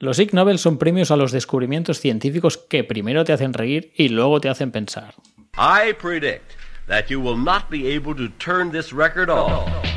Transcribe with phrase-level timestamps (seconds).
[0.00, 4.10] Los Ig Nobel son premios a los descubrimientos científicos que primero te hacen reír y
[4.10, 5.14] luego te hacen pensar.
[5.56, 6.52] I predict
[6.86, 9.87] that you will not be able to turn this record off.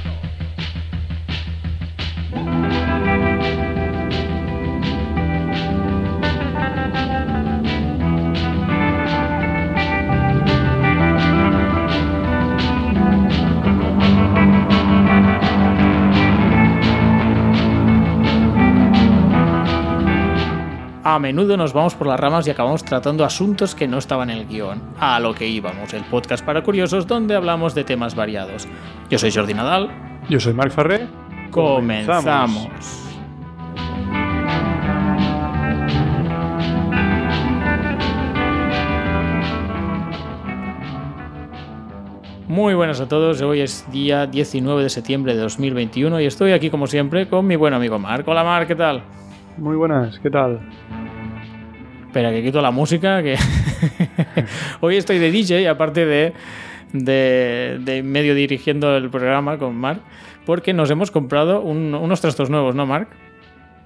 [21.12, 24.38] A menudo nos vamos por las ramas y acabamos tratando asuntos que no estaban en
[24.38, 24.82] el guion.
[24.98, 28.66] A lo que íbamos, el podcast para curiosos donde hablamos de temas variados.
[29.10, 29.90] Yo soy Jordi Nadal.
[30.30, 31.10] Yo soy Marc Farré.
[31.50, 32.70] Comenzamos.
[42.48, 46.70] Muy buenas a todos, hoy es día 19 de septiembre de 2021 y estoy aquí
[46.70, 48.26] como siempre con mi buen amigo Marc.
[48.30, 49.04] Hola Marc, ¿qué tal?
[49.58, 50.62] Muy buenas, ¿qué tal?
[52.12, 53.38] Espera, que quito la música, que
[54.82, 56.34] hoy estoy de DJ, aparte de,
[56.92, 60.02] de, de, medio dirigiendo el programa con Marc,
[60.46, 63.08] porque nos hemos comprado un, unos trastos nuevos, ¿no, Marc?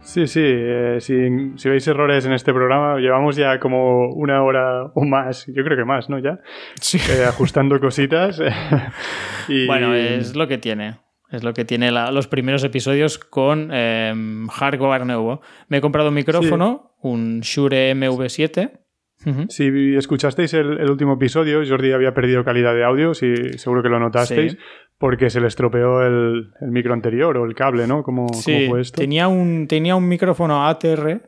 [0.02, 1.14] Sí, sí, eh, si,
[1.56, 5.78] si, veis errores en este programa, llevamos ya como una hora o más, yo creo
[5.78, 6.18] que más, ¿no?
[6.18, 6.40] Ya,
[6.82, 6.98] sí.
[6.98, 8.42] eh, ajustando cositas.
[9.48, 9.68] y...
[9.68, 10.96] Bueno, es lo que tiene.
[11.32, 14.14] Es lo que tiene la, los primeros episodios con eh,
[14.52, 15.42] hardware nuevo.
[15.68, 17.08] Me he comprado un micrófono, sí.
[17.08, 18.72] un Shure MV7.
[19.26, 19.50] Uh -huh.
[19.50, 23.90] Si escuchasteis el, el, último episodio, Jordi había perdido calidad de audio, si, seguro que
[23.90, 24.58] lo notasteis, sí.
[25.00, 28.04] porque se le estropeó el, el, micro anterior o el cable, ¿no?
[28.04, 29.02] ¿Cómo, sí, ¿cómo fue esto?
[29.02, 31.22] Tenía un, tenía un micrófono ATR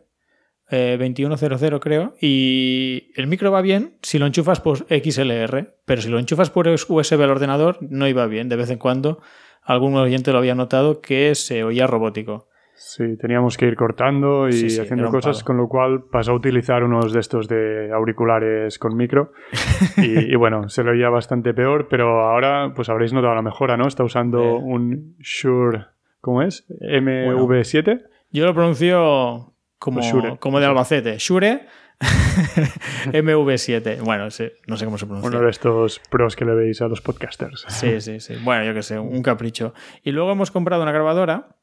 [0.70, 6.10] eh, 2100 creo, y el micro va bien si lo enchufas por XLR, pero si
[6.10, 9.22] lo enchufas por USB al ordenador no iba bien, de vez en cuando
[9.68, 12.48] algún oyente lo había notado que se oía robótico.
[12.80, 16.36] Sí, teníamos que ir cortando y Sí, sí, haciendo cosas, con lo cual pasó a
[16.36, 19.32] utilizar unos de estos de auriculares con micro
[19.98, 23.78] y, y bueno, se lo oía bastante peor, pero ahora pues habréis notado la mejora,
[23.78, 23.88] ¿no?
[23.88, 24.60] Está usando Eh.
[24.62, 25.86] un Shure,
[26.22, 26.68] ¿cómo es?
[26.70, 28.04] MV7.
[28.32, 30.38] Yo lo pronuncio como, Shure.
[30.40, 31.18] como de Albacete.
[31.18, 31.62] Shure
[33.12, 34.02] MV7.
[34.02, 35.30] Bueno, sí, no sé cómo se pronuncia.
[35.30, 37.66] Uno de estos pros que le veis a los podcasters.
[37.70, 38.36] Sí, sí, sí.
[38.44, 39.74] Bueno, yo qué sé, un capricho.
[40.04, 41.58] Y luego hemos comprado una grabadora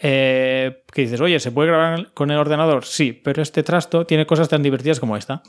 [0.00, 2.84] eh, que dices, oye, ¿se puede grabar con el ordenador?
[2.84, 5.42] Sí, pero este trasto tiene cosas tan divertidas como esta.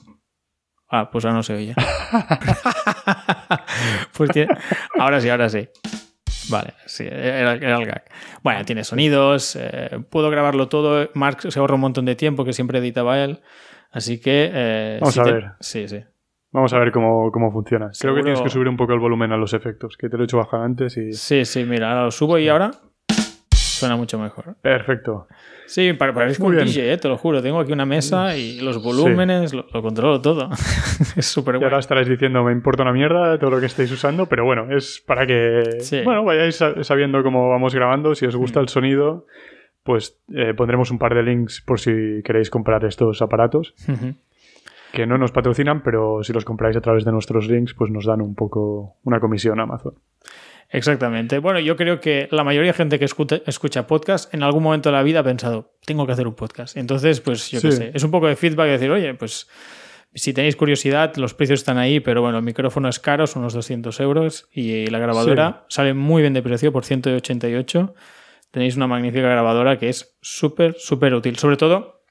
[0.89, 1.73] Ah, pues ahora no se oye.
[4.17, 4.55] pues tiene...
[4.99, 5.67] Ahora sí, ahora sí.
[6.49, 8.03] Vale, sí, era, era, el gag.
[8.43, 11.09] Bueno, tiene sonidos, eh, puedo grabarlo todo.
[11.15, 13.41] Mark se ahorra un montón de tiempo que siempre editaba él.
[13.95, 14.51] Así que.
[14.53, 15.31] Eh, Vamos si a te...
[15.31, 15.51] ver.
[15.61, 16.03] Sí, sí.
[16.51, 17.93] Vamos a ver cómo, cómo funciona.
[17.93, 18.15] Seguro...
[18.15, 20.23] Creo que tienes que subir un poco el volumen a los efectos, que te lo
[20.23, 21.13] he hecho bajar antes y.
[21.13, 22.71] Sí, sí, mira, ahora lo subo y ahora
[23.53, 24.55] suena mucho mejor.
[24.61, 25.27] Perfecto.
[25.65, 27.41] Sí, parece un DJ, eh, te lo juro.
[27.41, 29.57] Tengo aquí una mesa y los volúmenes, sí.
[29.57, 30.49] lo, lo, controlo todo.
[31.15, 31.61] es súper bueno.
[31.61, 34.67] Y ahora estaréis diciendo, me importa una mierda todo lo que estáis usando, pero bueno,
[34.75, 36.01] es para que sí.
[36.03, 38.13] bueno, vayáis sabiendo cómo vamos grabando.
[38.13, 38.63] Si os gusta mm.
[38.63, 39.25] el sonido,
[39.85, 41.91] pues eh, pondremos un par de links por si
[42.23, 43.75] queréis comprar estos aparatos.
[43.87, 44.15] Uh -huh.
[44.91, 48.05] Que no nos patrocinan, pero si los compráis a través de nuestros links, pues nos
[48.05, 49.93] dan un poco una comisión a Amazon.
[50.69, 51.37] Exactamente.
[51.37, 54.89] Bueno, yo creo que la mayoría de gente que escucha, escucha podcast en algún momento
[54.89, 56.77] de la vida ha pensado, tengo que hacer un podcast.
[56.77, 57.67] Entonces, pues yo sí.
[57.67, 59.47] qué sé, es un poco de feedback de decir, oye, pues
[60.15, 63.53] si tenéis curiosidad, los precios están ahí, pero bueno, el micrófono es caro, son unos
[63.53, 65.75] 200 euros y la grabadora sí.
[65.75, 67.93] sale muy bien de precio por 188.
[68.55, 71.35] Tenéis una magnífica grabadora que es súper, súper útil.
[71.35, 72.05] Sobre todo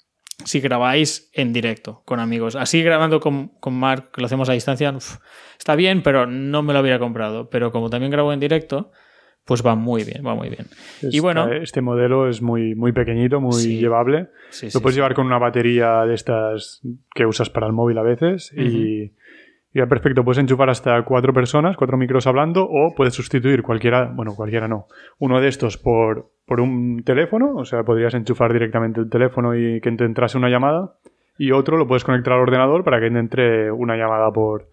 [0.44, 2.54] si grabáis en directo con amigos.
[2.54, 5.16] Así grabando con, con Mark, que lo hacemos a distancia, uf,
[5.58, 7.48] está bien, pero no me lo hubiera comprado.
[7.48, 8.92] Pero como también grabo en directo,
[9.46, 10.66] pues va muy bien, va muy bien.
[10.96, 14.28] Esta, y bueno, este modelo es muy, muy pequeñito, muy sí, llevable.
[14.50, 16.82] Sí, lo sí, puedes llevar con una batería de estas
[17.14, 18.70] que usas para el móvil a veces uh -huh.
[18.70, 19.12] y
[19.74, 20.24] ya perfecto.
[20.24, 24.86] Puedes enchufar hasta cuatro personas, cuatro micros hablando, o puedes sustituir cualquiera, bueno, cualquiera no,
[25.18, 29.80] uno de estos por, por un teléfono, o sea, podrías enchufar directamente el teléfono y
[29.80, 30.94] que te entrase una llamada,
[31.36, 34.68] y otro lo puedes conectar al ordenador para que te entre una llamada por,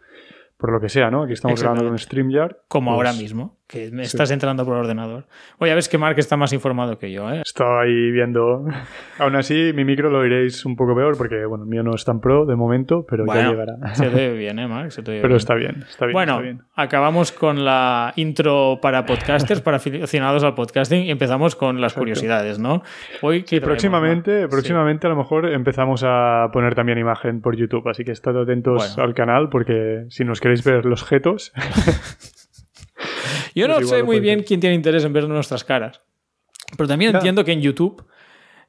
[0.58, 1.24] por lo que sea, ¿no?
[1.24, 2.58] Aquí estamos grabando con StreamYard.
[2.68, 4.34] Como pues, ahora mismo, que me estás sí.
[4.34, 5.24] entrando por el ordenador.
[5.58, 7.42] Oye, ves que Mark está más informado que yo, ¿eh?
[7.46, 8.66] Estaba ahí viendo.
[9.18, 12.04] Aún así, mi micro lo oiréis un poco peor porque, bueno, el mío no es
[12.04, 13.96] tan pro de momento, pero bueno, ya llegará.
[13.96, 14.92] Se te ve bien, ¿eh, Mark?
[14.92, 15.38] Se te pero bien.
[15.38, 16.14] está bien, está bien.
[16.14, 16.62] Bueno, está bien.
[16.76, 22.02] acabamos con la intro para podcasters, para aficionados al podcasting, y empezamos con las Exacto.
[22.02, 22.84] curiosidades, ¿no?
[23.22, 25.08] Hoy, sí, próximamente, próximamente sí.
[25.08, 29.04] a lo mejor empezamos a poner también imagen por YouTube, así que estad atentos bueno.
[29.04, 31.54] al canal porque si nos queréis ver los jetos.
[33.56, 36.02] Yo no pues sé muy bien quién tiene interés en ver nuestras caras.
[36.78, 38.06] Pero también entiendo que en YouTube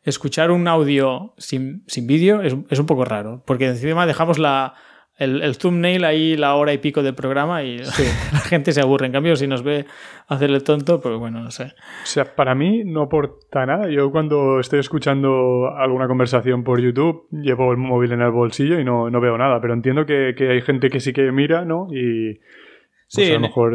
[0.02, 4.74] escuchar un audio sin, sin vídeo es, es un poco raro, porque encima dejamos la,
[5.16, 8.02] el, el, thumbnail ahí la hora y pico del programa y sí.
[8.32, 9.06] la gente se aburre.
[9.06, 9.86] En cambio, si nos ve
[10.26, 11.64] hacer el tonto, pues bueno, no sé.
[11.64, 13.88] O sea, para mí no aporta nada.
[13.88, 18.84] Yo cuando estoy escuchando alguna conversación por YouTube, llevo el móvil en el bolsillo y
[18.84, 19.60] no, no veo nada.
[19.60, 21.86] Pero entiendo que, que, hay gente que sí que mira, ¿no?
[21.90, 23.74] Y pues sí, a lo mejor...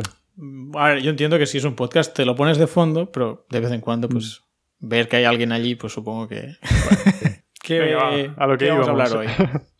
[0.76, 3.46] A ver, yo entiendo que si es un podcast te lo pones de fondo, pero
[3.50, 4.44] de vez en cuando, pues,
[4.80, 4.88] mm.
[4.88, 6.56] ver que hay alguien allí, pues supongo que...
[6.62, 8.88] Bueno, ¿Qué, Venga, va, a lo que vamos íbamos.
[8.88, 9.28] a hablar hoy?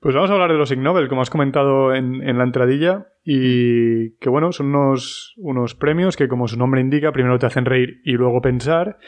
[0.00, 3.08] Pues vamos a hablar de los Ig Nobel, como has comentado en, en, la entradilla,
[3.22, 7.66] y que bueno, son unos, unos premios que como su nombre indica, primero te hacen
[7.66, 8.98] reír y luego pensar,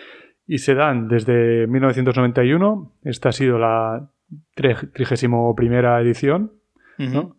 [0.46, 4.10] y se dan desde 1991, esta ha sido la
[4.54, 6.52] 31 primera edición,
[6.98, 7.10] Ujú.
[7.10, 7.36] ¿no?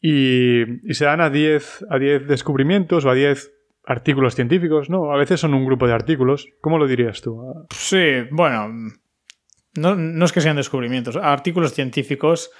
[0.00, 3.52] Y, y se dan a 10 a 10 descubrimientos o a 10
[3.84, 5.12] artículos científicos, ¿no?
[5.12, 6.46] A veces son un grupo de artículos.
[6.60, 7.66] ¿Cómo lo dirías tú?
[7.70, 8.68] Sí, bueno,
[9.76, 12.50] no, no es que sean descubrimientos, artículos científicos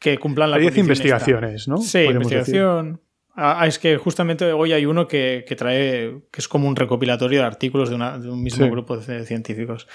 [0.00, 1.70] que cumplan la A 10 condición investigaciones, esta.
[1.70, 1.76] ¿no?
[1.78, 3.00] Sí, investigación.
[3.38, 7.40] Ah, es que justamente hoy hay uno que, que, trae, que es como un recopilatorio
[7.40, 8.70] de artículos de, una, de un mismo Sí.
[8.70, 9.86] grupo de científicos.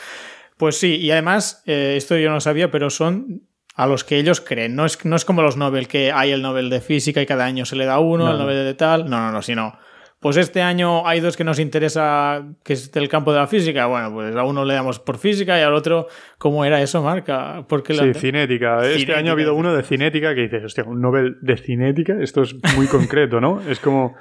[0.58, 3.42] Pues sí, y además, eh, esto yo no sabía, pero son
[3.82, 4.76] a los que ellos creen.
[4.76, 7.46] No es, no es como los Nobel, que hay el Nobel de Física y cada
[7.46, 8.32] año se le da uno, No.
[8.32, 9.10] el Nobel de tal.
[9.10, 9.78] No, no, no, sino.
[10.20, 13.88] Pues este año hay dos que nos interesa, que es del campo de la física.
[13.88, 16.06] Bueno, pues a uno le damos por física y al otro,
[16.38, 17.66] ¿cómo era eso, Marca?
[17.68, 18.78] Porque Sí, cinética.
[18.82, 22.14] Este Cinética, año ha habido uno de cinética que dices, hostia, un Nobel de cinética,
[22.22, 23.62] esto es muy concreto, ¿no?
[23.68, 24.16] Es como...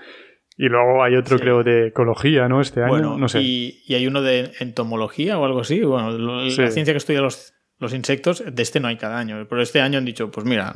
[0.57, 1.43] Y luego hay otro, Sí.
[1.43, 2.61] creo, de ecología, ¿no?
[2.63, 3.41] Este año, Bueno, no sé.
[3.43, 5.83] y, y hay uno de entomología o algo así.
[5.83, 6.61] Bueno, lo- Sí.
[6.63, 9.45] la ciencia que estudia los, los insectos, de este no hay cada año.
[9.49, 10.75] Pero este año han dicho, pues mira,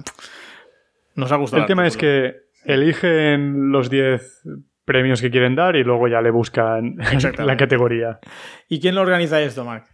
[1.14, 1.62] nos ha gustado.
[1.62, 2.34] El tema es que
[2.64, 4.42] eligen los 10
[4.84, 6.96] premios que quieren dar y luego ya le buscan
[7.38, 8.18] la categoría.
[8.68, 9.86] ¿Y quién lo organiza esto, Marc?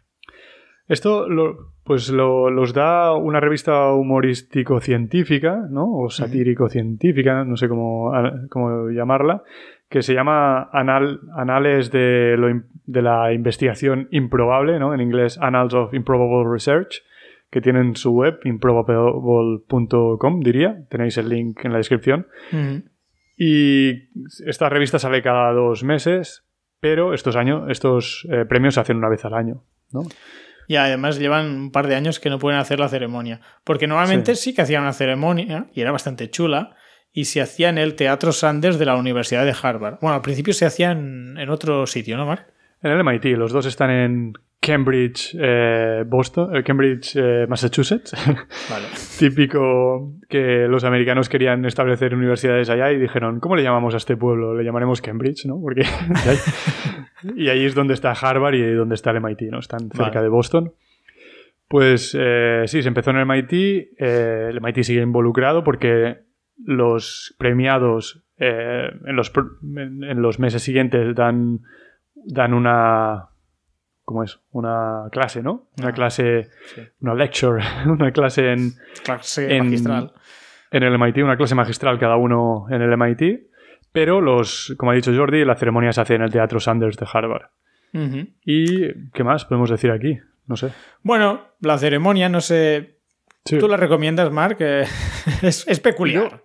[0.88, 5.86] Esto lo, pues lo- los da una revista humorístico-científica, ¿no?
[5.88, 8.12] O satírico-científica, no sé cómo,
[8.50, 9.42] cómo llamarla,
[9.90, 14.94] que se llama Anal, Anales de, lo im- de la Investigación Improbable, ¿no?
[14.94, 17.02] En inglés Annals of Improbable Research,
[17.50, 20.84] que tienen su web, improbable.com, diría.
[20.88, 22.26] Tenéis el link en la descripción.
[23.36, 24.08] Y
[24.46, 26.44] esta revista sale cada dos meses,
[26.80, 30.00] pero estos años, estos eh, premios se hacen una vez al año, ¿no?
[30.68, 33.40] Y además llevan un par de años que no pueden hacer la ceremonia.
[33.64, 36.76] Porque normalmente sí, que hacían una ceremonia y era bastante chula.
[37.12, 39.98] Y se hacía en el Teatro Sanders de la Universidad de Harvard.
[40.00, 42.46] Bueno, al principio se hacía en, en otro sitio, ¿no, Marc?
[42.82, 48.12] En el MIT, los dos están en Cambridge, eh, Boston, eh, Cambridge, eh, Massachusetts.
[48.70, 48.86] Vale.
[49.18, 54.18] Típico que los americanos querían establecer universidades allá y dijeron, ¿cómo le llamamos a este
[54.18, 54.54] pueblo?
[54.54, 55.58] Le llamaremos Cambridge, ¿no?
[55.60, 55.82] Porque
[57.36, 59.60] y ahí es donde está Harvard y donde está el MIT, ¿no?
[59.60, 60.22] Están cerca Vale.
[60.22, 60.74] de Boston.
[61.66, 63.52] Pues sí, se empezó en el MIT.
[63.98, 66.18] el MIT sigue involucrado porque
[66.64, 69.32] los premiados eh, en, los,
[69.76, 71.60] en, los meses siguientes dan,
[72.14, 73.26] dan una...
[74.04, 74.40] ¿Cómo es?
[74.50, 75.68] Una clase, ¿no?
[75.78, 76.80] Una Ah, clase, sí.
[77.00, 78.72] una lecture, una clase en,
[79.04, 80.12] Clase En- magistral.
[80.72, 83.48] en el MIT, una clase magistral cada uno en el MIT.
[83.92, 87.06] Pero los, como ha dicho Jordi, la ceremonia se hace en el Teatro Sanders de
[87.12, 87.50] Harvard.
[88.44, 90.18] ¿Y qué más podemos decir aquí?
[90.46, 90.72] No sé.
[91.02, 92.98] Bueno, la ceremonia, no sé.
[93.44, 93.58] Sí.
[93.58, 94.30] ¿Tú la recomiendas,
[95.42, 96.42] es, es peculiar.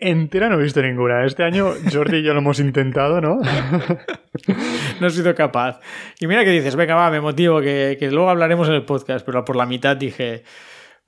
[0.00, 1.24] Entera no he visto ninguna.
[1.26, 3.38] Este año Jordi y yo lo hemos intentado, ¿no?
[5.00, 5.80] No he sido capaz.
[6.18, 9.24] Y mira que dices, venga, va, me motivo, que, que luego hablaremos en el podcast.
[9.26, 10.44] Pero por la mitad dije,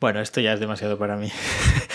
[0.00, 1.28] bueno, esto ya es demasiado para mí.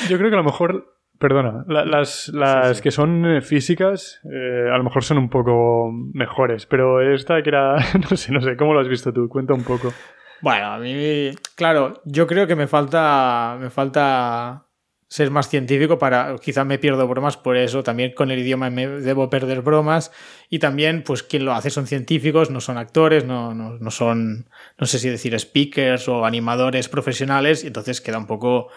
[0.10, 2.82] Yo creo que a lo mejor, perdona, la- las, las Sí, sí.
[2.82, 7.50] que son eh, físicas eh, a lo mejor son un poco mejores, pero esta que
[7.50, 7.76] era,
[8.10, 9.28] no sé, no sé, ¿cómo lo has visto tú?
[9.30, 9.94] Cuenta un poco.
[10.42, 14.67] Bueno, a mí, claro, yo creo que me falta, me falta
[15.10, 18.88] ser más científico para, quizá me pierdo bromas por eso, también con el idioma me
[18.88, 20.12] debo perder bromas
[20.50, 24.50] y también, pues quien lo hace son científicos, no son actores, no, no, no son,
[24.78, 28.68] no sé si decir speakers o animadores profesionales, y entonces queda un poco,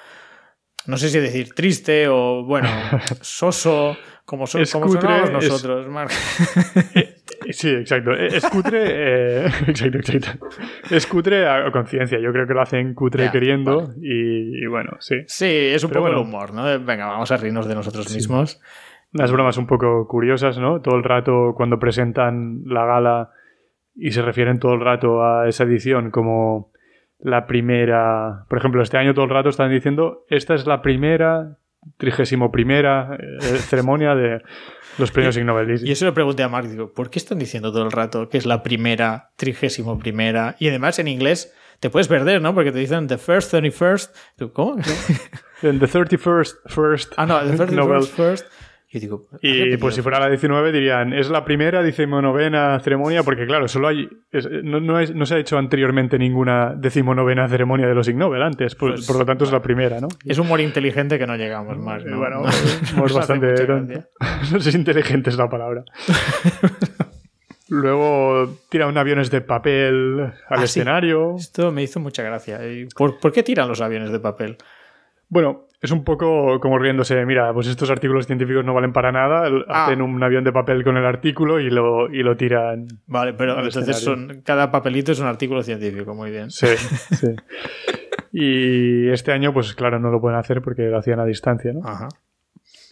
[0.87, 2.69] no sé si decir triste o, bueno,
[3.21, 6.13] soso, como, so- como cutre, sonábamos es- nosotros, Marc.
[7.51, 8.13] Sí, exacto.
[8.13, 10.49] Eh, Es cutre, eh, exacto, exacto.
[10.91, 12.19] Es cutre a conciencia.
[12.19, 15.17] Yo creo que lo hacen cutre queriendo y, y bueno, sí.
[15.27, 16.65] Sí, es un Pero poco el humor, ¿no?
[16.81, 18.61] Venga, vamos a reírnos de nosotros mismos.
[19.13, 20.81] Unas bromas un poco curiosas, ¿no?
[20.81, 23.31] Todo el rato cuando presentan la gala
[23.97, 26.71] y se refieren todo el rato a esa edición como
[27.19, 28.45] la primera...
[28.49, 31.57] Por ejemplo, este año todo el rato están diciendo, esta es la primera
[31.97, 34.43] trigésimo primera eh, ceremonia de
[34.99, 35.87] los premios Ig Nobel.
[35.87, 38.39] Y eso le pregunté a Mark, digo, ¿por qué están diciendo todo el rato que
[38.39, 40.57] es la primera, trigésimo primera?
[40.59, 42.55] Y además en inglés te puedes perder, ¿no?
[42.55, 44.53] Porque te dicen the first, 31st.
[44.53, 44.77] ¿Cómo?
[45.63, 47.13] the 31st, first.
[47.17, 48.03] Ah, no, the 31st, Nobel.
[48.03, 48.47] first.
[48.93, 53.47] Y, digo, y pues si fuera la 19 dirían, es la primera decimonovena ceremonia, porque
[53.47, 54.09] claro, solo hay,
[54.65, 58.43] no, no, es, no, se ha hecho anteriormente ninguna decimonovena ceremonia de los Ig Nobel
[58.43, 60.09] antes, por, pues, por lo tanto es la primera, ¿no?
[60.25, 62.19] Es humor inteligente que no llegamos más, ¿no?
[62.19, 62.43] Bueno,
[62.97, 63.55] no, bastante...
[64.53, 65.85] No sé si inteligente es la palabra.
[67.69, 71.37] Luego tiran aviones de papel al ah, escenario.
[71.37, 72.59] Esto me hizo mucha gracia.
[72.97, 74.57] ¿Por, ¿Por qué tiran los aviones de papel?
[75.29, 79.49] Bueno, es un poco como riéndose, mira, pues estos artículos científicos no valen para nada,
[79.69, 79.87] ah.
[79.87, 82.87] hacen un avión de papel con el artículo y lo, y lo tiran.
[83.07, 86.51] Vale, pero entonces son, cada papelito es un artículo científico, muy bien.
[86.51, 87.35] Sí, sí.
[88.33, 91.81] Y este año, pues claro, no lo pueden hacer porque lo hacían a distancia, ¿no?
[91.85, 92.09] Ajá.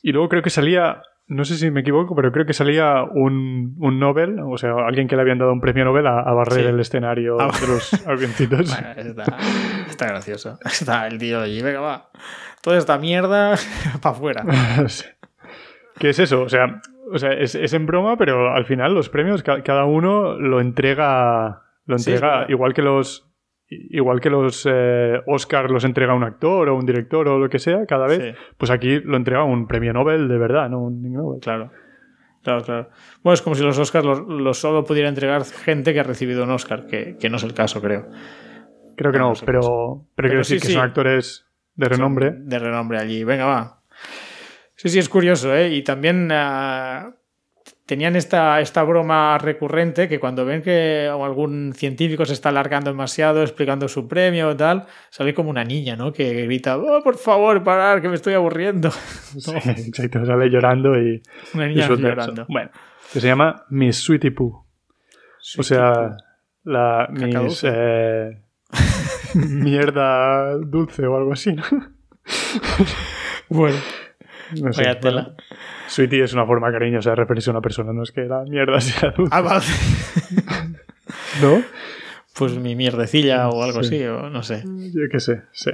[0.03, 3.77] Y luego creo que salía, no sé si me equivoco, pero creo que salía un,
[3.79, 6.81] un Nobel, o sea, alguien que le habían dado un premio Nobel a, barrer el
[6.81, 8.75] escenario ah, de los avioncitos.
[9.87, 10.59] está, gracioso.
[10.65, 12.11] Está el tío allí, venga, va.
[12.63, 13.57] Toda esta mierda
[14.03, 14.45] para afuera.
[15.99, 16.43] ¿Qué es eso?
[16.43, 16.81] O sea,
[17.13, 21.63] o sea es, en broma, pero al final los premios, cada uno lo entrega.
[21.85, 23.28] Lo entrega igual que los.
[23.71, 27.59] Igual que los eh, Oscar los entrega un actor o un director o lo que
[27.59, 31.41] sea, cada vez, pues aquí lo entrega un premio Nobel de verdad, no un Nobel.
[31.41, 31.71] Claro.
[32.43, 32.89] Claro, claro.
[33.23, 36.51] Bueno, es como si los Oscars los, solo pudiera entregar gente que ha recibido un
[36.51, 38.09] Oscar, que, no es el caso, creo.
[38.97, 42.33] Creo que no, pero, pero, quiero decir que son actores de renombre.
[42.37, 43.23] De renombre allí.
[43.23, 43.83] Venga, va.
[44.77, 45.75] Sí, sí, es curioso, ¿eh?
[45.75, 47.18] Y también ah,
[47.89, 53.43] tenían esta, esta broma recurrente que cuando ven que algún científico se está alargando demasiado
[53.43, 56.13] explicando su premio o tal, sale como una niña, ¿no?
[56.13, 58.91] Que grita, oh, por favor, parar, que me estoy aburriendo.
[59.39, 61.23] Sí, exacto, sale llorando y...
[61.55, 62.45] Una niña llorando.
[62.49, 62.71] Bueno,
[63.13, 64.65] que se llama Miss Sweetie Pooh.
[65.59, 66.17] o sea,
[66.65, 67.65] la Miss...
[67.67, 68.43] Eh,
[69.35, 71.63] mierda dulce o algo así, ¿no?
[73.49, 73.79] bueno.
[74.61, 75.35] No sé, tela.
[75.89, 78.81] Sweetie es una forma cariñosa de referirse a una persona, no es que la mierda
[78.81, 79.35] sea dulce.
[79.35, 79.65] Ah, vale.
[81.43, 81.63] ¿No?
[82.39, 84.63] Pues mi mierdecilla o algo así, o no sé.
[84.65, 85.73] Yo qué sé, sí.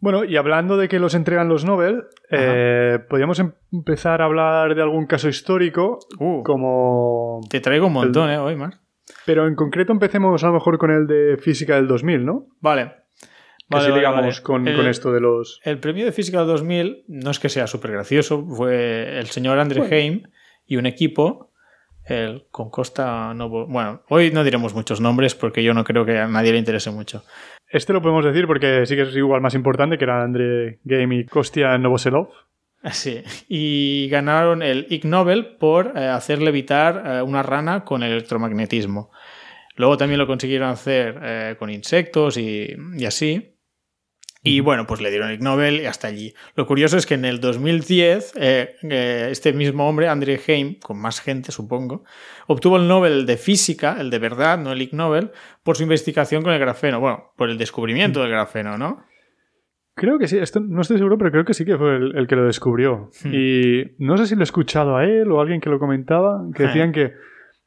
[0.00, 3.40] Bueno, y hablando de que los entregan los Nobel, eh, podríamos
[3.72, 6.42] empezar a hablar de algún caso histórico uh.
[6.42, 7.40] como...
[7.48, 8.36] Te traigo un montón, ¿eh?
[8.36, 8.80] Hoy, Mar.
[9.24, 12.46] Pero en concreto empecemos a lo mejor con el de física del 2000, ¿no?
[12.60, 13.03] Vale.
[13.68, 15.60] Vale, digamos con, esto de los...
[15.64, 19.58] El premio de física del 2000 no es que sea súper gracioso, fue el señor
[19.58, 20.22] André Heim
[20.66, 21.52] y un equipo,
[22.04, 23.66] el con Costa Novo...
[23.66, 26.90] Bueno, hoy no diremos muchos nombres porque yo no creo que a nadie le interese
[26.90, 27.24] mucho.
[27.68, 31.16] Este lo podemos decir porque sí que es igual más importante, que era André Game
[31.16, 32.28] y Kostia Novoselov.
[32.92, 39.10] Sí, y ganaron el Ig Nobel por eh, hacer levitar eh, una rana con electromagnetismo.
[39.76, 43.53] Luego también lo consiguieron hacer eh, con insectos y, así.
[44.46, 46.34] Y bueno, pues le dieron el Nobel y hasta allí.
[46.54, 51.50] Lo curioso es que en el 2010, este mismo hombre, André Heim, con más gente
[51.50, 52.04] supongo,
[52.46, 55.30] obtuvo el Nobel de Física, el de verdad, no el Ig Nobel,
[55.62, 57.00] por su investigación con el grafeno.
[57.00, 59.02] Bueno, por el descubrimiento del grafeno, ¿no?
[59.94, 62.36] Creo que sí, esto, no estoy seguro, pero creo que sí que fue el, que
[62.36, 63.10] lo descubrió.
[63.24, 63.32] Hmm.
[63.32, 66.42] Y no sé si lo he escuchado a él o a alguien que lo comentaba,
[66.54, 67.14] que decían que,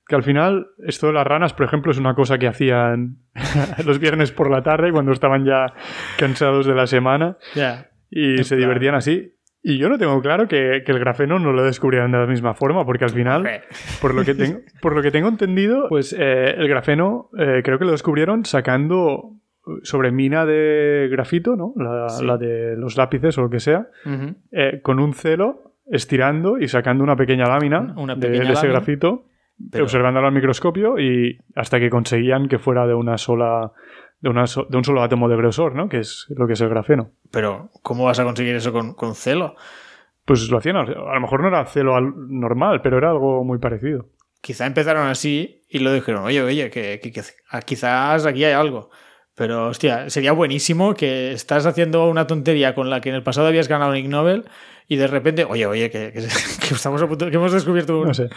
[0.08, 3.18] que al final esto de las ranas, por ejemplo, es una cosa que hacían
[3.86, 5.74] los viernes por la tarde cuando estaban ya
[6.18, 7.38] cansados de la semana
[8.10, 9.34] y se divertían así.
[9.64, 12.86] Y yo no tengo claro que, el grafeno no lo descubrieran de la misma forma,
[12.86, 13.46] porque al final,
[14.00, 17.78] por lo que tengo, por lo que tengo entendido, pues eh, el grafeno eh, creo
[17.78, 19.34] que lo descubrieron sacando
[19.84, 21.74] sobre mina de grafito, ¿no?
[21.76, 23.88] La, de los lápices o lo que sea,
[24.52, 29.26] eh, con un celo estirando y sacando una pequeña lámina de, ese grafito,
[29.82, 33.72] observándolo al microscopio y hasta que conseguían que fuera de una sola
[34.20, 35.90] de, una de un solo átomo de grosor, ¿no?
[35.90, 37.12] Que es lo que es el grafeno.
[37.32, 39.56] Pero, ¿cómo vas a conseguir eso con, con celo?
[40.26, 44.10] Pues lo hacían, a lo mejor no era celo normal, pero era algo muy parecido.
[44.42, 47.00] Quizá empezaron así y lo dijeron, oye, oye, que
[47.66, 48.90] quizás aquí hay algo.
[49.38, 53.46] Pero, hostia, sería buenísimo que estás haciendo una tontería con la que en el pasado
[53.46, 54.46] habías ganado un Ig Nobel
[54.88, 56.08] y de repente, oye, oye, que,
[56.72, 58.30] estamos a punto, que hemos descubierto un, no sé.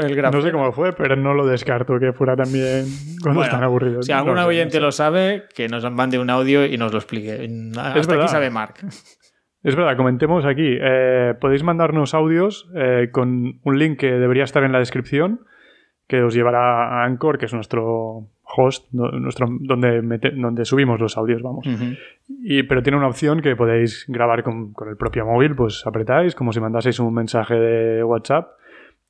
[0.00, 2.86] El no sé cómo fue, pero no lo descarto que fuera también
[3.22, 4.06] cuando están aburridos.
[4.06, 7.48] Si algún oyente lo sabe, que nos mande un audio y nos lo explique.
[7.76, 8.74] Hasta aquí sabe Mark.
[9.64, 10.76] Es verdad, comentemos aquí.
[10.78, 15.40] Eh, podéis mandarnos audios eh, con un link que debería estar en la descripción,
[16.06, 20.02] que os llevará a Anchor, que es nuestro host nuestro, donde,
[20.36, 21.66] donde subimos los audios, vamos.
[22.28, 26.34] y, pero tiene una opción que podéis grabar con, con el propio móvil, pues apretáis
[26.34, 28.50] como si mandaseis un mensaje de WhatsApp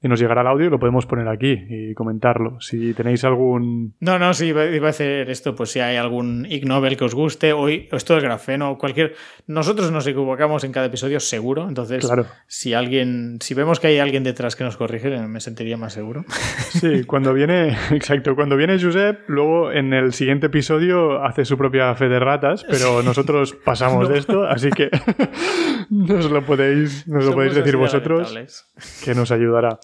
[0.04, 2.60] y nos llegará el audio y lo podemos poner aquí y comentarlo.
[2.60, 3.94] Si tenéis algún...
[4.00, 7.14] No, no, sí, iba a hacer esto, pues si hay algún Ig Nobel que os
[7.14, 9.14] guste, o esto es grafeno, cualquier...
[9.46, 12.26] Nosotros nos equivocamos en cada episodio seguro, entonces claro.
[12.46, 16.24] si alguien, si vemos que hay alguien detrás que nos corrige, me sentiría más seguro.
[16.74, 21.94] Sí, cuando viene, exacto, cuando viene Josep, luego en el siguiente episodio hace su propia
[21.94, 24.90] fe de ratas, pero nosotros pasamos de esto, así que
[25.88, 28.66] nos lo podéis, nos lo podéis decir vosotros,
[29.04, 29.78] que nos ayudará.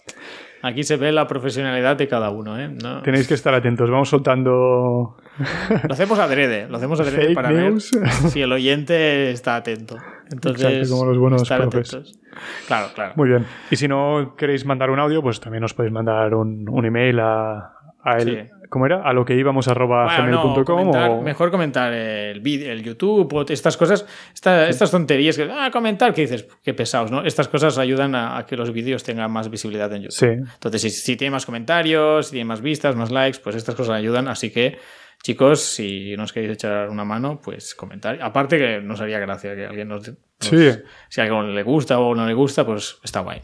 [0.63, 2.59] Aquí se ve la profesionalidad de cada uno.
[2.59, 2.69] ¿eh?
[3.03, 3.89] Tenéis que estar atentos.
[3.89, 5.17] Vamos soltando.
[5.87, 6.67] Lo hacemos adrede.
[6.69, 9.97] Lo hacemos adrede para ver si el oyente está atento.
[10.31, 12.19] Entonces, como los buenos profes.
[12.67, 13.13] Claro, claro.
[13.15, 13.45] Muy bien.
[13.71, 17.19] Y si no queréis mandar un audio, pues también os podéis mandar un, un email
[17.19, 19.01] a, a el, ¿Cómo era?
[19.03, 21.23] A lo que íbamos arroba gmail.com.
[21.25, 26.47] Mejor comentar el vídeo, el YouTube, estas cosas, estas tonterías que, ah, comentar, que dices,
[26.63, 27.21] qué pesados, ¿no?
[27.25, 30.17] Estas cosas ayudan a, que los vídeos tengan más visibilidad en YouTube.
[30.17, 30.53] Sí.
[30.53, 33.93] Entonces, si, si, tiene más comentarios, si tiene más vistas, más likes, pues estas cosas
[33.93, 34.29] ayudan.
[34.29, 34.77] Así que,
[35.21, 38.19] chicos, si nos queréis echar una mano, pues comentar.
[38.21, 40.09] Aparte que nos haría gracia que alguien nos...
[40.39, 40.71] sí.
[41.09, 43.41] Si a alguien le gusta o no le gusta, pues está guay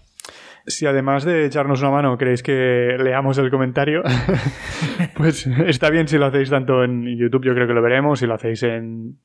[0.67, 4.03] si además de echarnos una mano queréis que leamos el comentario,
[5.15, 8.27] pues está bien si lo hacéis tanto en YouTube, yo creo que lo veremos, si
[8.27, 9.17] lo hacéis en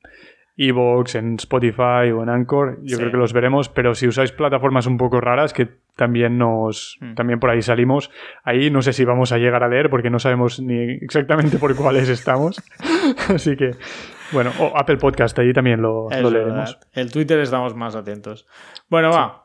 [0.55, 4.87] Evox, en Spotify o en Anchor, yo creo que los veremos, pero si usáis plataformas
[4.87, 7.15] un poco raras que también nos mm.
[7.15, 8.09] también por ahí salimos,
[8.43, 11.75] ahí no sé si vamos a llegar a leer porque no sabemos ni exactamente por
[11.75, 12.63] cuáles estamos.
[13.29, 13.71] Así que
[14.31, 16.79] bueno, o Apple Podcast, ahí también lo, leeremos.
[16.93, 18.47] El Twitter estamos más atentos.
[18.89, 19.42] Bueno, va.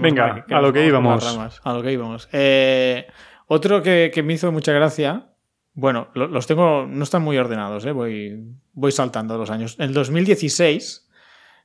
[0.00, 1.60] Venga, a, lo que íbamos.
[1.62, 2.28] a lo que íbamos.
[2.32, 3.06] Eh,
[3.46, 5.28] otro que, me hizo mucha gracia.
[5.74, 6.86] Bueno, los tengo.
[6.86, 8.36] No están muy ordenados, eh, voy,
[8.72, 9.76] voy saltando los años.
[9.78, 11.08] En el 2016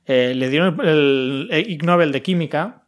[0.06, 2.83] eh, le dieron el, el Ig Nobel de Química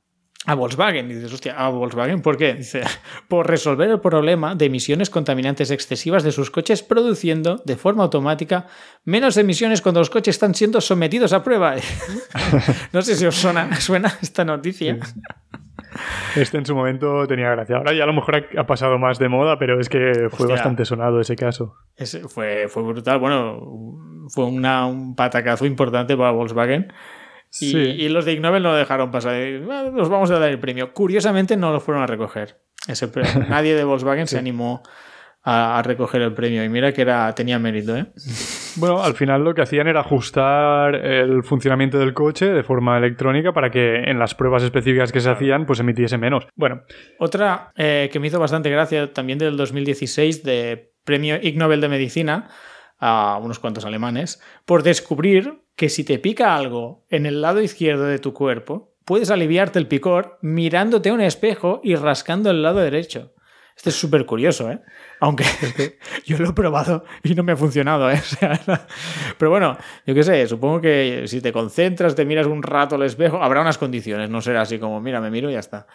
[0.47, 1.11] a Volkswagen.
[1.11, 2.55] Y dices, hostia, ¿a Volkswagen por qué?
[2.55, 2.83] Dice,
[3.29, 8.67] por resolver el problema de emisiones contaminantes excesivas de sus coches, produciendo de forma automática
[9.05, 11.75] menos emisiones cuando los coches están siendo sometidos a prueba.
[12.93, 14.99] no sé si os suena, suena esta noticia.
[16.35, 17.77] Este en su momento tenía gracia.
[17.77, 20.85] Ahora ya a lo mejor ha pasado más de moda, pero es que fue bastante
[20.85, 21.75] sonado ese caso.
[21.97, 23.19] Ese fue, fue brutal.
[23.19, 23.97] Bueno,
[24.29, 26.93] fue una, un patacazo importante para Volkswagen.
[27.61, 29.37] Y, los de Ig Nobel no lo dejaron pasar.
[29.93, 30.93] Nos vamos a dar el premio.
[30.93, 32.61] Curiosamente no lo fueron a recoger.
[32.89, 33.11] Ese
[33.49, 34.83] Nadie de Volkswagen se animó
[35.43, 36.65] a, recoger el premio.
[36.65, 38.07] Y mira que era, tenía mérito, ¿eh?
[38.79, 43.55] Bueno, al final lo que hacían era ajustar el funcionamiento del coche de forma electrónica
[43.55, 46.47] para que en las pruebas específicas que se hacían, pues emitiese menos.
[46.55, 46.83] Bueno.
[47.19, 51.89] Otra eh, que me hizo bastante gracia también del 2016 de premio Ig Nobel de
[51.89, 52.49] Medicina
[52.99, 58.05] a unos cuantos alemanes por descubrir que si te pica algo en el lado izquierdo
[58.05, 62.81] de tu cuerpo, puedes aliviarte el picor mirándote a un espejo y rascando el lado
[62.81, 63.33] derecho.
[63.77, 64.81] Esto es súper curioso, ¿eh?
[65.21, 65.45] Aunque
[66.25, 68.23] yo lo he probado y no me ha funcionado, ¿eh?
[69.39, 73.03] pero bueno, yo qué sé, supongo que si te concentras, te miras un rato al
[73.03, 75.87] espejo, habrá unas condiciones, no será así como, mira, me miro y ya está.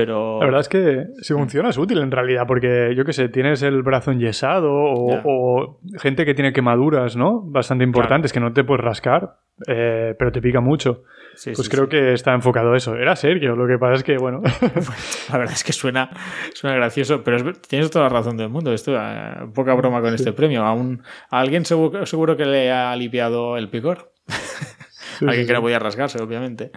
[0.00, 0.38] Pero...
[0.40, 3.62] La verdad es que si funciona es útil en realidad, porque yo qué sé, tienes
[3.62, 7.42] el brazo enyesado o, o gente que tiene quemaduras, ¿no?
[7.42, 9.36] Bastante importantes, que no te puedes rascar,
[9.66, 11.02] eh, pero te pica mucho.
[11.44, 12.96] pues creo que está enfocado eso.
[12.96, 14.40] Era Sergio, lo que pasa es que, bueno.
[15.30, 16.08] la verdad es que suena,
[16.54, 18.72] suena gracioso, pero tienes toda la razón del mundo.
[18.72, 20.64] Esto, eh, poca broma con este premio.
[20.64, 24.12] A, un, a alguien seguro, seguro, que le ha aliviado el picor.
[25.20, 26.70] alguien que no podía rasgarse, obviamente.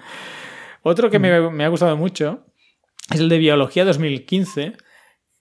[0.81, 2.43] Otro que me, me ha gustado mucho
[3.11, 4.73] es el de Biología 2015,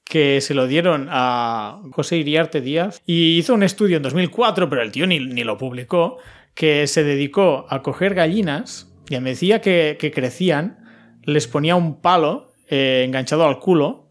[0.05, 4.83] que se lo dieron a José Iriarte Díaz y hizo un estudio en 2004, pero
[4.83, 6.19] el tío ni, ni lo publicó,
[6.55, 10.79] que se dedicó a coger gallinas y a medida que, que crecían,
[11.25, 14.11] les ponía un palo eh, enganchado al culo,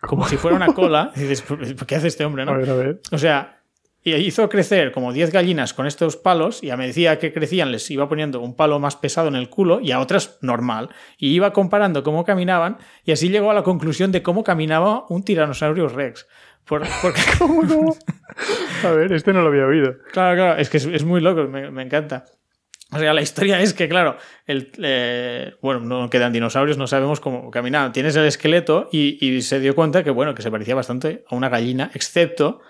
[0.00, 1.12] como si fuera una cola.
[1.16, 1.44] Y dices,
[1.86, 2.44] ¿qué hace este hombre?
[2.44, 2.52] No?
[2.52, 3.00] A ver, a ver.
[3.12, 3.59] O sea,
[4.02, 7.90] y hizo crecer como 10 gallinas con estos palos y a medida que crecían les
[7.90, 10.88] iba poniendo un palo más pesado en el culo y a otras normal.
[11.18, 15.22] Y iba comparando cómo caminaban y así llegó a la conclusión de cómo caminaba un
[15.22, 16.26] tiranosaurio rex.
[16.64, 16.88] porque...
[17.38, 17.94] ¿Cómo no?
[18.88, 19.96] A ver, este no lo había oído.
[20.12, 22.24] Claro, claro, es que es, muy loco, me, encanta.
[22.92, 27.20] O sea, la historia es que, claro, el, eh, bueno, no quedan dinosaurios, no sabemos
[27.20, 27.92] cómo caminaban.
[27.92, 31.36] Tienes el esqueleto y, y, se dio cuenta que, bueno, que se parecía bastante a
[31.36, 32.62] una gallina, excepto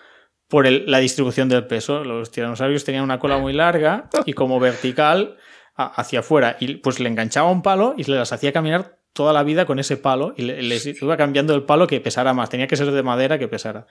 [0.51, 2.05] por la distribución del peso.
[2.05, 5.37] Los tiranosaurios tenían una cola muy larga y como vertical
[5.77, 6.57] hacia afuera.
[6.61, 9.79] Y pues le enganchaba un palo y se las hacía caminar toda la vida con
[9.79, 12.51] ese palo y les iba cambiando el palo que pesara más.
[12.51, 13.87] Tenía que ser de madera que pesara.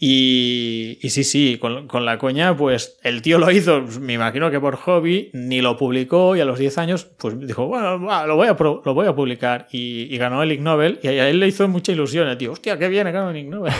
[0.00, 4.48] Y, y sí, sí, con, con, la coña, pues el tío lo hizo, me imagino
[4.48, 8.36] que por hobby, ni lo publicó y a los 10 años, pues dijo, bueno, lo,
[8.36, 9.66] voy a lo voy a publicar.
[9.72, 12.28] Y, y, ganó el Ig Nobel y a él le hizo mucha ilusión.
[12.28, 13.72] El tío, hostia, qué bien, ganó el Ig Nobel.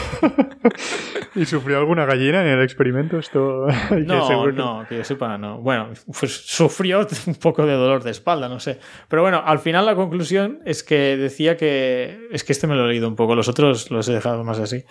[1.37, 3.21] ¿Y sufrió alguna gallina en el experimento?
[3.21, 3.69] Esto
[4.05, 5.59] no, no, que yo sepa, no.
[5.59, 8.81] Bueno, pues sufrió un poco de dolor de espalda, no sé.
[9.07, 12.87] Pero bueno, al final la conclusión es que decía que, es que este me lo
[12.87, 14.85] he leído un poco, los otros los he dejado más así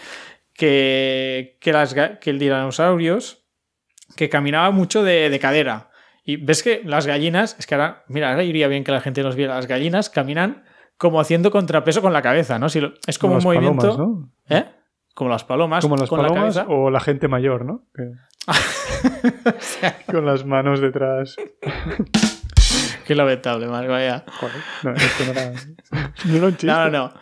[0.57, 3.45] que, que, las, que el dinosaurios
[4.15, 5.91] que caminaba mucho de, de, cadera.
[6.25, 9.23] Y ves que las gallinas, es que ahora, mira, ahora iría bien que la gente
[9.23, 10.65] nos viera, las gallinas caminan
[10.97, 12.69] como haciendo contrapeso con la cabeza, ¿no?
[12.69, 13.91] Si lo, es como, como un movimiento...
[13.91, 14.57] Palomas, ¿no?
[14.57, 14.65] ¿Eh?
[15.13, 15.83] Como las palomas.
[15.83, 16.73] Como las con palomas la cabeza.
[16.73, 17.85] o la gente mayor, ¿no?
[17.93, 18.11] Que...
[20.11, 21.35] con las manos detrás.
[23.05, 24.25] Qué lamentable, Marco, vaya.
[24.39, 25.51] Joder, no, esto no era,
[26.25, 26.67] no era un chiste.
[26.71, 27.13] No, no, no.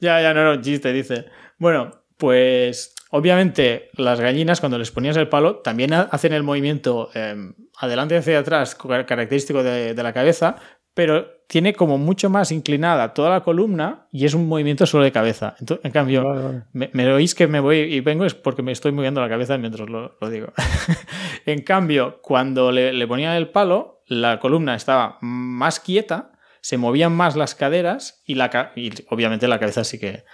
[0.00, 1.26] Ya, ya no era un chiste, dice.
[1.58, 7.36] Bueno, pues obviamente las gallinas cuando les ponías el palo también hacen el movimiento eh,
[7.76, 10.56] adelante y hacia atrás característico de, de, la cabeza,
[10.94, 15.12] pero tiene como mucho más inclinada toda la columna y es un movimiento solo de
[15.12, 15.54] cabeza.
[15.60, 16.62] Entonces, en cambio, Vale, vale.
[16.72, 19.58] me, me, oís que me voy y vengo es porque me estoy moviendo la cabeza
[19.58, 20.54] mientras lo, lo digo.
[21.44, 26.32] en cambio, cuando le, le ponía el palo, la columna estaba más quieta,
[26.62, 30.24] se movían más las caderas y, la, y obviamente la cabeza sí que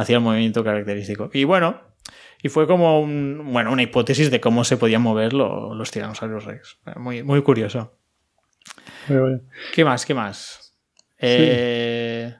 [0.00, 1.30] hacía el movimiento característico.
[1.32, 1.80] Y bueno,
[2.42, 6.44] y fue como un, bueno, una hipótesis de cómo se podían mover lo, los tiranosaurios
[6.44, 6.78] rex.
[6.96, 7.94] Muy, muy curioso.
[9.74, 10.06] ¿Qué más?
[10.06, 10.76] ¿Qué más?
[11.18, 12.32] Eh,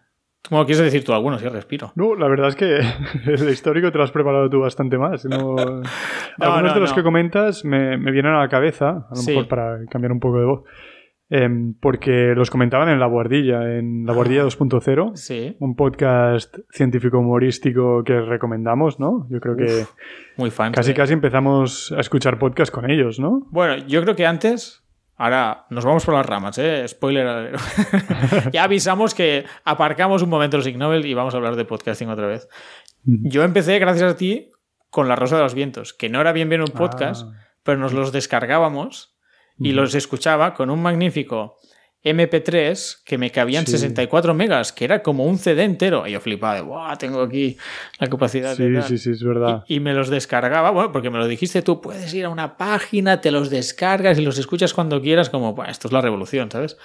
[0.48, 1.40] ¿Cómo quieres decir tú algunos?
[1.40, 1.92] Si respiro.
[1.96, 2.78] No, la verdad es que
[3.26, 5.24] el histórico te lo has preparado tú bastante más.
[5.24, 5.56] No...
[6.38, 9.32] Algunos no, de los que comentas me, me, vienen a la cabeza, a lo Sí.
[9.32, 10.62] mejor para cambiar un poco de voz,
[11.30, 17.18] Em, porque los comentaban en La Guardilla, en La Guardilla 2.0, Sí, un podcast científico
[17.18, 19.26] humorístico que recomendamos, ¿no?
[19.28, 19.84] Yo creo que
[20.38, 20.72] muy fan.
[20.72, 23.46] casi casi empezamos a escuchar podcast con ellos, ¿no?
[23.50, 24.82] Bueno, yo creo que antes.
[25.20, 26.86] Ahora nos vamos por las ramas, ¿eh?
[26.86, 27.50] Spoiler.
[28.52, 32.08] ya avisamos que aparcamos un momento los Ig Nobel y vamos a hablar de podcasting
[32.08, 32.48] otra vez.
[33.04, 34.48] Yo empecé, gracias a ti,
[34.90, 37.32] con La Rosa de los Vientos, que no era bien bien un podcast, Ah.
[37.64, 39.17] pero nos los descargábamos
[39.60, 41.56] y los escuchaba con un magnífico
[42.04, 43.72] MP3 que me cabían Sí.
[43.72, 46.06] 64 megas, que era como un CD entero.
[46.06, 46.96] Y yo flipaba de, ¡guau!
[46.96, 47.56] Tengo aquí
[47.98, 48.68] la capacidad de.
[48.68, 48.82] Sí, tal".
[48.84, 49.64] sí, sí, es verdad.
[49.66, 52.56] Y, y me los descargaba, bueno, porque me lo dijiste tú, puedes ir a una
[52.56, 56.50] página, te los descargas y los escuchas cuando quieras, como, "Buah, esto es la revolución,
[56.50, 56.78] ¿sabes?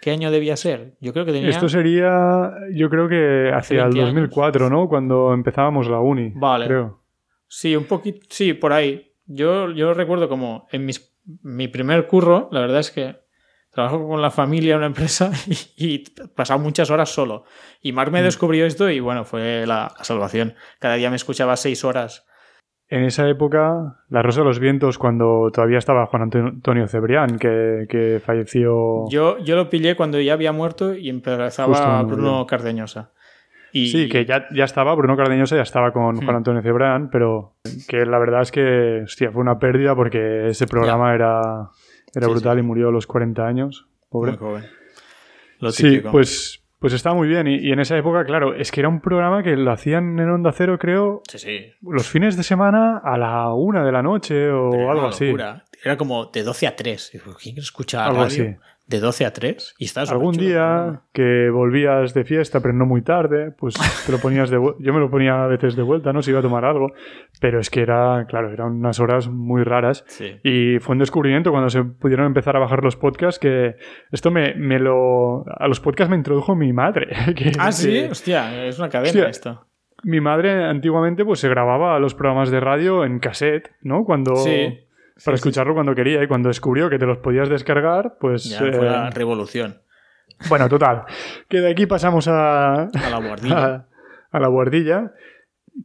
[0.00, 0.94] ¿Qué año debía ser?
[1.00, 1.48] Yo creo que tenía...
[1.50, 4.14] Esto sería, yo creo que hacia el 20 años.
[4.14, 4.88] 2004, ¿no?
[4.88, 6.30] Cuando empezábamos la uni.
[6.36, 6.66] Vale.
[6.66, 7.00] Creo.
[7.48, 9.10] Sí, un poquito, sí, por ahí.
[9.26, 11.12] Yo, yo recuerdo como en mis,
[11.42, 13.16] mi primer curro, la verdad es que
[13.70, 15.30] trabajo con la familia en una empresa
[15.76, 17.44] y, y pasaba muchas horas solo.
[17.82, 18.14] Y Mark Mm.
[18.14, 20.54] me descubrió esto y bueno, fue la, la salvación.
[20.78, 22.24] Cada día me escuchaba seis horas.
[22.90, 27.84] En esa época, La Rosa de los Vientos, cuando todavía estaba Juan Antonio- Cebrián, que,
[27.86, 29.06] que falleció.
[29.10, 31.74] Yo, yo lo pillé cuando ya había muerto y Justo empezaba
[32.06, 32.46] cuando Bruno.
[32.46, 33.12] Cardeñosa.
[33.84, 36.24] Y, Sí, que ya, ya estaba, Bruno Cardeñosa ya estaba con Hmm.
[36.24, 37.54] Juan Antonio Cebrián, pero
[37.88, 41.40] que la verdad es que, hostia, fue una pérdida porque ese programa era,
[42.14, 42.60] era Sí, brutal sí.
[42.60, 43.86] y murió a los 40 años.
[44.10, 44.32] Pobre.
[44.32, 44.64] Muy joven.
[45.60, 47.46] Lo Sí, pues, pues estaba muy bien.
[47.46, 50.30] Y, y en esa época, claro, es que era un programa que lo hacían en
[50.30, 51.72] Onda Cero, creo, Sí, sí.
[51.82, 55.26] los fines de semana a la una de la noche o Pero algo así.
[55.26, 55.64] locura.
[55.84, 57.10] Era como de 12 a 3.
[57.12, 58.56] Digo, ¿Quién escucha Algo radio así.
[58.88, 59.74] De 12 a 3?
[59.78, 63.74] Y estás Algún día que volvías de fiesta, pero no muy tarde, pues
[64.06, 64.56] te lo ponías de.
[64.56, 66.22] Yo me lo ponía a veces de vuelta, ¿no?
[66.22, 66.92] Si iba a tomar algo.
[67.40, 70.04] Pero es que era, claro, eran unas horas muy raras.
[70.08, 70.36] Sí.
[70.42, 73.76] Y fue un descubrimiento cuando se pudieron empezar a bajar los podcasts que
[74.10, 75.44] esto me, me lo...
[75.46, 77.08] A los podcasts me introdujo mi madre.
[77.36, 79.28] que- Ah, sí, que- hostia, es una cadena Hostia.
[79.28, 79.66] esto.
[80.02, 84.04] mi madre antiguamente pues se grababa los programas de radio en cassette, ¿no?
[84.04, 84.34] Cuando...
[84.36, 84.78] Sí.
[85.24, 88.44] Para escucharlo cuando quería y cuando descubrió que te los podías descargar, pues...
[88.44, 89.78] Ya eh, fue la revolución.
[90.48, 91.02] Bueno, total.
[91.48, 93.64] Que de aquí pasamos a, A la guardilla.
[93.74, 93.86] a,
[94.30, 95.12] a la guardilla,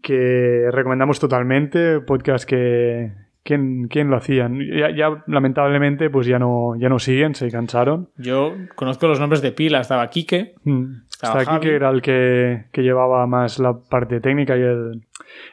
[0.01, 3.11] que recomendamos totalmente, podcast que...
[3.45, 4.57] ¿Quién, quién lo hacían?
[4.57, 8.09] Ya, ya, lamentablemente pues ya no, ya no siguen, se cansaron.
[8.15, 9.81] Yo conozco los nombres de pila.
[9.81, 10.55] Estaba Quique.
[10.63, 11.01] Mm.
[11.09, 11.67] Estaba Está aquí Javi.
[11.67, 15.05] que era el que, que llevaba más la parte técnica y el,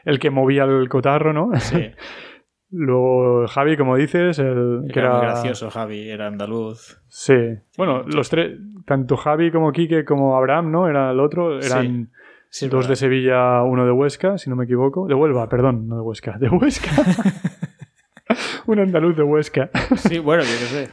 [0.04, 1.50] el que movía el cotarro, ¿no?
[1.58, 1.90] Sí.
[2.72, 6.08] Luego Javi, como dices, el que Era, gracioso, Javi.
[6.08, 7.00] Era andaluz.
[7.08, 7.34] Sí.
[7.76, 10.88] Bueno, los tres, tanto Javi como Quique como Abraham, ¿no?
[10.88, 12.10] Era el otro, eran
[12.48, 12.96] Sí, dos de.
[12.96, 15.06] Sevilla, uno de Huesca, si no me equivoco.
[15.06, 16.90] De Huelva, perdón, no de Huesca, de Huesca.
[18.66, 19.70] Un andaluz de Huesca.
[19.96, 20.90] Sí, bueno, yo qué sé.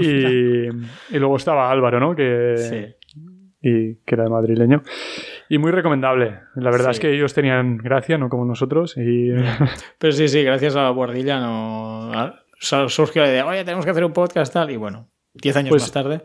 [0.00, 0.68] y,
[1.16, 2.14] y luego estaba Álvaro, ¿no?
[2.14, 2.86] Que, Sí.
[3.60, 4.82] y que era madrileño.
[5.48, 6.40] Y muy recomendable.
[6.56, 6.90] La verdad Sí.
[6.92, 8.96] es que ellos tenían gracia, no como nosotros.
[8.96, 9.30] Y
[9.98, 12.12] Pero sí, sí, gracias a la guardilla no
[12.88, 15.82] surgió la idea, oye, tenemos que hacer un podcast tal, y bueno, 10 años Pues-
[15.82, 16.22] más tarde.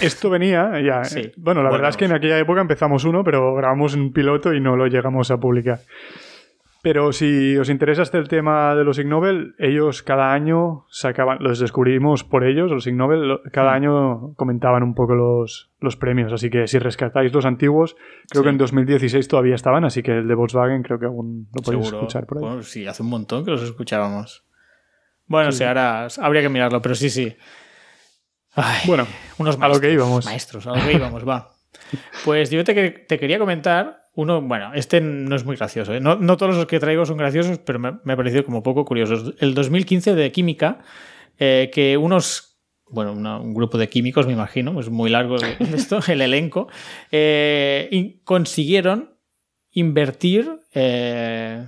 [0.00, 1.04] esto venía ya.
[1.04, 1.20] Sí.
[1.20, 1.78] eh, Bueno, la Bueno.
[1.82, 4.86] verdad es que en aquella época empezamos uno, pero grabamos un piloto y no lo
[4.86, 5.80] llegamos a publicar.
[6.86, 11.38] Pero si os interesa este el tema de los Ig Nobel, ellos cada año sacaban,
[11.40, 16.32] los descubrimos por ellos, los Ig Nobel, cada año comentaban un poco los, los premios.
[16.32, 17.96] Así que si rescatáis los antiguos,
[18.30, 18.46] creo Sí.
[18.46, 21.86] que en 2016 todavía estaban, así que el de Volkswagen creo que aún lo podéis
[21.86, 21.96] Seguro.
[21.98, 22.44] escuchar por ahí.
[22.44, 24.44] Bueno, sí, hace un montón que los escuchábamos.
[25.26, 27.36] Bueno, sí, ahora habría que mirarlo, pero sí, sí.
[28.54, 30.24] Ay, Bueno, unos a lo maestros, que íbamos.
[30.24, 31.50] Maestros, a lo que íbamos, va.
[32.24, 36.00] Pues yo te, te quería comentar uno, bueno, este no es muy gracioso, ¿eh?
[36.00, 38.84] no, no todos los que traigo son graciosos, pero me, me ha parecido como poco
[38.84, 39.34] curiosos.
[39.38, 40.78] El 2015 de química,
[41.38, 42.56] eh, que unos,
[42.88, 45.36] bueno, una- un grupo de químicos, me imagino, es muy largo
[45.74, 46.66] esto, el elenco,
[47.12, 49.14] eh, consiguieron
[49.72, 51.66] invertir eh,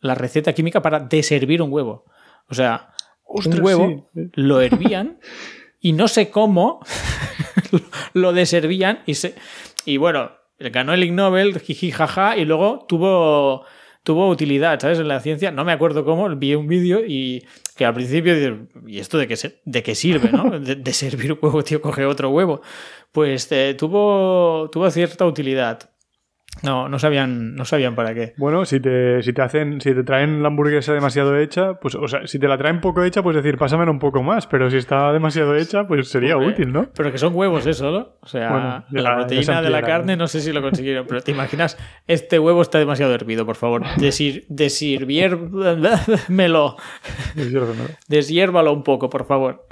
[0.00, 2.04] la receta química para deservir un huevo.
[2.48, 2.90] O sea,
[3.24, 4.20] Ostras, un huevo sí.
[4.34, 5.18] lo hervían
[5.80, 6.80] y no sé cómo
[8.12, 9.34] lo deservían y se
[9.84, 13.64] y bueno ganó el Ig Nobel jiji jaja y luego tuvo
[14.02, 17.44] tuvo utilidad sabes en la ciencia no me acuerdo cómo vi un vídeo y
[17.76, 21.38] que al principio y esto de qué de qué sirve no de, de servir un
[21.42, 22.62] huevo tío coge otro huevo
[23.12, 25.90] pues eh, tuvo tuvo cierta utilidad
[26.62, 30.02] no no sabían no sabían para qué Bueno, si te, si te hacen, si te
[30.04, 33.36] traen la hamburguesa demasiado hecha, pues, o sea, si te la traen poco hecha, pues
[33.36, 36.88] decir, pásamela un poco más, pero si está demasiado hecha, pues sería Hombre, útil, ¿no?
[36.96, 38.08] Pero que son huevos eso, ¿no?
[38.20, 40.26] O sea, Bueno, ya- la proteína de la carne ¿no?
[40.28, 43.82] sé si lo consiguieron, pero te imaginas, este huevo está demasiado hervido, por favor.
[43.98, 46.76] Desir, desirviérmelo.
[48.08, 49.66] Deshiérvalo un poco, por favor.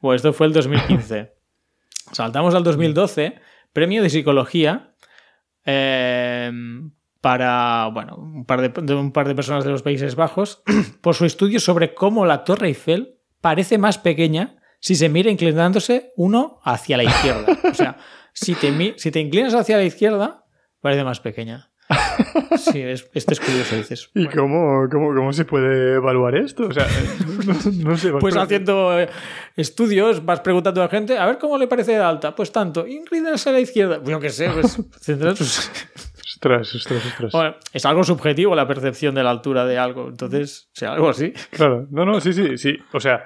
[0.00, 1.32] Bueno, esto fue el 2015.
[2.12, 3.34] Saltamos al 2012,
[3.72, 4.92] premio de psicología
[5.66, 6.50] eh,
[7.20, 10.62] para bueno, un par de, un par de personas de los Países Bajos
[11.02, 16.12] por su estudio sobre cómo la Torre Eiffel parece más pequeña si se mira inclinándose
[16.16, 17.58] uno hacia la izquierda.
[17.68, 17.98] O sea,
[18.32, 20.46] si te, si te inclinas hacia la izquierda,
[20.80, 21.72] parece más pequeña.
[22.56, 24.10] Sí, es, este es curioso, dices.
[24.14, 24.42] ¿Y Bueno.
[24.42, 26.66] cómo, cómo, cómo se puede evaluar esto?
[26.66, 26.86] O sea,
[27.46, 28.10] no, no sé.
[28.12, 29.08] Pues pero- haciendo eh,
[29.56, 32.34] estudios, vas preguntando a la gente, a ver cómo le parece de alta.
[32.34, 34.00] Pues tanto, inclinarse a la izquierda.
[34.04, 34.78] Yo qué sé, pues
[36.36, 37.32] Ostras, ostras, ostras.
[37.32, 40.08] Bueno, es algo subjetivo la percepción de la altura de algo.
[40.08, 41.32] Entonces, o sea, algo así.
[41.50, 42.76] Claro, no, no, sí, sí, sí.
[42.92, 43.24] O sea,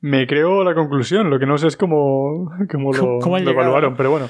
[0.00, 3.96] me creo la conclusión, lo que no sé es cómo, cómo lo, ¿Cómo lo evaluaron,
[3.96, 4.28] pero bueno.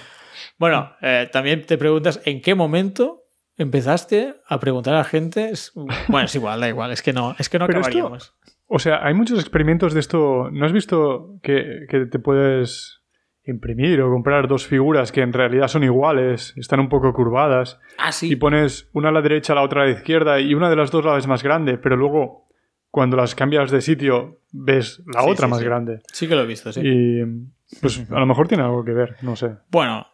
[0.58, 3.21] Bueno, eh, también te preguntas en qué momento
[3.56, 5.50] empezaste a preguntar a la gente.
[5.50, 5.72] Es-
[6.08, 8.34] Bueno, es igual, da igual, es que no, es que no Pero esto- acabaríamos.
[8.66, 10.48] O sea, hay muchos experimentos de esto.
[10.50, 13.00] ¿No has visto que, que te puedes
[13.44, 18.12] imprimir o comprar dos figuras que en realidad son iguales, están un poco curvadas, Ah,
[18.12, 18.32] sí.
[18.32, 20.90] y pones una a la derecha, la otra a la izquierda, y una de las
[20.92, 22.46] dos la ves más grande, pero luego
[22.90, 26.00] cuando las cambias de sitio ves la Sí, otra sí, más grande.
[26.12, 26.80] Sí que lo he visto, sí.
[26.84, 27.24] Y
[27.80, 29.56] pues a lo mejor tiene algo que ver, no sé.
[29.70, 30.06] Bueno,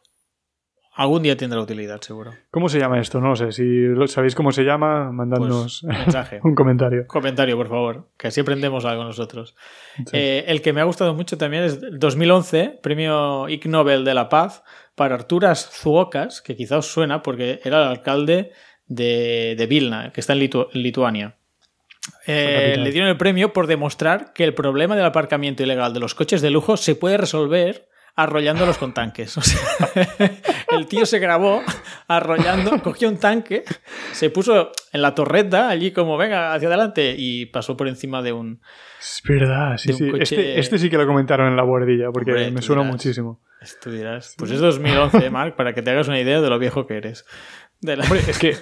[0.99, 2.33] algún día tendrá utilidad, seguro.
[2.51, 3.21] ¿Cómo se llama esto?
[3.21, 3.53] No lo sé.
[3.53, 7.07] Si lo- sabéis cómo se llama, mandadnos Pues, un comentario.
[7.07, 9.55] Comentario, por favor, que así aprendemos algo nosotros.
[9.97, 10.05] Sí.
[10.13, 14.15] Eh, el que me ha gustado mucho también es el 2011, premio Ig Nobel de
[14.15, 14.63] la Paz,
[14.95, 18.51] para Arturas Zuokas, que quizá os suena porque era el alcalde
[18.87, 21.37] de, de Vilna, que está en, Litu- en Lituania.
[22.27, 26.15] Eh, le dieron el premio por demostrar que el problema del aparcamiento ilegal de los
[26.15, 29.37] coches de lujo se puede resolver arrollándolos con tanques.
[29.39, 29.61] O sea,
[30.77, 31.63] el tío se grabó
[32.09, 33.65] arrollando, cogió un tanque,
[34.13, 38.33] se puso en la torreta allí como venga hacia adelante y pasó por encima de
[38.33, 38.61] un,
[39.01, 40.11] Es verdad, sí, sí.
[40.11, 42.83] coche- Este, este sí que lo comentaron en la bordilla, porque Hombre, me tú suena
[42.83, 42.93] dirás.
[42.95, 43.41] muchísimo.
[43.61, 44.35] Esto dirás.
[44.39, 47.25] Pues es 2011, Mark, para que te hagas una idea de lo viejo que eres.
[47.81, 48.57] De la- Hombre, es que,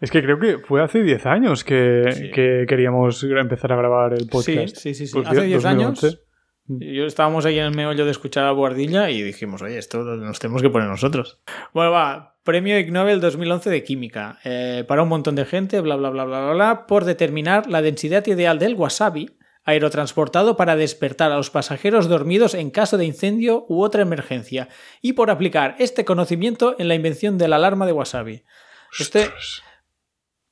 [0.00, 2.30] es que creo que fue hace 10 años que, Sí.
[2.32, 4.76] que queríamos empezar a grabar el podcast.
[4.76, 5.06] sí, sí.
[5.06, 5.12] sí.
[5.14, 6.27] Pues Hace bien, 10 años 2011.
[6.68, 10.38] Yo estábamos ahí en el meollo de escuchar a Boardilla y dijimos, oye, esto nos
[10.38, 11.40] tenemos que poner nosotros.
[11.72, 12.36] Bueno, va.
[12.44, 14.38] Premio Ig Nobel 2011 de Química.
[14.44, 17.82] Eh, para un montón de gente, bla, bla, bla, bla, bla, bla, por determinar la
[17.82, 23.66] densidad ideal del wasabi aerotransportado para despertar a los pasajeros dormidos en caso de incendio
[23.68, 24.70] u otra emergencia,
[25.02, 28.44] y por aplicar este conocimiento en la invención de la alarma de wasabi.
[28.98, 29.62] Este, Ostras.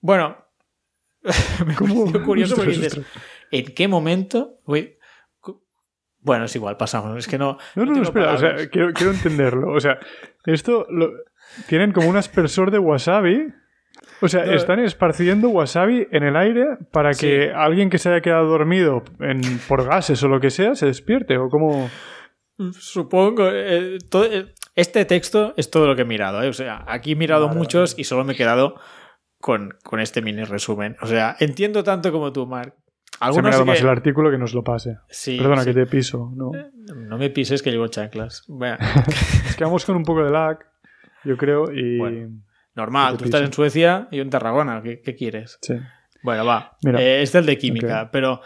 [0.03, 0.37] bueno,
[1.67, 3.25] me pareció curioso porque Ostras, dices, ostras.
[3.53, 4.61] ¿en qué momento?
[4.67, 4.96] Uy,
[6.27, 7.17] bueno, es igual, pasamos.
[7.17, 7.57] Es que no.
[7.77, 8.61] No, no, no, espera, o palabras.
[8.61, 9.73] sea, quiero, quiero entenderlo.
[9.73, 9.99] O sea,
[10.45, 11.11] esto lo,
[11.69, 13.47] tienen como un aspersor de wasabi.
[14.21, 14.53] O sea, No.
[14.53, 17.27] están esparciendo wasabi en el aire para Sí.
[17.27, 20.87] que alguien que se haya quedado dormido en, por gases o lo que sea se
[20.87, 21.39] despierte.
[21.39, 21.89] O como.
[22.73, 23.49] Supongo.
[23.53, 26.43] eh, todo- eh, Este texto es todo lo que he mirado.
[26.43, 26.49] ¿eh?
[26.49, 28.75] O sea, aquí he mirado muchos y solo me he quedado
[29.41, 30.97] con, con este mini resumen.
[31.01, 32.75] O sea, entiendo tanto como tú, Mark.
[33.19, 34.99] Se ha Algunos mirado sí más que- el artículo que nos lo pase.
[35.09, 35.69] Sí, Perdona sí.
[35.71, 36.31] que te piso.
[36.35, 36.53] ¿no?
[36.95, 38.45] No me pises que llevo chanclas.
[38.49, 38.77] Bueno,
[39.49, 40.59] Es que vamos con un poco de lag,
[41.25, 41.99] yo creo, y...
[41.99, 42.41] Bueno.
[42.75, 44.83] normal, tú estás en Suecia y yo en Tarragona.
[44.83, 45.59] ¿Qué, qué quieres?
[45.63, 45.75] Sí.
[46.23, 46.77] Bueno, va.
[46.83, 47.01] Mira.
[47.01, 48.41] Eh, este es el de química, pero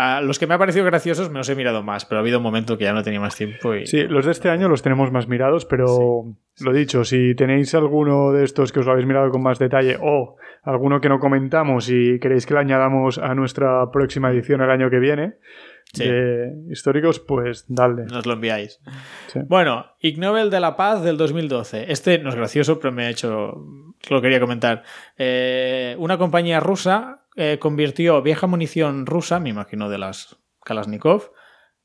[0.00, 2.38] a los que me ha parecido graciosos me los he mirado más, pero ha habido
[2.38, 3.84] un momento que ya no tenía más tiempo y...
[3.86, 6.24] Sí, los de este año los tenemos más mirados, pero
[6.60, 9.98] lo dicho, si tenéis alguno de estos que os lo habéis mirado con más detalle
[10.00, 14.70] o alguno que no comentamos y queréis que le añadamos a nuestra próxima edición el
[14.70, 15.34] año que viene
[15.94, 16.04] Sí.
[16.06, 18.04] de históricos, pues dale.
[18.04, 18.78] Nos lo enviáis.
[19.28, 19.40] Sí.
[19.48, 21.90] Bueno, Ig Nobel de la Paz del 2012.
[21.90, 23.64] Este no es gracioso, pero me ha hecho.
[24.10, 24.82] Lo quería comentar.
[25.16, 31.32] Eh, una compañía rusa eh, convirtió vieja munición rusa, me imagino de las Kalashnikov,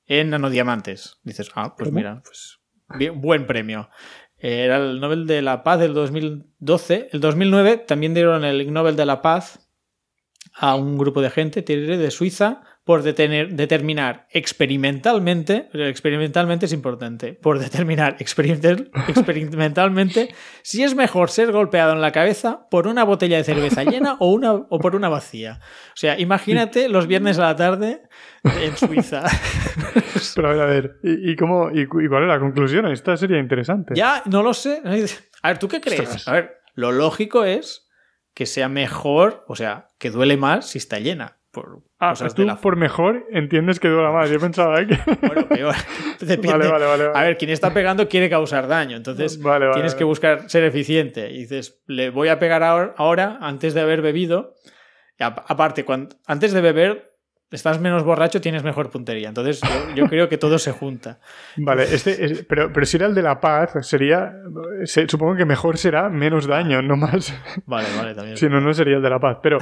[0.06, 1.20] en nanodiamantes.
[1.24, 2.60] Dices, ah, pues mira, pues
[2.98, 3.89] bien- buen premio.
[4.38, 7.10] Eh, Era el Nobel de la Paz del 2012.
[7.13, 9.70] El 2009 también dieron el Nobel de la Paz
[10.54, 17.60] a un grupo de gente de Suiza por detener- determinar experimentalmente, experimentalmente es importante, por
[17.60, 23.43] determinar experimental- experimentalmente si es mejor ser golpeado en la cabeza por una botella de
[23.43, 25.60] cerveza llena o, una, o por una vacía.
[25.62, 28.02] O sea, imagínate los viernes a la tarde
[28.43, 29.24] en Suiza.
[30.36, 32.86] Pero a ver, a ver, ¿y, y cómo, y, cu- y cuál es la conclusión?
[32.88, 33.93] Esta sería interesante.
[33.96, 34.82] ya, no lo sé.
[35.41, 36.02] A ver, ¿tú qué crees?
[36.02, 36.28] Ostras.
[36.28, 37.88] A ver, lo lógico es
[38.34, 41.38] que sea mejor, o sea, que duele más si está llena.
[41.54, 44.28] Por Ah, cosas tú de la por mejor entiendes que duela más.
[44.28, 44.98] Yo pensaba que...
[45.22, 45.76] Bueno, peor.
[46.20, 46.68] Depende.
[46.68, 47.04] Vale, vale, vale.
[47.13, 48.98] A ver, quien está pegando quiere causar daño.
[48.98, 49.39] Entonces
[49.74, 51.30] tienes que buscar ser eficiente.
[51.30, 54.56] Y dices, le voy a pegar ahora, antes de haber bebido.
[55.20, 57.12] Y aparte, cuando, antes de beber,
[57.54, 59.30] estás menos borracho, tienes mejor puntería.
[59.30, 61.20] Entonces yo, yo creo que todo se junta.
[61.58, 64.34] Vale, este es- pero, pero si era el de la paz, sería...
[64.86, 67.34] se- supongo que mejor será menos daño, no más...
[67.66, 68.38] Vale, vale, también.
[68.38, 69.38] Si no, no sería el de la paz.
[69.42, 69.58] Pero,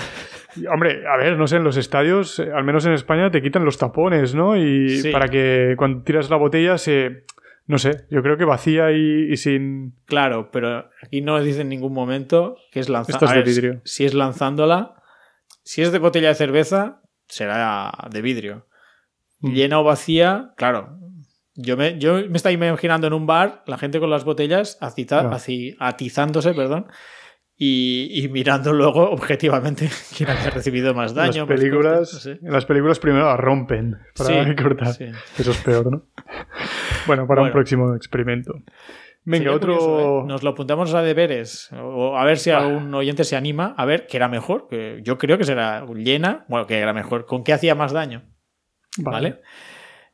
[0.72, 3.64] hombre, a ver, no sé, en los estadios, eh, al menos en España, te quitan
[3.66, 4.56] los tapones, ¿no?
[4.58, 5.12] Y Sí.
[5.12, 7.26] para que cuando tiras la botella se...
[7.68, 9.94] No sé, yo creo que vacía y, y sin...
[10.06, 13.34] Claro, pero aquí no dice en ningún momento que es es lanzándola.
[13.34, 13.82] de vidrio.
[13.86, 14.96] Si es lanzándola,
[15.64, 17.01] si es de botella de cerveza,
[17.32, 18.68] será de vidrio.
[19.40, 19.54] Mm.
[19.54, 20.98] Llena o vacía, claro.
[21.56, 25.28] Yo me, yo me estaba imaginando en un bar la gente con las botellas acita-
[25.32, 25.36] Ah.
[25.36, 26.88] aci- atizándose, perdón,
[27.58, 31.46] y, y mirando luego objetivamente quién había recibido más daño.
[31.46, 32.40] las películas, cortes, no sé.
[32.42, 34.94] en las películas primero la rompen para Sí, cortar.
[34.94, 35.06] sí.
[35.38, 36.06] Eso es peor, ¿no?
[37.08, 37.54] bueno, para un Bueno.
[37.54, 38.54] próximo experimento.
[39.24, 39.74] Venga, Sería otro...
[39.78, 40.28] curioso, ¿eh?
[40.28, 41.70] Nos lo apuntamos a deberes.
[41.74, 44.68] O a ver si algún oyente se anima a ver qué era mejor.
[44.68, 46.46] que yo creo que será llena.
[46.50, 47.26] Bueno, que era mejor.
[47.26, 48.24] ¿Con qué hacía más daño?
[48.98, 49.42] ¿Vale?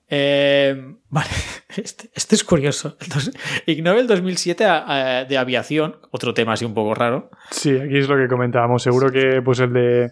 [0.10, 0.76] Eh,
[1.10, 1.30] vale.
[1.76, 2.98] Este, este es curioso.
[3.02, 3.34] Entonces,
[3.65, 5.98] Ig Nobel 2007 a- a- de aviación.
[6.12, 7.30] Otro tema así un poco raro.
[7.52, 8.84] Sí, aquí es lo que comentábamos.
[8.84, 10.12] Seguro que pues el de...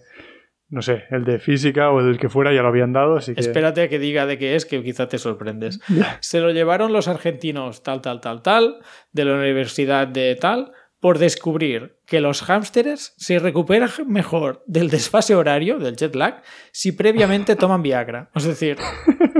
[0.75, 3.39] No sé, el de física o el que fuera ya lo habían dado, así que...
[3.39, 5.79] Espérate a que diga de qué es, que quizá te sorprendes.
[6.19, 8.79] Se lo llevaron los argentinos tal, tal, tal, tal,
[9.13, 15.33] de la universidad de tal, por descubrir que los hámsteres se recuperan mejor del desfase
[15.33, 18.29] horario, del jet lag, si previamente toman Viagra.
[18.35, 18.75] Es decir,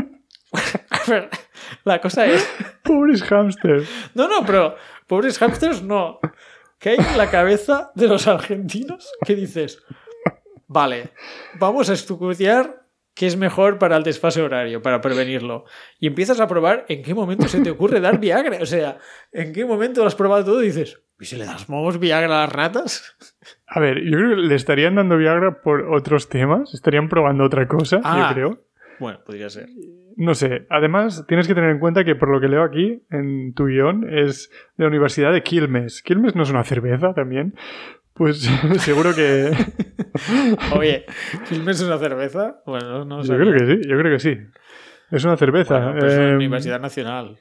[0.89, 1.29] a ver,
[1.83, 2.49] la cosa es,
[2.81, 3.89] Pobres hámsters.
[4.13, 6.21] no, no, pero pobres hámsters no.
[6.79, 9.83] ¿Qué hay en la cabeza de los argentinos que dices,
[10.67, 11.09] vale,
[11.59, 15.65] vamos a estudiar qué es mejor para el desfase horario, para prevenirlo?
[15.99, 18.57] Y empiezas a probar en qué momento se te ocurre dar Viagra.
[18.61, 18.97] O sea,
[19.31, 22.41] en qué momento lo has probado todo y dices, ¿y si le damos Viagra a
[22.45, 23.15] las ratas?
[23.67, 26.73] A ver, yo creo que le estarían dando Viagra por otros temas.
[26.73, 28.27] Estarían probando otra cosa, Ah.
[28.29, 28.61] yo creo.
[28.99, 29.67] Bueno, podría ser.
[30.17, 30.65] No sé.
[30.69, 34.07] Además, tienes que tener en cuenta que por lo que leo aquí en tu guion
[34.09, 36.01] es de la Universidad de Quilmes.
[36.01, 37.55] ¿Quilmes no es una cerveza también?
[38.15, 38.41] Pues
[38.79, 39.51] seguro que...
[40.77, 41.05] Oye,
[41.49, 42.61] ¿Quilmes es una cerveza?
[42.65, 43.41] Bueno, no yo sabía.
[43.51, 44.37] creo que sí, yo creo que sí.
[45.11, 45.77] Es una cerveza.
[45.79, 47.37] Bueno, pues es una Eh, Universidad Nacional.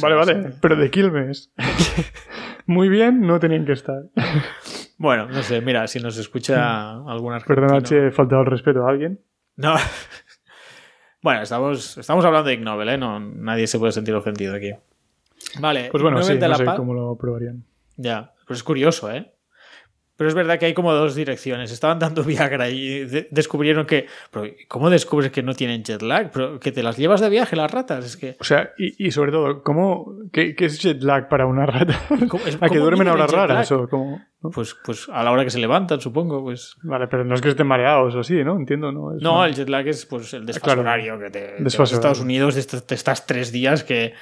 [0.00, 1.52] Vale, vale, pero de Quilmes.
[2.66, 4.02] Muy bien, no tenían que estar.
[4.98, 7.38] Bueno, no sé, mira, si nos escucha argentino...
[7.46, 9.20] Perdona he faltado el respeto a alguien.
[9.56, 9.76] No.
[11.22, 12.98] Bueno, estamos, estamos hablando de Ig Nobel, ¿eh?
[12.98, 14.72] No, nadie se puede sentir ofendido aquí.
[15.60, 17.64] Vale, Pues bueno, sí, no sé cómo lo probarían.
[17.96, 19.32] Ya, pero es curioso, ¿eh?
[20.22, 21.72] Pero es verdad que hay como dos direcciones.
[21.72, 24.06] Estaban dando Viagra y de- descubrieron que...
[24.30, 26.30] Pero, ¿Cómo descubres que no tienen jet lag?
[26.32, 28.04] Pero que te las llevas de viaje las ratas.
[28.04, 28.36] Es que...
[28.38, 31.98] O sea, y, y sobre todo, ¿cómo, qué, qué es jet lag para una rata?
[32.28, 33.80] ¿Cómo- es- ¿A que duermen a horas raras lag?
[33.80, 34.22] o cómo?
[34.42, 34.50] ¿no?
[34.50, 36.76] Pues, pues a la hora que se levantan, supongo, pues...
[36.84, 38.56] Vale, pero no es que estén mareados o así, ¿no?
[38.56, 39.16] Entiendo, ¿no?
[39.16, 40.82] Es No, una- el jet lag es pues el desfase Claro.
[40.82, 42.20] horario que te, te vas Desfase a Estados.
[42.20, 44.14] Unidos, te, te estás tres días que,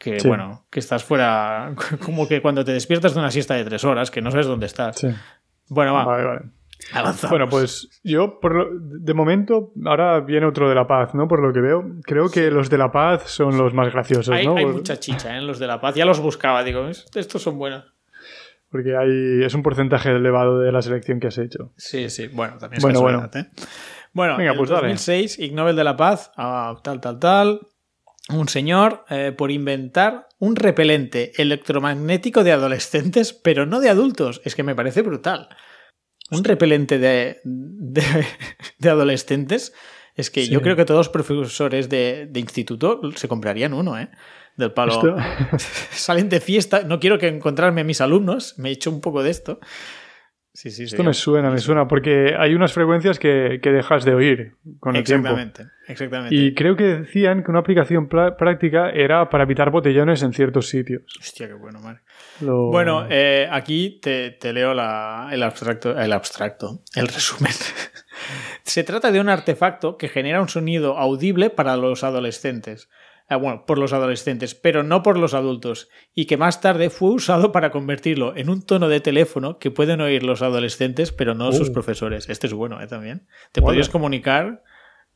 [0.00, 0.26] que Sí.
[0.26, 1.74] bueno, que estás fuera,
[2.04, 4.66] como que cuando te despiertas de una siesta de tres horas, que no sabes dónde
[4.66, 4.96] estás.
[4.98, 5.08] Sí.
[5.68, 6.40] Bueno, va, Vale, vale.
[6.94, 7.30] avanzamos.
[7.30, 11.28] Bueno, pues yo, por lo- de momento, ahora viene otro de La Paz, ¿no?
[11.28, 11.84] Por lo que veo.
[12.02, 14.56] Creo que los de La Paz son los más graciosos, hay, ¿no?
[14.56, 15.38] hay Por- mucha chicha ¿eh?
[15.38, 15.94] en los de La Paz.
[15.94, 17.84] Ya los buscaba, digo, "Es- estos son buenos.
[18.70, 21.72] Porque hay, es un porcentaje elevado de la selección que has hecho.
[21.76, 23.50] Sí, sí, bueno, también es Bueno, casualidad, ¿eh?
[24.12, 24.82] Bueno, Venga, en pues dale.
[24.88, 27.60] 2006, Ig Nobel de la Paz, ah, tal, tal, tal,
[28.34, 34.40] un señor eh, por inventar un repelente electromagnético de adolescentes, pero no de adultos.
[34.44, 35.48] Es que me parece brutal.
[36.30, 38.02] Un repelente de, de,
[38.78, 39.72] de adolescentes.
[40.16, 40.50] Es que Sí.
[40.50, 44.10] yo creo que todos los profesores de, de instituto se comprarían uno, ¿eh?
[44.56, 44.92] Del palo.
[44.92, 45.16] Esto-
[45.92, 46.82] Salen de fiesta.
[46.82, 48.58] No quiero que encontrarme a mis alumnos.
[48.58, 49.60] Me he hecho un poco de esto.
[50.52, 54.04] Sí, sí, Esto sería- me suena, me suena, porque hay unas frecuencias que, que dejas
[54.04, 55.28] de oír con el tiempo.
[55.28, 56.34] Exactamente, exactamente.
[56.34, 61.02] Y creo que decían que una aplicación práctica era para evitar botellones en ciertos sitios.
[61.20, 61.80] Hostia, qué bueno.
[62.40, 67.52] Lo- Bueno, eh, aquí te, te leo la- el abstracto, el abstracto, el resumen.
[68.64, 72.88] Se trata de un artefacto que genera un sonido audible para los adolescentes.
[73.32, 77.10] Ah, bueno, por los adolescentes, pero no por los adultos, y que más tarde fue
[77.10, 81.52] usado para convertirlo en un tono de teléfono que pueden oír los adolescentes, pero no
[81.52, 81.72] sus Uh.
[81.72, 82.28] profesores.
[82.28, 82.88] Este es bueno, ¿eh?
[82.88, 83.28] También.
[83.52, 84.64] Te podrías comunicar,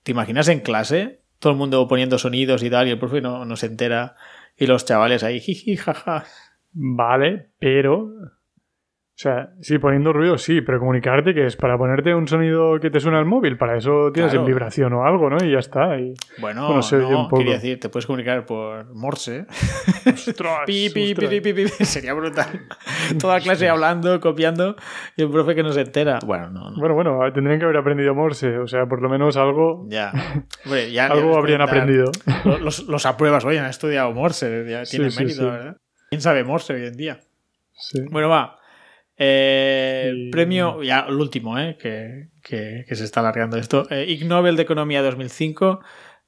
[0.04, 1.22] ¿te imaginas en clase?
[1.40, 4.14] Todo el mundo poniendo sonidos y tal, y el profe no, no se entera,
[4.56, 6.24] y los chavales ahí, jiji, jaja.
[6.72, 8.12] Vale, pero...
[9.16, 12.90] O sea, sí, poniendo ruido, sí, pero comunicarte que es para ponerte un sonido que
[12.90, 14.40] te suena al móvil, para eso tienes Claro.
[14.44, 15.36] en vibración o algo, ¿no?
[15.40, 15.96] Y ya está.
[16.00, 16.14] Y...
[16.40, 17.36] Bueno, Bueno, oye no, un poco.
[17.38, 19.46] quería decir, te puedes comunicar por Morse.
[20.04, 20.62] ¡Ostras!
[20.66, 21.68] Pi, pi, pi, pi, pi, pi.
[21.84, 22.66] Sería brutal.
[23.20, 24.74] Toda clase hablando, copiando,
[25.16, 26.18] y el profe que no se entera.
[26.26, 26.76] Bueno, no, no.
[26.80, 30.10] Bueno, bueno, tendrían que haber aprendido Morse, o sea, por lo menos algo, Ya.
[30.64, 32.10] Hombre, ya algo habrían aprendido.
[32.44, 35.46] Lo- Los, los apruebas, oye, han estudiado Morse, ya Sí, tiene sí, mérito, sí.
[35.50, 35.76] ¿verdad?
[36.10, 37.20] ¿Quién sabe Morse hoy en día?
[37.76, 38.00] Sí.
[38.10, 38.56] Bueno, va.
[39.16, 43.86] Eh, Premio, ya el último, eh, que, que- que se está alargando esto.
[43.90, 45.80] Eh, Ig Nobel de Economía 2005.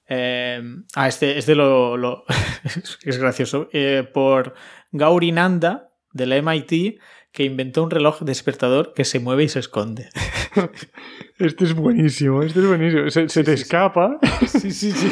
[0.09, 0.62] Eh,
[0.95, 2.24] ah, este, este lo, lo-
[3.05, 3.68] es gracioso.
[3.72, 4.55] Eh, por
[4.93, 6.99] Gauri Nanda, del MIT,
[7.32, 10.09] que inventó un reloj despertador que se mueve y se esconde.
[11.39, 13.11] Este es buenísimo, este es buenísimo.
[13.11, 15.09] Se, se te sí, escapa sí, sí, sí.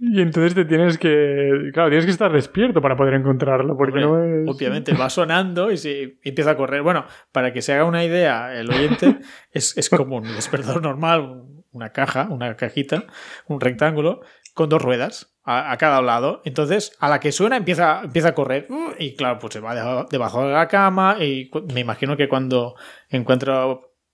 [0.00, 1.70] y entonces te tienes que...
[1.72, 4.56] Claro, tienes que estar despierto para poder encontrarlo, porque Hombre, no es...
[4.56, 6.82] Obviamente va sonando y, se, y empieza a correr.
[6.82, 9.20] Bueno, para que se haga una idea, el oyente
[9.52, 13.04] es, es como un despertador normal, una caja, una cajita,
[13.48, 14.20] un rectángulo,
[14.54, 16.42] con dos ruedas a, a cada lado.
[16.44, 18.68] Entonces, a la que suena empieza, empieza a correr
[18.98, 19.74] y claro, pues se va
[20.10, 22.74] debajo, de la cama y me imagino que cuando
[23.08, 23.66] encuentra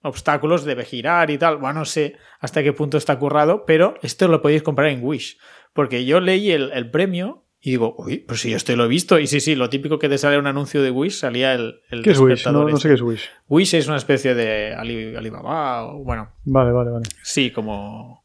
[0.02, 1.56] obstáculos debe girar y tal.
[1.58, 5.38] Bueno, no sé hasta qué punto está currado, pero esto lo podéis comprar en Wish.
[5.72, 9.18] Porque yo leí el, el premio y digo, uy, pues si esto lo he visto.
[9.18, 12.02] Y sí, sí, lo típico que te sale un anuncio de Wish salía el, el
[12.02, 12.46] ¿Qué es Wish?
[12.46, 12.80] No, no este.
[12.82, 13.28] sé qué es Wish.
[13.48, 17.06] Wish es una especie de Ali- Alibaba o bueno, Vale, vale, vale.
[17.22, 18.24] sí, como...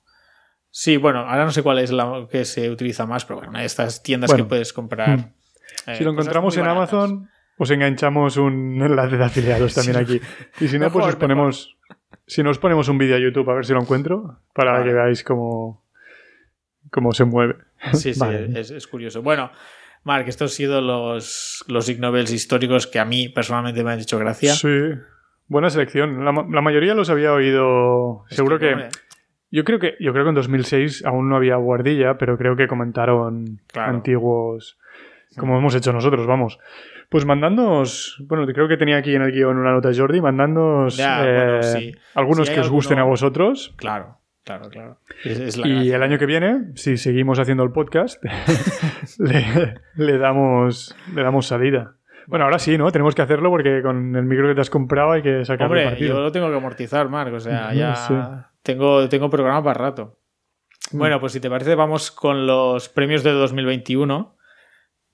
[0.75, 3.59] Sí, bueno, ahora no sé cuál es la que se utiliza más, pero bueno, una
[3.59, 4.45] de estas tiendas Bueno.
[4.45, 5.17] que puedes comprar.
[5.19, 5.33] Mm.
[5.87, 6.93] eh, Si lo encontramos en baratas.
[6.93, 10.19] Amazon, os enganchamos un enlace de afiliados también aquí.
[10.59, 11.77] Y si no, pues os ponemos...
[12.25, 14.85] Si no, os ponemos un vídeo a YouTube a ver si lo encuentro, para Vale.
[14.85, 15.83] que veáis cómo,
[16.89, 17.55] cómo se mueve.
[17.93, 18.57] Sí, sí, Vale.
[18.59, 19.21] es, es curioso.
[19.21, 19.51] Bueno,
[20.03, 23.99] Mark, estos han sido los, los Ig Nobels históricos que a mí personalmente me han
[23.99, 24.53] hecho gracia.
[24.53, 24.69] Sí.
[25.47, 26.23] Buena selección.
[26.23, 28.23] La, ma- la mayoría los había oído.
[28.29, 28.87] Es Seguro que.
[29.51, 32.67] Yo creo que yo creo que en 2006 aún no había guardilla, pero creo que
[32.67, 33.91] comentaron Claro.
[33.91, 34.79] antiguos
[35.37, 36.59] como hemos hecho nosotros, vamos.
[37.13, 41.23] Pues mandándonos, bueno, creo que tenía aquí en el guion una nota Jordi, mandándonos Ya,
[41.23, 41.91] eh, bueno, sí.
[42.15, 43.71] algunos Si que os gusten a vosotros.
[43.77, 44.97] Claro, claro, claro.
[45.23, 45.95] Es, es la Y gracia.
[45.97, 48.19] el año que viene, si seguimos haciendo el podcast,
[49.19, 51.97] le, le damos, le damos salida.
[52.25, 52.91] Bueno, ahora sí, ¿no?
[52.91, 55.85] Tenemos que hacerlo porque con el micro que te has comprado hay que sacarle Hombre,
[55.91, 56.15] partido.
[56.15, 57.31] yo lo tengo que amortizar, Marc.
[57.33, 58.13] O sea, ya sí.
[58.63, 60.17] tengo, tengo programa para rato.
[60.91, 60.97] Mm.
[60.97, 64.35] Bueno, pues si te parece, vamos con los premios de 2021.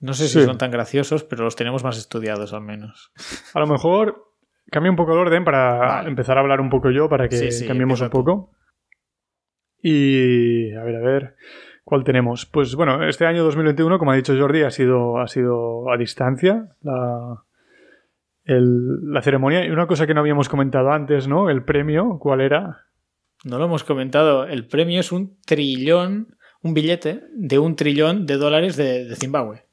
[0.00, 0.44] No sé si Sí.
[0.46, 3.12] son tan graciosos, pero los tenemos más estudiados al menos.
[3.54, 4.24] A lo mejor
[4.70, 6.08] cambio un poco el orden para Vale.
[6.08, 8.50] empezar a hablar un poco yo, para que Sí, sí, cambiemos un poco.
[9.82, 11.36] Y a ver, a ver,
[11.84, 12.46] ¿cuál tenemos?
[12.46, 16.68] Pues bueno, este año 2021, como ha dicho Jordi, ha sido, ha sido a distancia
[16.82, 17.42] la,
[18.44, 19.64] el- la ceremonia.
[19.64, 21.48] Y una cosa que no habíamos comentado antes, ¿no?
[21.50, 22.86] El premio, ¿cuál era?
[23.44, 24.44] No lo hemos comentado.
[24.44, 29.64] El premio es un trillón, un billete de un trillón de dólares de, de Zimbabue.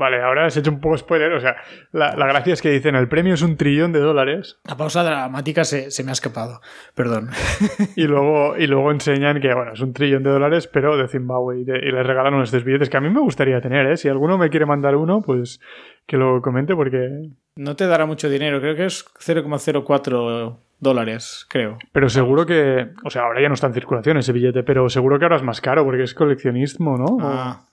[0.00, 1.30] Vale, ahora has hecho un poco spoiler.
[1.34, 1.56] O sea,
[1.92, 5.04] la, la gracia es que dicen el premio es un trillón de dólares La pausa
[5.04, 6.62] dramática se, se me ha escapado.
[6.94, 7.28] Perdón.
[7.96, 11.60] y luego, y luego enseñan que, bueno, es un trillón de dólares, pero de Zimbabue
[11.60, 13.98] y, de- y les regalan unos estos billetes que a mí me gustaría tener, ¿eh?
[13.98, 15.60] Si alguno me quiere mandar uno, pues
[16.06, 17.28] que lo comente porque...
[17.56, 21.78] No te dará mucho dinero, creo que es 0,04 dólares, creo.
[21.92, 22.88] Pero seguro que...
[23.04, 25.42] O sea, ahora ya no está en circulación ese billete, pero seguro que ahora es
[25.42, 27.18] más caro porque es coleccionismo, ¿no?
[27.20, 27.66] Ah.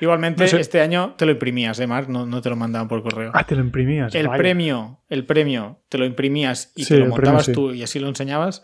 [0.00, 0.60] Igualmente, No sé.
[0.60, 2.08] este año te lo imprimías, ¿eh, Marc?
[2.08, 3.30] No, no te lo mandaban por correo.
[3.34, 4.14] Ah, te lo imprimías.
[4.14, 4.38] el vaya.
[4.38, 7.52] premio, el premio, te lo imprimías y Sí, te lo el premio montabas sí.
[7.52, 8.62] tú y así lo enseñabas.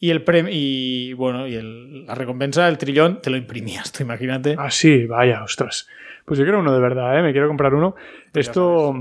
[0.00, 4.02] Y el premio, y bueno, y el- la recompensa del trillón te lo imprimías, tú
[4.02, 4.54] imagínate.
[4.58, 5.86] Ah, sí, vaya, ostras.
[6.24, 7.22] Pues yo quiero uno de verdad, ¿eh?
[7.22, 7.94] Me quiero comprar uno.
[8.32, 8.94] Pues Esto...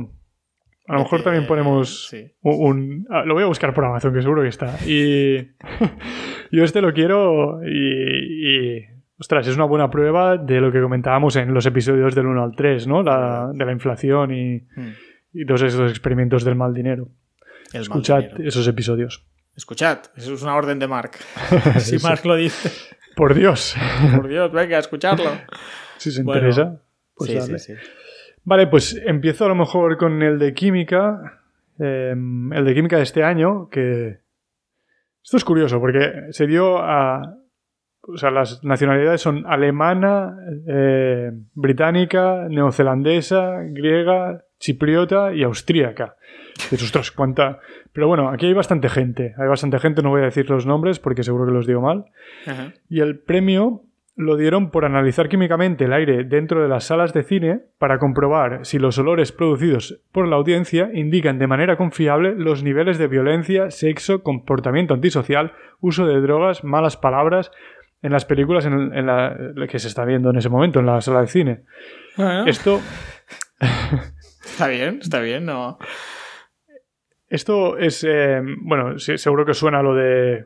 [0.89, 2.31] A lo mejor Vete, también ponemos sí.
[2.41, 2.55] un...
[2.65, 4.77] un- ah, lo voy a buscar por Amazon, que seguro que está.
[4.85, 5.37] Y
[6.51, 8.85] yo este lo quiero y, y,
[9.19, 12.55] Ostras, es una buena prueba de lo que comentábamos en los episodios del 1 al
[12.55, 13.01] 3, ¿no?
[13.01, 14.89] La, de la inflación y, Mm,
[15.33, 17.09] y todos esos experimentos del mal dinero.
[17.73, 18.37] el mal Escuchad dinero.
[18.43, 19.25] esos episodios.
[19.55, 21.11] Escuchad, eso es una orden de Mark.
[21.79, 21.97] si.
[21.97, 22.69] Mark lo dice,
[23.15, 23.75] Por Dios.
[24.15, 25.31] por Dios, venga, escucharlo.
[25.97, 26.79] si se Bueno, interesa,
[27.15, 27.57] pues sí, dale.
[27.59, 27.79] sí, sí.
[28.43, 31.41] Vale, pues empiezo a lo mejor con el de química.
[31.79, 34.19] eh, el de química de este año, que...
[35.23, 37.35] Esto es curioso, porque se dio a...
[38.07, 40.37] O sea, las nacionalidades son alemana,
[40.67, 46.15] eh, británica, neozelandesa, griega, chipriota y austríaca.
[46.55, 47.59] Dices, ostras, cuánta...
[47.91, 49.35] Pero bueno, aquí hay bastante gente.
[49.37, 52.05] Hay bastante gente, no voy a decir los nombres porque seguro que los digo mal.
[52.45, 52.73] Ajá.
[52.89, 53.83] Y el premio
[54.17, 58.65] lo dieron por analizar químicamente el aire dentro de las salas de cine para comprobar
[58.65, 63.69] si los olores producidos por la audiencia indican de manera confiable los niveles de violencia,
[63.69, 67.51] sexo, comportamiento antisocial, uso de drogas, malas palabras
[68.01, 69.35] en las películas en, en la,
[69.69, 71.63] que se está viendo en ese momento en la sala de cine.
[72.15, 72.79] Bueno, Esto,
[74.45, 75.77] está bien, está bien, no.
[77.29, 80.45] esto es, eh, bueno, seguro que suena lo de...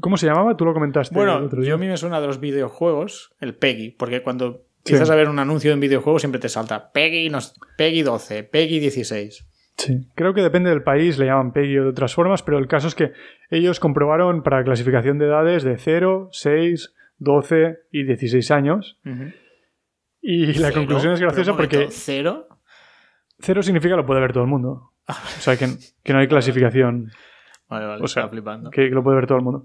[0.00, 0.56] ¿Cómo se llamaba?
[0.56, 1.68] Tú lo comentaste el Bueno, otro día.
[1.70, 4.94] yo a mí me suena de los videojuegos el PEGI, porque cuando Sí.
[4.94, 7.38] empiezas a ver un anuncio de un videojuego siempre te salta PEGI, no,
[7.76, 9.46] PEGI 12, PEGI 16.
[9.76, 12.68] Sí, creo que depende del país, le llaman PEGI o de otras formas, pero el
[12.68, 13.12] caso es que
[13.50, 19.00] ellos comprobaron para clasificación de edades de 0, 6, 12 y 16 años.
[20.20, 22.48] Y la Cero, conclusión es graciosa momento, porque ¿Cero?
[23.40, 24.92] 0 significa lo puede ver todo el mundo.
[25.08, 25.66] O sea, que,
[26.04, 27.10] que no hay clasificación,
[27.68, 28.70] Vale, vale, O sea, estaba flipando.
[28.70, 29.64] que lo puede ver todo el mundo.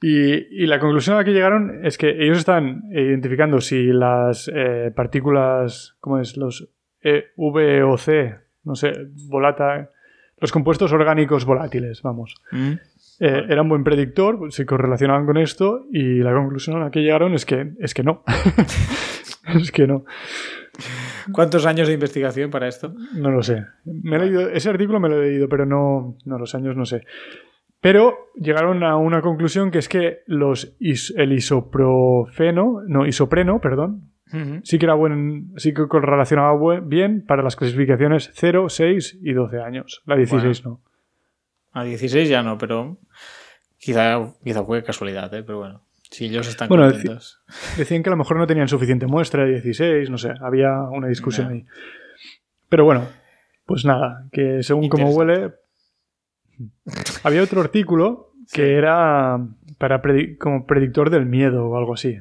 [0.00, 4.50] Y, y la conclusión a la que llegaron es que ellos están identificando si las
[4.52, 6.36] eh, partículas, ¿cómo es?
[6.36, 6.68] Los
[7.00, 8.34] E, V o C,
[8.64, 8.92] no sé,
[9.28, 9.90] volata,
[10.38, 12.34] los compuestos orgánicos volátiles, vamos.
[12.50, 12.72] Mm.
[13.20, 17.00] Eh, era un buen predictor, se correlacionaban con esto y la conclusión a la que
[17.02, 18.24] llegaron es que, es que no.
[19.54, 20.04] es que no.
[21.32, 22.92] ¿Cuántos años de investigación para esto?
[23.14, 23.64] No lo sé.
[23.84, 26.84] Me he leído, ese artículo me lo he leído, pero no, no los años no
[26.84, 27.02] sé.
[27.80, 34.11] Pero llegaron a una conclusión que es que los is- el isoprofeno, no, isopreno, perdón,
[34.64, 39.32] Sí que era buen, sí que correlacionaba buen- bien para las clasificaciones 0, 6 y
[39.32, 40.02] 12 años.
[40.06, 40.80] La 16 no.
[41.72, 42.98] A 16 ya no, pero
[43.78, 45.42] quizá, quizá fue casualidad, ¿eh?
[45.42, 45.82] pero bueno.
[46.10, 47.40] Si ellos están Bueno, contentos.
[47.78, 51.08] Decían que a lo mejor no tenían suficiente muestra de 16, no sé, había una
[51.08, 51.64] discusión ahí.
[52.68, 53.06] Pero bueno,
[53.64, 55.52] pues nada, que según cómo huele...
[57.24, 58.70] Había otro artículo que Sí.
[58.72, 59.38] era
[59.78, 62.18] para predi- como predictor del miedo o algo así.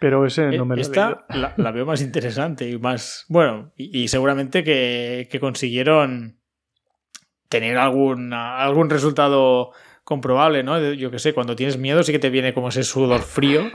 [0.00, 0.82] Pero ese no me lo.
[0.82, 3.24] Esta la, la veo más interesante y más.
[3.28, 6.38] Bueno, y, y seguramente que, que consiguieron
[7.48, 9.72] tener algún, algún resultado
[10.04, 10.92] comprobable, ¿no?
[10.92, 13.70] Yo que sé, cuando tienes miedo sí que te viene como ese sudor frío.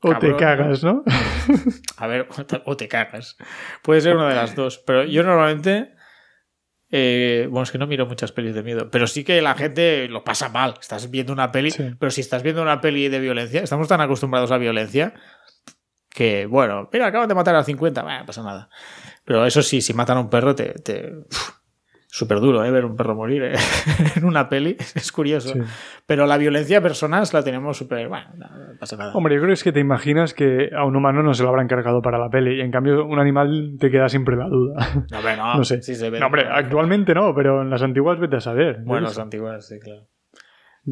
[0.00, 1.04] O te cagas, ¿no?
[1.96, 3.36] A ver, o te- o te cagas.
[3.82, 4.78] Puede ser una de las dos.
[4.84, 5.92] Pero yo normalmente.
[6.90, 10.08] eh, bueno, es que no miro muchas pelis de miedo, pero sí que la gente
[10.08, 10.74] lo pasa mal.
[10.80, 11.94] Estás viendo una peli, Sí.
[11.98, 15.14] pero si estás viendo una peli de violencia, estamos tan acostumbrados a violencia
[16.14, 18.68] que, bueno, mira, acaban de matar a 50, bueno, no pasa nada.
[19.24, 20.72] Pero eso sí, si matan a un perro, te.
[20.80, 21.12] te
[22.14, 22.70] Súper duro, ¿eh?
[22.70, 23.54] Ver un perro morir ¿eh?
[24.16, 24.76] en una peli.
[24.94, 25.54] Es curioso.
[25.54, 25.60] Sí.
[26.04, 28.06] Pero la violencia a personas la tenemos súper.
[28.06, 29.14] Bueno, no, no pasa nada.
[29.14, 31.48] Hombre, yo creo que es que te imaginas que a un humano no se lo
[31.48, 35.06] habrán cargado para la peli y en cambio un animal te queda siempre la duda.
[35.10, 35.54] No, hombre, no.
[35.56, 35.80] No sé.
[35.80, 36.20] Sí se ve.
[36.20, 38.80] No, hombre, actualmente no, pero en las antiguas vete a saber.
[38.84, 40.06] Bueno, las antiguas, sí, claro.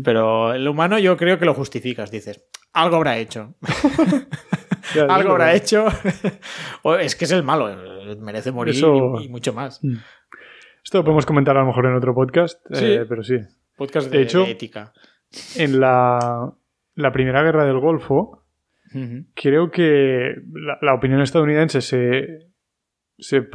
[0.02, 2.46] Pero el humano yo creo que lo justificas, dices.
[2.72, 3.56] Algo habrá hecho.
[5.08, 5.86] Algo habrá hecho.
[6.82, 9.80] O es que es el malo, eh, merece morir Eso- y, y mucho más.
[10.82, 12.84] Esto lo podemos comentar a lo mejor en otro podcast, Sí.
[12.86, 13.36] eh, pero sí.
[13.76, 14.92] Podcast de, De hecho- de ética.
[15.56, 16.52] En la,
[16.94, 18.44] la Primera Guerra del Golfo,
[19.34, 22.48] creo que la, la opinión estadounidense se,
[23.18, 23.46] se,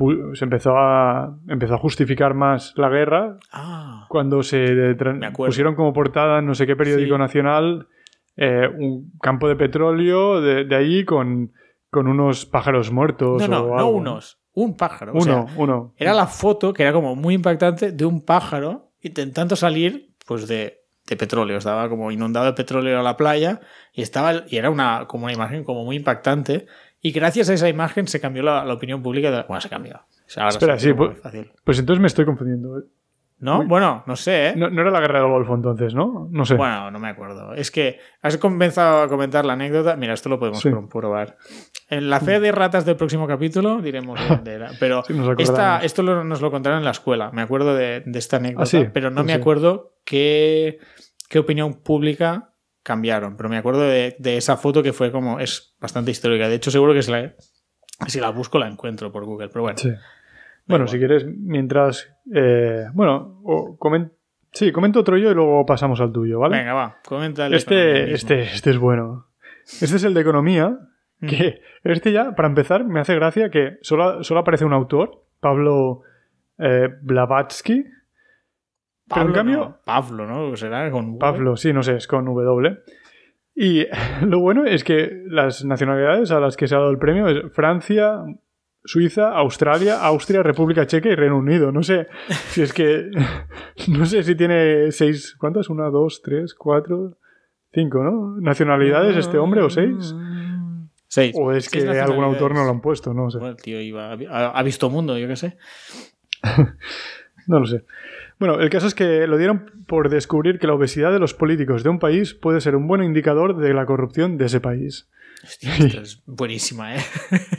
[0.42, 4.96] empezó, a, empezó a justificar más la guerra Ah, cuando se
[5.36, 7.20] pusieron como portada en no sé qué periódico Sí.
[7.20, 7.88] nacional
[8.38, 11.52] eh, un campo de petróleo de, de allí con,
[11.90, 13.42] con unos pájaros muertos.
[13.42, 14.40] no, no, o no unos.
[14.54, 15.12] Un pájaro.
[15.12, 15.94] o Uno, sea, uno.
[15.98, 20.80] era la foto que era como muy impactante de un pájaro intentando salir pues de,
[21.08, 21.58] de petróleo.
[21.58, 23.60] Estaba como inundado de petróleo a la playa
[23.92, 26.68] y estaba y era una como una imagen como muy impactante
[27.02, 29.30] y gracias a esa imagen se cambió la, la opinión pública.
[29.30, 29.96] De, bueno, se cambió.
[29.98, 31.52] O sea, ahora Espera, sí, pues- fácil.
[31.66, 32.82] Pues entonces me estoy confundiendo.
[33.38, 33.60] ¿No?
[33.60, 33.66] Uy.
[33.66, 34.54] Bueno, no sé, ¿eh?
[34.56, 36.30] No, no era la guerra del Golfo entonces, ¿no?
[36.32, 36.56] No sé.
[36.56, 37.54] Bueno, no me acuerdo.
[37.54, 39.98] Es que has comenzado a comentar la anécdota.
[39.98, 40.72] Mira, esto lo podemos Sí.
[40.72, 41.38] comprobar.
[41.90, 44.72] En la fe de ratas del próximo capítulo diremos de dónde era.
[44.80, 47.30] Pero Sí, esta, esto lo- nos lo contaron en la escuela.
[47.34, 50.80] Me acuerdo de, de esta anécdota, Ah, sí, pero no sí, me acuerdo qué,
[51.28, 53.36] qué opinión pública cambiaron.
[53.36, 55.42] Pero me acuerdo de, de esa foto que fue como.
[55.42, 56.48] Es bastante histórica.
[56.48, 57.34] De hecho, seguro que si la,
[58.08, 59.50] si la busco la encuentro por Google.
[59.50, 59.78] Pero bueno.
[60.68, 60.90] Bueno, igual.
[60.90, 62.14] si quieres, mientras.
[62.34, 63.78] eh, bueno, o
[64.52, 66.58] sí, comento otro yo y luego pasamos al tuyo, ¿vale?
[66.58, 66.98] Venga, va.
[67.08, 69.28] Comenta el este, este, este es bueno.
[69.66, 70.78] Este es el de economía.
[71.20, 71.28] Mm.
[71.28, 76.02] Que este ya, para empezar, me hace gracia que solo, solo aparece un autor, Pablo
[76.58, 77.84] eh, Blavatsky.
[77.84, 79.78] Pero en Pablo, cambio, no.
[79.86, 80.56] Pablo, ¿no?
[80.56, 81.18] Será con.
[81.18, 82.78] Pablo, sí, no sé, es con W.
[83.56, 83.86] Y
[84.26, 87.52] lo bueno es que las nacionalidades a las que se ha dado el premio es
[87.54, 88.24] Francia,
[88.86, 91.72] Suiza, Australia, Austria, República Checa y Reino Unido.
[91.72, 92.08] No sé
[92.50, 93.10] si es que.
[93.88, 95.36] No sé si tiene seis.
[95.38, 95.70] ¿Cuántas?
[95.70, 97.18] Una, dos, tres, cuatro,
[97.74, 98.38] cinco, ¿no?
[98.40, 100.16] ¿Nacionalidades este hombre o seis?
[101.08, 101.36] Seis.
[101.38, 103.38] O es que algún autor no lo han puesto, no sé.
[103.38, 105.58] Bueno, el tío iba, ha, ha visto mundo, yo qué sé.
[107.48, 107.86] No lo sé.
[108.40, 111.84] Bueno, el caso es que lo dieron por descubrir que la obesidad de los políticos
[111.84, 115.08] de un país puede ser un buen indicador de la corrupción de ese país.
[115.44, 117.00] Hostia, esto es buenísima, ¿eh?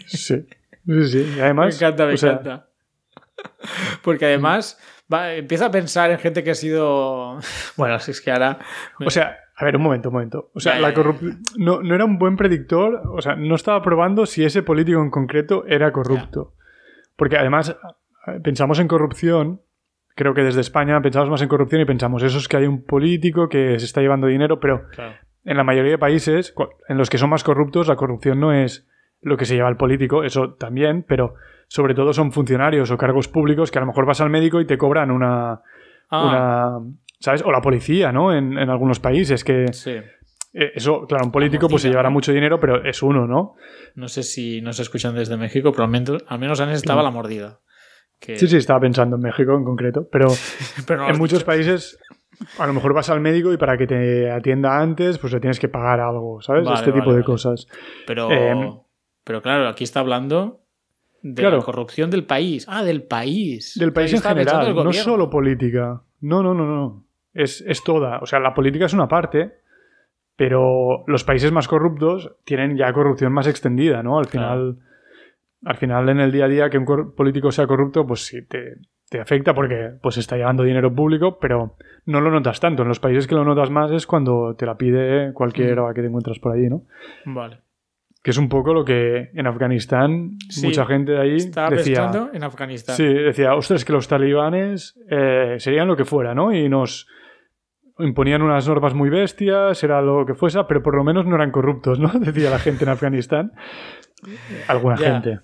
[0.06, 0.44] Sí.
[0.86, 1.40] Sí, sí.
[1.40, 1.68] Además.
[1.80, 2.68] me encanta, me o sea, encanta.
[4.02, 4.78] Porque además
[5.12, 7.38] va- empieza a pensar en gente que ha sido.
[7.76, 8.58] Bueno, si es que ahora.
[9.04, 10.50] O sea, a ver, un momento, un momento.
[10.54, 13.82] O sea, Ya, la corrupción no, no era un buen predictor, o sea, no estaba
[13.82, 16.54] probando si ese político en concreto era corrupto.
[17.16, 17.74] Porque además,
[18.42, 19.62] pensamos en corrupción,
[20.14, 22.84] creo que desde España pensamos más en corrupción y pensamos, eso es que hay un
[22.84, 25.14] político que se está llevando dinero, pero Claro.
[25.44, 26.54] en la mayoría de países
[26.88, 28.86] en los que son más corruptos, la corrupción no es
[29.26, 31.34] lo que se lleva el político, eso también, pero
[31.68, 34.66] sobre todo son funcionarios o cargos públicos que a lo mejor vas al médico y
[34.66, 35.60] te cobran una,
[36.10, 36.26] Ah,
[36.80, 37.42] una ¿sabes?
[37.44, 38.32] O la policía, ¿no?
[38.32, 39.90] En, en algunos países que sí.
[39.90, 43.54] eh, eso, claro, un político pues se llevará mucho dinero, pero es uno, ¿no?
[43.96, 47.10] No sé si nos escuchan desde México, pero al menos, al menos antes estaba la
[47.10, 47.58] mordida.
[48.20, 50.28] Que- Sí, sí, estaba pensando en México en concreto, pero
[50.86, 51.46] pero no lo en muchos dicho.
[51.46, 51.98] países
[52.58, 55.58] a lo mejor vas al médico y para que te atienda antes, pues le tienes
[55.58, 56.64] que pagar algo, ¿sabes?
[56.64, 57.24] Vale, este tipo vale, de vale.
[57.24, 57.66] cosas.
[58.06, 58.78] Pero, Em,
[59.26, 60.60] pero claro, aquí está hablando
[61.20, 61.56] de Claro.
[61.58, 62.64] la corrupción del país.
[62.68, 63.76] Ah, del país.
[63.76, 66.02] Del país en general, no solo política.
[66.20, 67.04] No, no, no, no.
[67.34, 68.20] Es, es toda.
[68.20, 69.54] O sea, la política es una parte,
[70.36, 74.18] pero los países más corruptos tienen ya corrupción más extendida, ¿no?
[74.18, 74.76] Al final,
[75.64, 78.76] al final en el día a día que un político sea corrupto, pues sí te,
[79.10, 81.74] te afecta porque pues está llevando dinero público, pero
[82.04, 82.82] no lo notas tanto.
[82.82, 86.06] En los países que lo notas más es cuando te la pide cualquiera que te
[86.06, 86.82] encuentras por allí, ¿no?
[87.24, 87.58] Vale.
[88.26, 92.02] Que es un poco lo que en Afganistán Sí, mucha gente de ahí Estaba decía...
[92.02, 92.96] pensando en Afganistán.
[92.96, 96.52] Sí, decía, ostras, que los talibanes eh, serían lo que fuera, ¿no?
[96.52, 97.06] Y nos
[98.00, 101.52] imponían unas normas muy bestias, era lo que fuese, pero por lo menos no eran
[101.52, 102.08] corruptos, ¿no?
[102.18, 103.52] Decía la gente en Afganistán.
[104.66, 105.38] Alguna gente.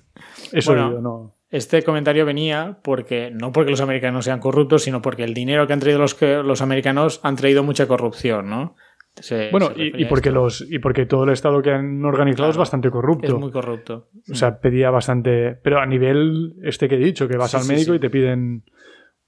[0.50, 1.36] Eso Bueno, no.
[1.50, 5.74] Este comentario venía porque no porque los americanos sean corruptos, sino porque el dinero que
[5.74, 8.74] han traído los, que, los americanos han traído mucha corrupción, ¿no?
[9.16, 12.56] Se- Bueno, se y, porque los y porque todo el estado que han organizado es
[12.56, 13.26] bastante corrupto.
[13.26, 14.08] es muy corrupto.
[14.30, 15.54] O sea, pedía bastante.
[15.62, 17.96] Pero a nivel este que he dicho, que vas Sí, al médico sí.
[17.96, 18.64] y te piden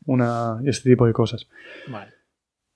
[0.07, 1.49] una este tipo de cosas.
[1.89, 2.13] Vale.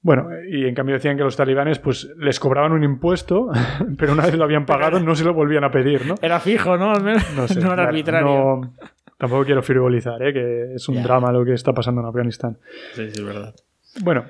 [0.00, 3.48] Bueno, y en cambio decían que los talibanes pues les cobraban un impuesto,
[3.98, 6.14] pero una vez lo habían pagado no se lo volvían a pedir, ¿no?
[6.22, 6.92] Era fijo, ¿no?
[6.92, 7.58] Al menos No sé.
[7.60, 8.26] no era arbitrario.
[8.28, 8.74] no-
[9.18, 10.32] tampoco quiero frivolizar, ¿eh?
[10.32, 12.58] que es un drama lo que está pasando en Afganistán.
[12.92, 13.54] Sí, sí, es verdad.
[14.02, 14.24] Bueno,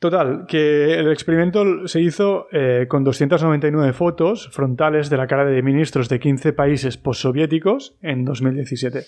[0.00, 5.62] total, que el experimento se hizo eh, con 299 fotos frontales de la cara de
[5.62, 9.04] ministros de 15 países postsoviéticos en 2017.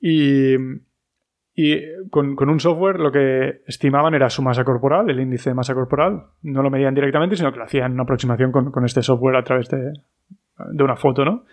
[0.00, 0.54] Y,
[1.56, 5.54] y con, con un software lo que estimaban era su masa corporal, el índice de
[5.54, 6.22] masa corporal.
[6.42, 9.42] No lo medían directamente, sino que lo hacían una aproximación con, con este software a
[9.42, 9.94] través de,
[10.72, 11.44] de una foto, ¿no?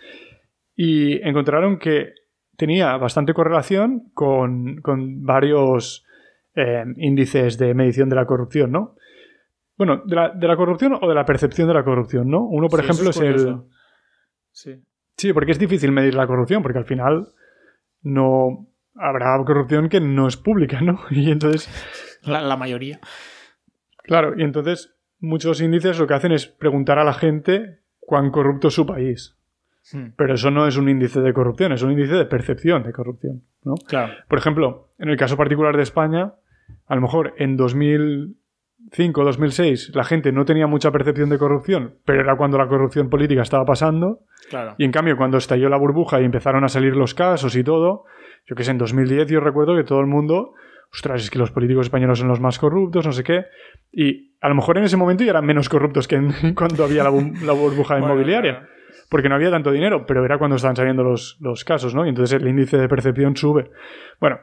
[0.76, 2.14] Y encontraron que
[2.56, 6.06] tenía bastante correlación con, con varios
[6.54, 8.96] eh, índices de medición de la corrupción, ¿no?
[9.76, 12.42] Bueno, de la, de la corrupción o de la percepción de la corrupción, ¿no?
[12.44, 13.62] Uno, por Sí, ejemplo, es, el...
[14.50, 14.82] Sí.
[15.16, 17.28] Sí, porque es difícil medir la corrupción, porque al final
[18.02, 21.00] no habrá corrupción que no es pública, ¿no?
[21.10, 21.68] Y entonces...
[22.24, 23.00] La, la mayoría.
[24.04, 28.68] Claro, y entonces muchos índices lo que hacen es preguntar a la gente cuán corrupto
[28.68, 29.36] es su país.
[29.92, 30.10] Hmm.
[30.16, 33.42] Pero eso no es un índice de corrupción, es un índice de percepción de corrupción,
[33.64, 33.74] ¿no?
[33.88, 34.12] Claro.
[34.28, 36.34] Por ejemplo, en el caso particular de España,
[36.86, 41.94] a lo mejor en 2005 o 2006 la gente no tenía mucha percepción de corrupción,
[42.04, 44.20] pero era cuando la corrupción política estaba pasando.
[44.50, 44.74] Claro.
[44.78, 48.04] Y en cambio, cuando estalló la burbuja y empezaron a salir los casos y todo,
[48.46, 50.52] yo que sé, en 2010 yo recuerdo que todo el mundo,
[50.92, 53.44] ostras, es que los políticos españoles son los más corruptos, no sé qué.
[53.92, 57.04] Y a lo mejor en ese momento ya eran menos corruptos que en- cuando había
[57.04, 58.52] la, bu- la burbuja Bueno, inmobiliaria.
[58.58, 58.68] claro.
[59.08, 62.04] Porque no había tanto dinero, pero era cuando estaban saliendo los, los casos, ¿no?
[62.06, 63.70] Y entonces el índice de percepción sube.
[64.20, 64.38] Bueno,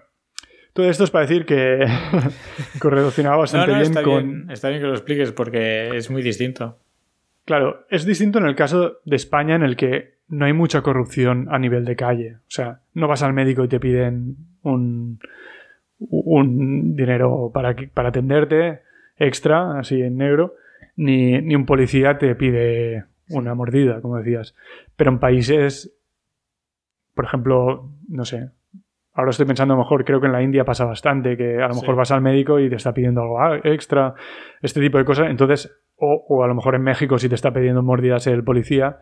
[0.79, 1.85] todo esto es para decir que
[2.79, 4.23] correlacionaba bastante no, bien está con...
[4.23, 4.49] bien.
[4.49, 6.79] Está bien que lo expliques porque es muy distinto.
[7.43, 11.49] Claro, es distinto en el caso de España en el que no hay mucha corrupción
[11.51, 12.35] a nivel de calle.
[12.35, 15.19] O sea, no vas al médico y te piden un,
[15.99, 18.79] un dinero para, para atenderte
[19.17, 20.55] extra, así en negro,
[20.95, 24.55] ni, ni un policía te pide una mordida, como decías.
[24.95, 25.91] Pero en países,
[27.15, 28.51] por ejemplo, no sé,
[29.13, 31.67] ahora estoy pensando a lo mejor, creo que en la India pasa bastante, que a
[31.67, 31.81] lo Sí.
[31.81, 34.13] mejor vas al médico y te está pidiendo algo ah, extra,
[34.61, 35.29] este tipo de cosas.
[35.29, 38.97] Entonces, o, o a lo mejor en México si te está pidiendo mordidas el policía,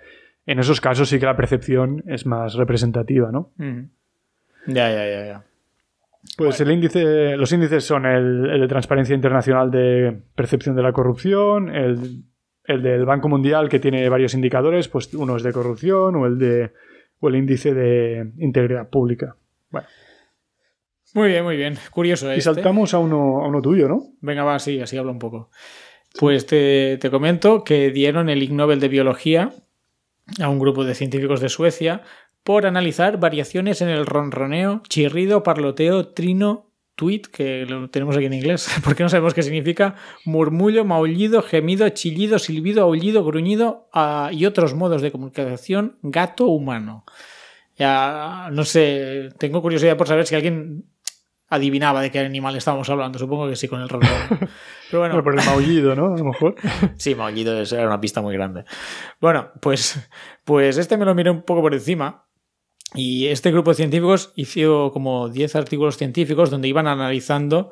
[0.45, 3.51] en esos casos sí que la percepción es más representativa, ¿no?
[3.57, 3.81] Mm.
[4.67, 5.43] Ya, ya, ya, ya.
[6.37, 10.91] Pues el índice, los índices son el, el de Transparencia Internacional de Percepción de la
[10.91, 12.23] Corrupción, el,
[12.65, 16.37] el del Banco Mundial que tiene varios indicadores, pues uno es de corrupción o el
[16.37, 16.71] de
[17.19, 19.35] o el índice de integridad pública.
[19.69, 19.87] Bueno,
[21.13, 21.77] Muy bien, muy bien.
[21.91, 22.53] Curioso y este.
[22.53, 24.13] saltamos a uno, a uno tuyo, ¿no?
[24.21, 25.49] Venga, va, sí, así hablo un poco.
[26.19, 29.51] Pues te, te comento que dieron el Ig Nobel de Biología
[30.41, 32.01] a un grupo de científicos de Suecia
[32.43, 38.33] por analizar variaciones en el ronroneo, chirrido, parloteo, trino, tweet, que lo tenemos aquí en
[38.33, 39.95] inglés, porque no sabemos qué significa,
[40.25, 47.05] murmullo, maullido, gemido, chillido, silbido, aullido, gruñido ah, y otros modos de comunicación gato-humano.
[47.77, 50.85] Ya, no sé, tengo curiosidad por saber si alguien
[51.49, 53.19] adivinaba de qué animal estábamos hablando.
[53.19, 54.17] Supongo que sí con el ronroneo.
[54.89, 56.13] Pero bueno, por el maullido, ¿no?
[56.13, 56.55] A lo mejor.
[56.97, 58.65] Sí, Maullido es- era una pista muy grande.
[59.21, 60.09] Bueno, pues,
[60.43, 62.25] pues este me lo miré un poco por encima.
[62.95, 67.71] Y este grupo de científicos hizo como 10 artículos científicos donde iban analizando,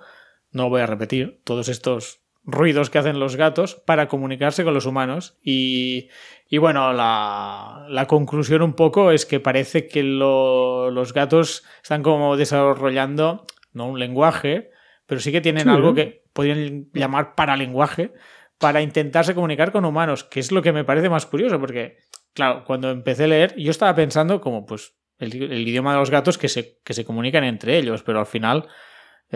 [0.51, 4.85] no voy a repetir, todos estos ruidos que hacen los gatos para comunicarse con los
[4.85, 5.37] humanos.
[5.43, 6.09] Y,
[6.47, 12.03] y bueno, la, la conclusión un poco es que parece que lo- los gatos están
[12.03, 14.71] como desarrollando, no un lenguaje,
[15.05, 15.69] pero sí que tienen Sí.
[15.69, 18.13] algo que podrían llamar paralenguaje
[18.57, 21.97] para intentarse comunicar con humanos, que es lo que me parece más curioso, porque,
[22.33, 26.09] claro, cuando empecé a leer, yo estaba pensando como, pues, el, el idioma de los
[26.11, 28.67] gatos que se, que se comunican entre ellos, pero al final,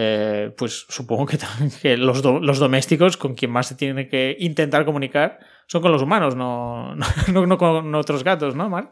[0.01, 1.37] eh, pues supongo que,
[1.81, 5.91] que los, do- los domésticos con quien más se tiene que intentar comunicar son con
[5.91, 6.95] los humanos, no,
[7.33, 8.91] no, no con otros gatos, ¿no, Marc?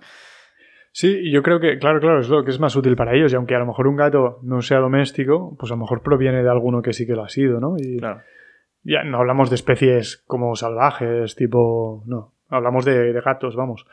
[0.92, 3.32] Sí, y yo creo que, claro, claro, es lo que es más útil para ellos.
[3.32, 6.42] Y aunque a lo mejor un gato no sea doméstico, pues a lo mejor proviene
[6.42, 7.76] de alguno que sí que lo ha sido, ¿no?
[7.78, 8.22] Y Claro.
[8.84, 12.04] ya no hablamos de especies como salvajes, tipo.
[12.08, 13.86] No, hablamos de, de gatos, vamos.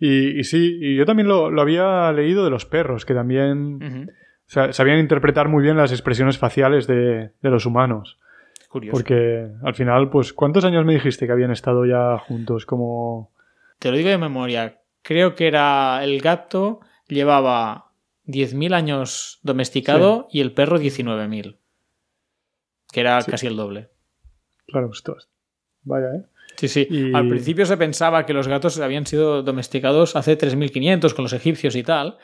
[0.00, 3.76] Y, y sí, y yo también lo, lo había leído de los perros, que también
[3.76, 4.10] Ujú.
[4.48, 8.18] O sea, sabían interpretar muy bien las expresiones faciales de, de los humanos.
[8.68, 8.92] Curioso.
[8.96, 12.66] Porque al final, pues, ¿cuántos años me dijiste que habían estado ya juntos?
[12.66, 13.30] Como.
[13.78, 14.78] Te lo digo de memoria.
[15.02, 17.86] Creo que era el gato llevaba
[18.26, 21.56] 10.000 años domesticado y el perro 19.000.
[22.92, 23.30] Que era Sí.
[23.30, 23.88] casi el doble.
[24.66, 25.28] Claro, ostras.
[25.84, 26.22] Vaya, ¿eh?
[26.56, 26.86] Sí, sí.
[26.90, 31.32] Y- Al principio se pensaba que los gatos habían sido domesticados hace 3.500 con los
[31.32, 32.18] egipcios y tal.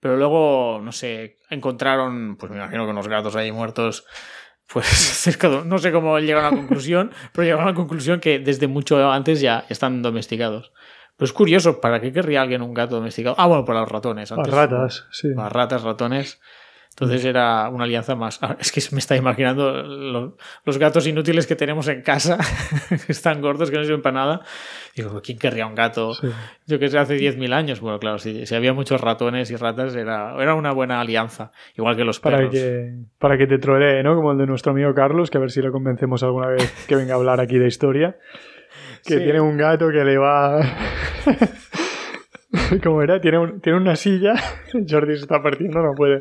[0.00, 4.04] Pero luego, no sé, encontraron, pues me imagino que unos gatos ahí muertos,
[4.72, 8.20] pues cerca de- No sé cómo llegaron a la conclusión, pero llegaron a la conclusión
[8.20, 10.72] que desde mucho antes ya están domesticados.
[11.16, 13.34] Pero es curioso, ¿para qué querría alguien un gato domesticado?
[13.38, 14.30] Ah, bueno, para los ratones.
[14.30, 15.28] Las antes- ratas, sí.
[15.34, 16.40] Para ratas, ratones.
[17.00, 18.40] Entonces era una alianza más.
[18.42, 22.38] Ah, Es que me está imaginando lo- los gatos inútiles que tenemos en casa,
[23.06, 24.40] que están gordos, que no sirven para nada.
[24.96, 26.14] Digo, ¿quién querría un gato?
[26.14, 26.26] Sí.
[26.66, 27.78] Yo que sé, hace 10.000 años.
[27.80, 31.52] Bueno, claro, si, si había muchos ratones y ratas, era, era una buena alianza.
[31.76, 32.52] Igual que los Para perros.
[32.54, 34.16] que, para que te trolee, ¿no?
[34.16, 36.96] Como el de nuestro amigo Carlos, que a ver si lo convencemos alguna vez que
[36.96, 38.16] venga a hablar aquí de historia.
[39.04, 39.22] Que Sí.
[39.22, 40.60] tiene un gato que le va.
[42.82, 43.20] ¿Cómo era?
[43.20, 44.34] Tiene, un- tiene una silla.
[44.88, 46.18] Jordi se está partiendo, no puede.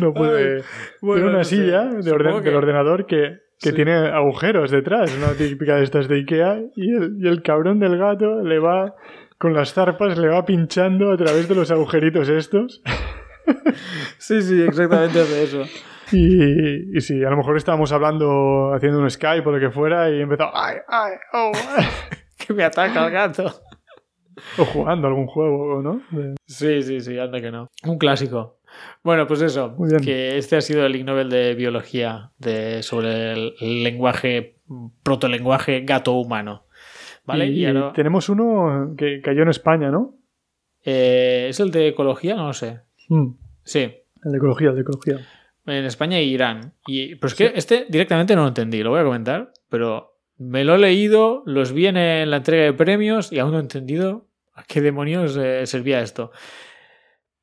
[0.00, 0.56] No puede.
[0.56, 0.62] Ay,
[1.00, 1.56] bueno, tiene una no sé.
[1.56, 3.74] silla de orden- Supongo que- del ordenador que, que Sí.
[3.74, 6.58] tiene agujeros detrás, una típica de estas de Ikea.
[6.76, 8.94] Y el, y el cabrón del gato le va.
[9.38, 12.82] Con las zarpas le va pinchando a través de los agujeritos estos.
[14.18, 15.64] Sí, sí, exactamente hace eso.
[16.12, 20.08] Y, y sí, a lo mejor estábamos hablando, haciendo un Skype o lo que fuera,
[20.10, 21.50] y empezó, ¡ay, ay, oh!
[22.38, 23.52] Que me ataca el gato.
[24.58, 26.02] O jugando algún juego, ¿no?
[26.10, 27.68] De- Sí, sí, sí, anda que no.
[27.84, 28.58] Un clásico.
[29.04, 30.02] Bueno, pues eso, Muy bien.
[30.02, 34.56] que este ha sido el Ig Nobel de Biología de, sobre el lenguaje,
[35.02, 36.66] protolenguaje gato-humano.
[37.24, 37.46] ¿Vale?
[37.46, 40.14] Y, Y ahora- tenemos uno que cayó en España, ¿no?
[40.84, 42.34] eh, ¿Es el de ecología?
[42.34, 42.80] No lo sé.
[43.08, 43.80] Mm, Sí,
[44.24, 45.16] el de ecología, el de ecología.
[45.66, 46.72] en España e Irán.
[46.86, 50.11] Y, pero es que este directamente no lo entendí, lo voy a comentar, pero
[50.42, 51.94] me lo he leído, los vi en
[52.30, 56.30] la entrega de premios y aún no he entendido a qué demonios eh, servía esto.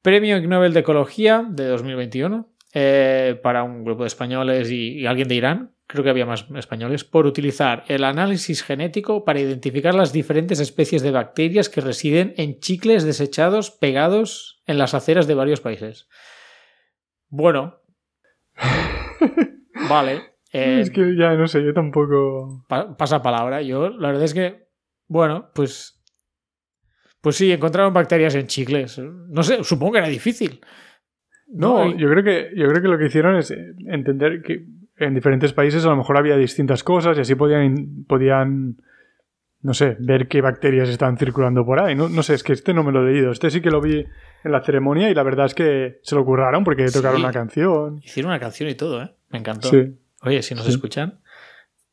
[0.02, 5.06] Premio Ig Nobel de Ecología de 2021 eh, para un grupo de españoles y, y
[5.06, 9.96] alguien de Irán, creo que había más españoles, por utilizar el análisis genético para identificar
[9.96, 15.34] las diferentes especies de bacterias que residen en chicles desechados pegados en las aceras de
[15.34, 16.08] varios países.
[17.28, 17.82] Bueno,
[19.90, 20.29] vale.
[20.52, 22.66] Eh, es que ya no sé, yo tampoco.
[22.68, 23.62] pa- pasa palabra.
[23.62, 24.68] Yo, la verdad es que,
[25.08, 25.96] bueno, pues.
[27.22, 28.98] Pues sí, encontraron bacterias en chicles.
[29.00, 30.62] No sé, supongo que era difícil.
[31.48, 34.66] No, Y- yo creo que yo creo que lo que hicieron es eh, entender que
[34.98, 38.78] en diferentes países a lo mejor había distintas cosas y así podían podían
[39.62, 41.94] no sé, ver qué bacterias están circulando por ahí.
[41.94, 43.32] No, no sé, es que este no me lo he leído.
[43.32, 44.06] Este sí que lo vi
[44.46, 47.24] en la ceremonia y la verdad es que se lo curraron porque tocaron Sí.
[47.24, 48.00] una canción.
[48.02, 49.12] Hicieron una canción y todo, ¿eh?
[49.30, 49.68] Me encantó.
[49.70, 49.98] Sí.
[50.24, 50.72] Oye, si nos Sí.
[50.72, 51.20] escuchan,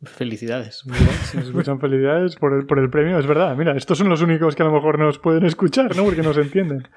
[0.04, 0.82] felicidades.
[1.30, 3.56] Si nos escuchan felicidades por el, por el premio, es verdad.
[3.56, 6.04] Mira, estos son los únicos que a lo mejor nos pueden escuchar, ¿no?
[6.04, 6.88] Porque nos entienden.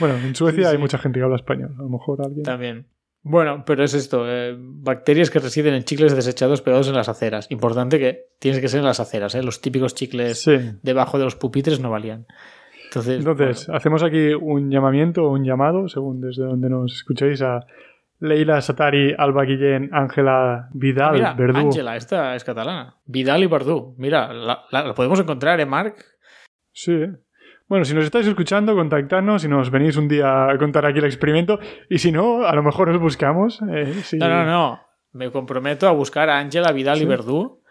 [0.00, 0.72] Bueno, en Suecia Sí, sí.
[0.74, 1.74] hay mucha gente que habla español.
[1.78, 2.42] A lo mejor alguien.
[2.42, 2.86] También.
[3.22, 7.50] Bueno, pero es esto, eh, bacterias que residen en chicles desechados pegados en las aceras.
[7.50, 9.42] Importante que tienes que ser en las aceras, ¿eh?
[9.42, 10.56] Los típicos chicles Sí.
[10.82, 12.26] debajo de los pupitres no valían.
[12.84, 17.42] Entonces, Entonces, bueno, hacemos aquí un llamamiento o un llamado, según desde donde nos escuchéis,
[17.42, 17.66] a
[18.20, 21.58] Leila Satari, Alba Guillén, Ángela Vidal, Ah, mira, Verdú.
[21.58, 22.96] Ángela, esta es catalana.
[23.06, 23.94] Vidal y Verdú.
[23.98, 26.04] Mira, la, la- la podemos encontrar, ¿eh, Marc?
[26.72, 26.96] Sí.
[27.68, 31.04] Bueno, si nos estáis escuchando, contactadnos y nos venís un día a contar aquí el
[31.04, 31.58] experimento.
[31.90, 33.60] Y si no, a lo mejor os buscamos.
[33.70, 34.16] eh, sí.
[34.18, 34.80] No, no, no.
[35.12, 37.04] Me comprometo a buscar a Ángela, Vidal Sí.
[37.04, 37.62] y Verdú.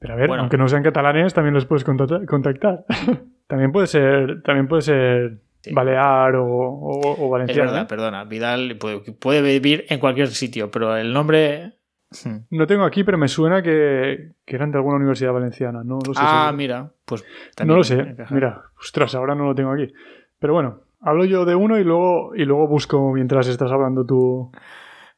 [0.00, 0.42] Pero a ver, Bueno.
[0.42, 2.84] aunque no sean catalanes, también los puedes contacta- contactar.
[3.46, 5.72] también puede ser, también puede ser Sí.
[5.72, 7.70] balear o, o, o Es valenciano.
[7.70, 7.86] verdad, ¿eh?
[7.88, 8.24] perdona.
[8.24, 11.78] Vidal puede, puede vivir en cualquier sitio, pero el nombre.
[12.24, 12.38] Hmm.
[12.50, 15.82] No tengo aquí, pero me suena que, que eran de alguna universidad valenciana.
[15.84, 16.20] No lo sé.
[16.22, 16.56] Ah, seguro.
[16.56, 17.24] mira, pues
[17.64, 17.98] No lo sé.
[17.98, 18.34] encaja.
[18.34, 19.92] Mira, ostras, ahora no lo tengo aquí.
[20.38, 24.52] Pero bueno, hablo yo de uno y luego, y luego busco mientras estás hablando tú.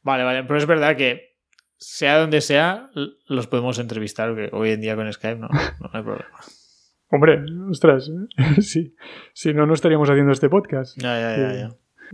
[0.01, 1.35] Vale, vale, pero es verdad que
[1.75, 2.89] sea donde sea,
[3.27, 6.29] los podemos entrevistar, que hoy en día con Skype no, no hay problema.
[7.09, 8.11] Hombre, ostras,
[8.59, 8.95] sí.
[9.33, 10.97] Si no, no estaríamos haciendo este podcast.
[11.01, 11.69] Ya, ya, ya, ya.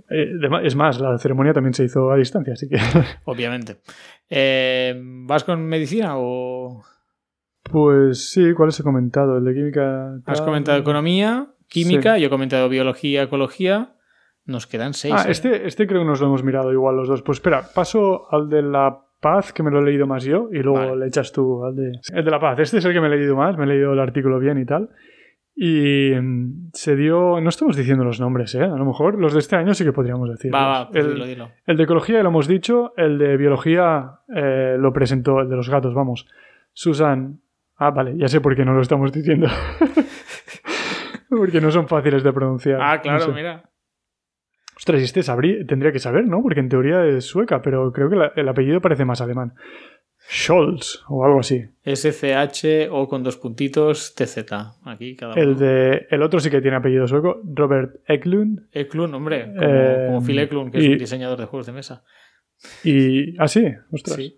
[0.10, 2.78] Eh, de ma- es más, la ceremonia también se hizo a distancia, así que.
[3.26, 3.78] Obviamente.
[4.30, 4.94] Eh,
[5.26, 6.84] ¿Vas con medicina o
[7.64, 9.38] Pues sí, ¿cuáles he comentado?
[9.38, 10.16] El de química.
[10.26, 12.18] has comentado economía, química?
[12.18, 13.96] Yo he comentado biología, ecología.
[14.46, 15.14] Nos quedan seis.
[15.18, 15.32] Ah, ¿eh?
[15.32, 17.22] este, este creo que nos lo hemos mirado igual los dos.
[17.22, 20.60] Pues espera, paso al de la paz, que me lo he leído más yo, y
[20.60, 20.98] luego Vale.
[20.98, 21.94] le echas tú al de...
[22.14, 23.94] El de la paz, este es el que me he leído más, me he leído
[23.94, 24.90] el artículo bien y tal.
[25.56, 27.40] Y mm, se dio...
[27.42, 28.64] No estamos diciendo los nombres, ¿eh?
[28.64, 30.54] A lo mejor los de este año sí que podríamos decir.
[30.54, 31.50] Va, va, pues el, dilo, dilo.
[31.66, 35.56] el de ecología ya lo hemos dicho, el de biología eh, lo presentó, el de
[35.56, 36.28] los gatos, vamos.
[36.74, 37.40] Susan...
[37.78, 39.48] Ah, vale, ya sé por qué no lo estamos diciendo.
[41.30, 42.80] Porque no son fáciles de pronunciar.
[42.82, 43.32] Ah, No claro, sé.
[43.32, 43.64] mira.
[44.84, 46.42] Ostras, este sabría- tendría que saber, ¿no?
[46.42, 49.54] Porque en teoría es sueca, pero creo que la- el apellido parece más alemán.
[50.30, 51.64] Scholz o algo así.
[51.86, 54.76] SCH o con dos puntitos TZ.
[54.84, 55.42] Aquí cada uno.
[55.42, 58.68] El de el otro sí que tiene apellido sueco, Robert Eklund.
[58.74, 62.04] Eklund, hombre, como, Eh, como Phil Eklund, que es un diseñador de juegos de mesa.
[62.84, 64.18] Y ah sí, ostras.
[64.18, 64.38] Sí.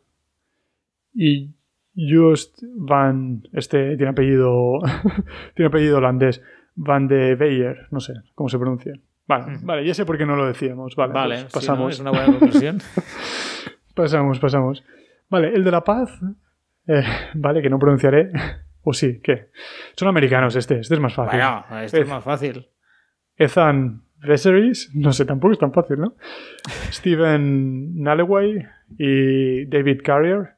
[1.15, 1.55] Y
[1.97, 4.77] Just van este tiene apellido
[5.55, 6.39] tiene apellido holandés,
[6.75, 8.93] Van de Beyer, no sé cómo se pronuncia.
[9.27, 10.95] Vale, vale, ya sé por qué no lo decíamos.
[10.95, 11.79] Vale, Vale, pues pasamos.
[11.85, 11.89] ¿no?
[11.89, 12.77] es una buena conclusión.
[13.95, 14.83] Pasamos, pasamos.
[15.29, 16.09] Vale, el de la paz.
[16.87, 17.03] eh,
[17.33, 18.29] vale, que no pronunciaré.
[18.83, 19.49] O sí, ¿qué?
[19.95, 21.39] Son americanos este, este es más fácil.
[21.39, 22.67] bueno, esto es Es- más fácil.
[23.37, 26.15] Ethan Veseris, no sé, tampoco es tan fácil, ¿no?
[26.91, 28.65] Stephen Nalleway
[28.97, 30.55] y David Carrier,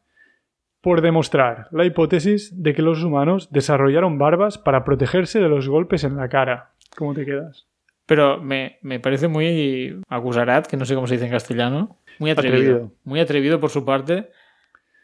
[0.82, 6.04] por demostrar la hipótesis de que los humanos desarrollaron barbas para protegerse de los golpes
[6.04, 6.72] en la cara.
[6.98, 7.67] ¿Cómo te quedas?
[8.08, 12.00] Pero me, me parece muy acusarat, que no sé cómo se dice en castellano.
[12.20, 12.58] Muy atrevido.
[12.58, 12.92] Atrevido.
[13.04, 14.30] Muy atrevido por su parte.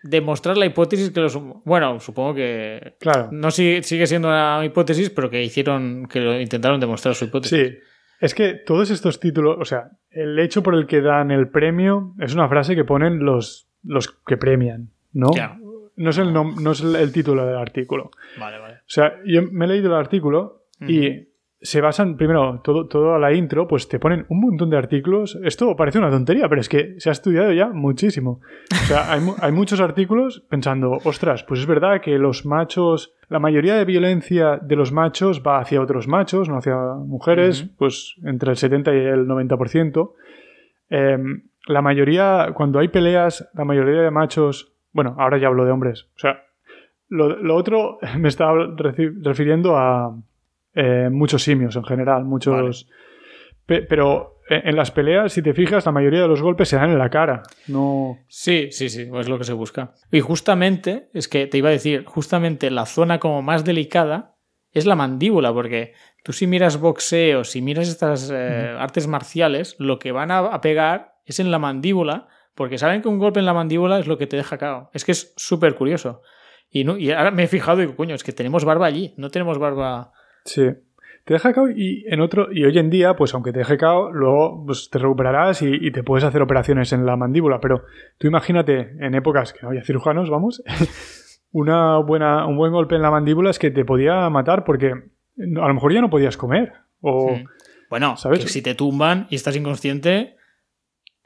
[0.02, 1.38] Demostrar la hipótesis que los.
[1.64, 2.96] Bueno, supongo que.
[3.00, 6.08] Claro, No sigue, sigue siendo una hipótesis, pero que hicieron.
[6.08, 7.68] que lo intentaron demostrar su hipótesis.
[7.70, 7.78] sí.
[8.20, 12.14] Es que todos estos títulos, o sea, el hecho por el que dan el premio
[12.20, 15.32] es una frase que ponen los, los que premian, ¿no?
[15.36, 15.58] Ya.
[15.98, 18.12] No es, el no es el, el título del artículo.
[18.40, 18.76] Vale, vale.
[18.76, 21.33] O sea, yo me he leído el artículo y
[21.64, 25.40] se basan, primero, todo, todo a la intro, pues te ponen un montón de artículos.
[25.44, 28.42] Esto parece una tontería, pero es que se ha estudiado ya muchísimo.
[28.70, 33.40] O sea, hay, hay muchos artículos pensando, ostras, pues es verdad que los machos, la
[33.40, 38.52] mayoría de violencia de los machos va hacia otros machos, no hacia mujeres, pues entre
[38.52, 40.12] el 70 y el 90%.
[40.90, 41.18] Eh,
[41.68, 46.10] la mayoría, cuando hay peleas, la mayoría de machos, bueno, ahora ya hablo de hombres,
[46.18, 46.44] o sea,
[47.08, 48.76] lo, lo otro me estaba
[49.24, 50.14] refiriendo a
[50.76, 52.88] eh, muchos simios en general, muchos...
[53.66, 56.76] Pe- pero en en las peleas, si te fijas, la mayoría de los golpes se
[56.76, 58.18] dan en la cara, no...
[58.28, 59.94] Sí, sí, sí, es lo que se busca.
[60.12, 64.36] Y justamente, es que te iba a decir, justamente la zona como más delicada
[64.72, 65.94] es la mandíbula, porque
[66.26, 70.60] tú si miras boxeo, si miras estas eh, artes marciales, lo que van a, a
[70.60, 74.18] pegar es en la mandíbula, porque saben que un golpe en la mandíbula es lo
[74.18, 74.90] que te deja cao.
[74.94, 76.22] Es que es súper curioso.
[76.70, 79.14] Y, no, y ahora me he fijado y digo, coño, es que tenemos barba allí,
[79.16, 80.12] no tenemos barba...
[80.46, 80.70] Sí.
[81.26, 84.12] Te deja cao y en otro y hoy en día, pues aunque te deje cao,
[84.12, 87.62] luego pues, te recuperarás y, y te puedes hacer operaciones en la mandíbula.
[87.62, 87.86] Pero
[88.18, 90.62] tú imagínate en épocas que no había cirujanos, vamos,
[91.54, 95.68] una buena, un buen golpe en la mandíbula es que te podía matar porque a
[95.68, 96.74] lo mejor ya no podías comer.
[97.00, 97.38] O.
[97.90, 98.40] Bueno, ¿sabes?
[98.40, 100.36] que si te tumban y estás inconsciente,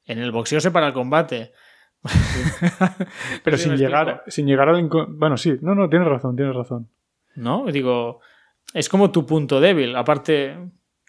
[0.06, 1.54] en el boxeo se para el combate.
[3.44, 6.90] pero Sí, sin llegar, sin llegar al bueno sí, no, no, tienes razón, tienes razón.
[7.36, 7.66] ¿No?
[7.72, 8.20] Digo,
[8.74, 9.96] es como tu punto débil.
[9.96, 10.58] Aparte,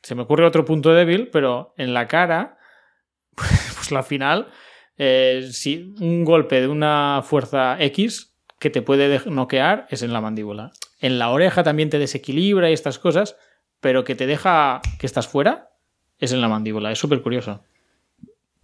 [0.02, 2.58] se me ocurre otro punto débil, pero en la cara,
[3.34, 4.48] pues la final,
[4.96, 10.12] eh, si un golpe de una fuerza X que te puede de- noquear es en
[10.12, 10.72] la mandíbula.
[11.00, 13.36] En la oreja también te desequilibra y estas cosas,
[13.80, 15.70] pero que te deja que estás fuera
[16.18, 16.90] es en la mandíbula.
[16.90, 17.62] Es súper curioso.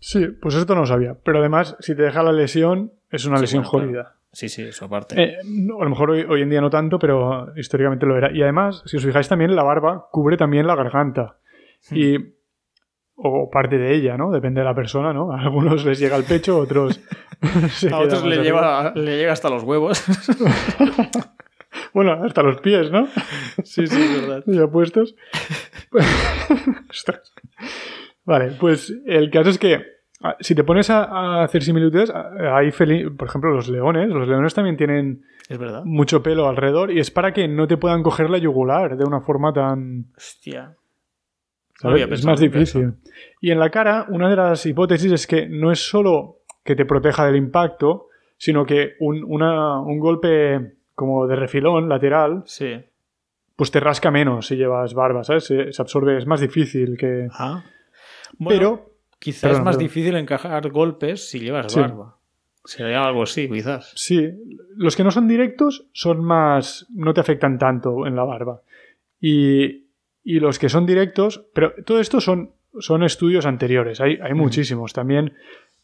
[0.00, 1.16] Sí, pues esto no lo sabía.
[1.24, 4.08] Pero además, si te deja la lesión, es una Sí, lesión bueno, claro.
[4.34, 5.22] Sí, sí, eso aparte.
[5.22, 8.32] Eh, no, a lo mejor hoy, hoy en día no tanto, pero históricamente lo era.
[8.32, 11.38] Y además, si os fijáis también, la barba cubre también la garganta.
[11.90, 12.16] Y.
[13.16, 14.32] O parte de ella, ¿no?
[14.32, 15.30] Depende de la persona, ¿no?
[15.32, 17.00] A algunos les llega al pecho, a otros.
[17.92, 20.04] A otros le, lleva, le llega hasta los huevos.
[21.92, 23.06] Bueno, hasta los pies, ¿no?
[23.62, 24.44] sí, sí, es verdad.
[24.46, 25.14] Ya puestos.
[28.24, 29.93] Vale, pues el caso es que
[30.40, 32.70] si te pones a, a hacer similitudes, ah, hay
[33.16, 35.82] por ejemplo los leones, los leones también tienen Es verdad.
[35.84, 39.20] mucho pelo alrededor y es para que no te puedan coger la yugular de una
[39.20, 40.06] forma tan...
[40.16, 40.76] Hostia.
[42.10, 42.94] Es más difícil.
[43.40, 46.86] Y en la cara, una de las hipótesis es que no es solo que te
[46.86, 48.06] proteja del impacto,
[48.38, 52.80] sino que un, una- un golpe como de refilón lateral, Sí.
[53.56, 55.44] pues te rasca menos si llevas barba, ¿sabes?
[55.44, 57.26] Se, se absorbe, es más difícil que...
[57.32, 57.62] Ah.
[58.38, 58.93] Bueno, Pero
[59.24, 59.78] quizás es más perdón.
[59.78, 61.80] difícil encajar golpes si llevas Sí.
[61.80, 62.16] barba.
[62.66, 63.92] Sería algo así, quizás.
[63.94, 64.30] Sí,
[64.76, 66.86] los que no son directos son más.
[66.94, 68.62] no te afectan tanto en la barba.
[69.20, 69.84] Y,
[70.24, 74.92] y los que son directos, pero todo esto son, son estudios anteriores, hay, hay muchísimos.
[74.92, 75.34] También,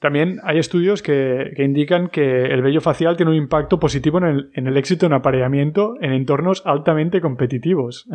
[0.00, 4.24] también hay estudios que, que indican que el vello facial tiene un impacto positivo en
[4.24, 8.08] el, en el éxito en apareamiento en entornos altamente competitivos.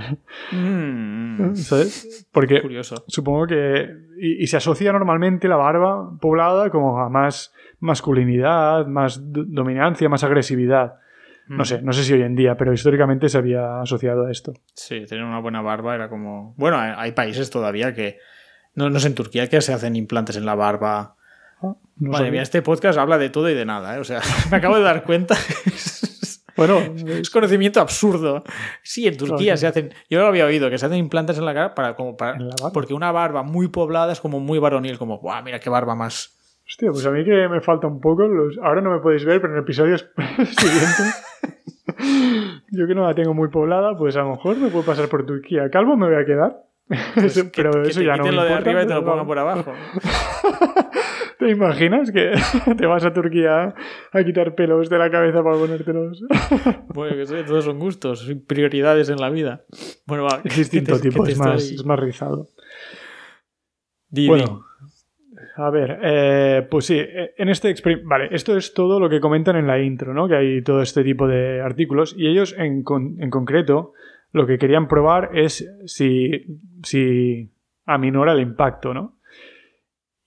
[0.52, 2.28] Mm, ¿Sabes?
[2.32, 3.04] Porque curioso.
[3.08, 3.88] supongo que.
[4.20, 10.10] Y, y se asocia normalmente la barba poblada como a más masculinidad, más do- dominancia,
[10.10, 10.96] más agresividad.
[11.48, 11.66] No Mm.
[11.66, 14.54] sé, no sé si hoy en día, pero históricamente se había asociado a esto.
[14.74, 16.56] Sí, tener una buena barba era como.
[16.58, 18.18] Bueno, hay, hay países todavía que.
[18.74, 21.16] No, no sé, en Turquía que se hacen implantes en la barba.
[21.98, 22.32] No Madre sabía.
[22.32, 24.00] mía, este podcast habla de todo y de nada, ¿eh?
[24.00, 24.20] O sea,
[24.52, 25.36] me acabo de dar cuenta.
[26.58, 28.44] Bueno, Es conocimiento absurdo.
[28.82, 29.58] Sí, en Turquía Claro.
[29.58, 29.94] se hacen.
[30.10, 32.38] Yo lo había oído, que se hacen implantes en la cara para como para.
[32.74, 35.44] Porque una barba muy poblada es como muy varonil, como, ¡guau!
[35.44, 36.38] Mira qué barba más.
[36.66, 38.24] hostia, pues a mí que me falta un poco.
[38.28, 40.08] los- Ahora no me podéis ver, pero en episodios
[40.38, 41.24] siguientes.
[42.72, 45.26] Yo que no la tengo muy poblada, pues a lo mejor me puedo pasar por
[45.26, 45.70] Turquía.
[45.70, 46.62] Calvo me voy a quedar.
[47.16, 49.04] Pues que, pero que eso te ya no me lo de arriba y te lo
[49.04, 49.74] pongan por abajo.
[51.46, 52.32] ¿Te imaginas que
[52.78, 53.76] te vas a Turquía
[54.12, 56.24] a quitar pelos de la cabeza para ponértelos?
[56.96, 59.64] Bueno, que sé, todos son gustos, prioridades en la vida.
[60.08, 60.42] Bueno, va.
[60.44, 62.48] Es distinto te- tipo, es más, estoy- es más rizado.
[64.10, 64.28] Di, di.
[64.30, 64.66] Bueno,
[65.58, 69.20] a ver, eh, pues sí, eh, en este experimento, vale, esto es todo lo que
[69.20, 70.28] comentan en la intro, ¿no?
[70.28, 73.94] Que hay todo este tipo de artículos y ellos en, con- en concreto
[74.32, 76.32] lo que querían probar es si,
[76.84, 77.52] si
[77.86, 79.20] aminora el impacto, ¿no?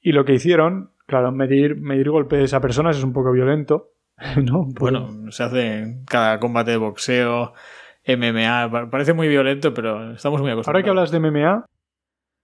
[0.00, 3.88] Y lo que hicieron, claro, medir, medir golpes a personas es un poco violento,
[4.44, 4.66] ¿no?
[4.78, 7.52] Bueno, se hace en cada combate de boxeo,
[8.06, 8.68] MMA.
[8.70, 10.68] pa- Parece muy violento, pero estamos muy acostumbrados.
[10.68, 11.66] Ahora que hablas de MMA,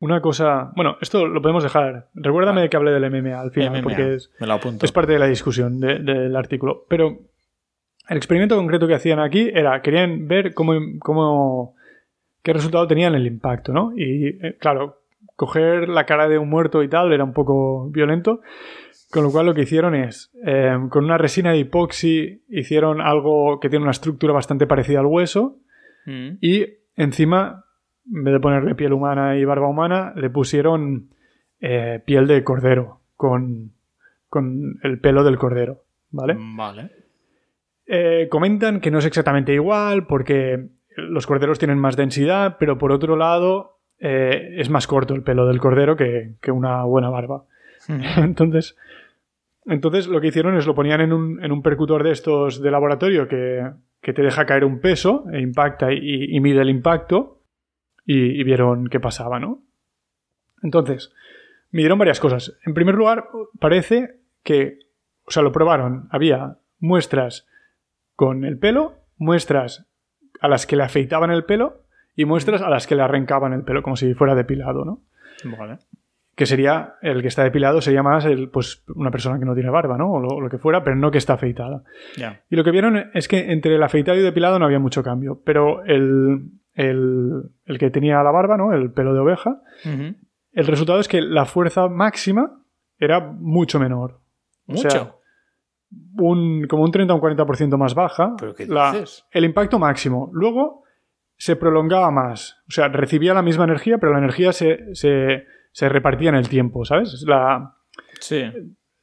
[0.00, 0.72] una cosa.
[0.76, 2.08] Bueno, esto lo podemos dejar.
[2.14, 2.70] Recuérdame Vale.
[2.70, 4.84] que hablé del MMA al final, MMA, porque es, me lo apunto.
[4.84, 6.84] es parte de la discusión de- del artículo.
[6.88, 7.18] Pero
[8.08, 11.74] el experimento concreto que hacían aquí era, querían ver cómo, cómo
[12.42, 13.92] qué resultado tenían el impacto, ¿no?
[13.96, 15.03] Y eh, claro,
[15.36, 18.40] coger la cara de un muerto y tal era un poco violento.
[19.10, 23.60] Con lo cual lo que hicieron es, eh, con una resina de epoxi, hicieron algo
[23.60, 25.58] que tiene una estructura bastante parecida al hueso
[26.06, 26.36] Mm.
[26.40, 26.66] y
[26.96, 27.64] encima,
[28.12, 31.08] en vez de ponerle piel humana y barba humana, le pusieron
[31.60, 33.72] eh, piel de cordero con,
[34.28, 36.36] con el pelo del cordero, ¿vale?
[36.38, 36.90] Vale.
[37.86, 42.92] Eh, comentan que no es exactamente igual porque los corderos tienen más densidad, pero por
[42.92, 43.73] otro lado
[44.06, 47.44] eh, es más corto el pelo del cordero que, que una buena barba.
[48.18, 48.76] Entonces,
[49.64, 52.70] entonces lo que hicieron es lo ponían en un, en un percutor de estos de
[52.70, 53.66] laboratorio que,
[54.02, 57.40] que te deja caer un peso e impacta y, y mide el impacto
[58.04, 59.62] y, y vieron qué pasaba, ¿no?
[60.62, 61.14] Entonces,
[61.70, 62.58] midieron varias cosas.
[62.66, 63.28] En primer lugar,
[63.58, 64.80] parece que,
[65.24, 66.08] o sea, lo probaron.
[66.10, 67.46] Había muestras
[68.16, 69.86] con el pelo, muestras
[70.40, 71.83] a las que le afeitaban el pelo
[72.16, 75.00] y muestras a las que le arrancaban el pelo, como si fuera depilado, ¿no?
[75.58, 75.78] Vale.
[76.36, 79.70] que sería el que está depilado sería más el, pues una persona que no tiene
[79.70, 80.12] barba, ¿no?
[80.12, 81.82] O lo, lo que fuera, pero no que está afeitada.
[82.16, 82.40] Ya.
[82.50, 85.40] Y lo que vieron es que entre el afeitado y depilado no había mucho cambio,
[85.44, 87.30] pero el, el,
[87.66, 88.72] el que tenía la barba, ¿no?
[88.72, 92.60] El pelo de oveja, el resultado es que la fuerza máxima
[92.98, 94.20] era mucho menor.
[94.66, 94.88] O Mucho.
[94.90, 95.12] sea,
[96.16, 98.34] un, como un 30 o un 40% más baja.
[98.38, 99.24] ¿Pero qué la- dices?
[99.30, 100.30] el impacto máximo.
[100.32, 100.83] Luego
[101.36, 102.56] se prolongaba más.
[102.68, 106.48] O sea, recibía la misma energía, pero la energía se, se, se repartía en el
[106.48, 107.24] tiempo, ¿sabes?
[107.26, 107.74] La,
[108.20, 108.42] Sí.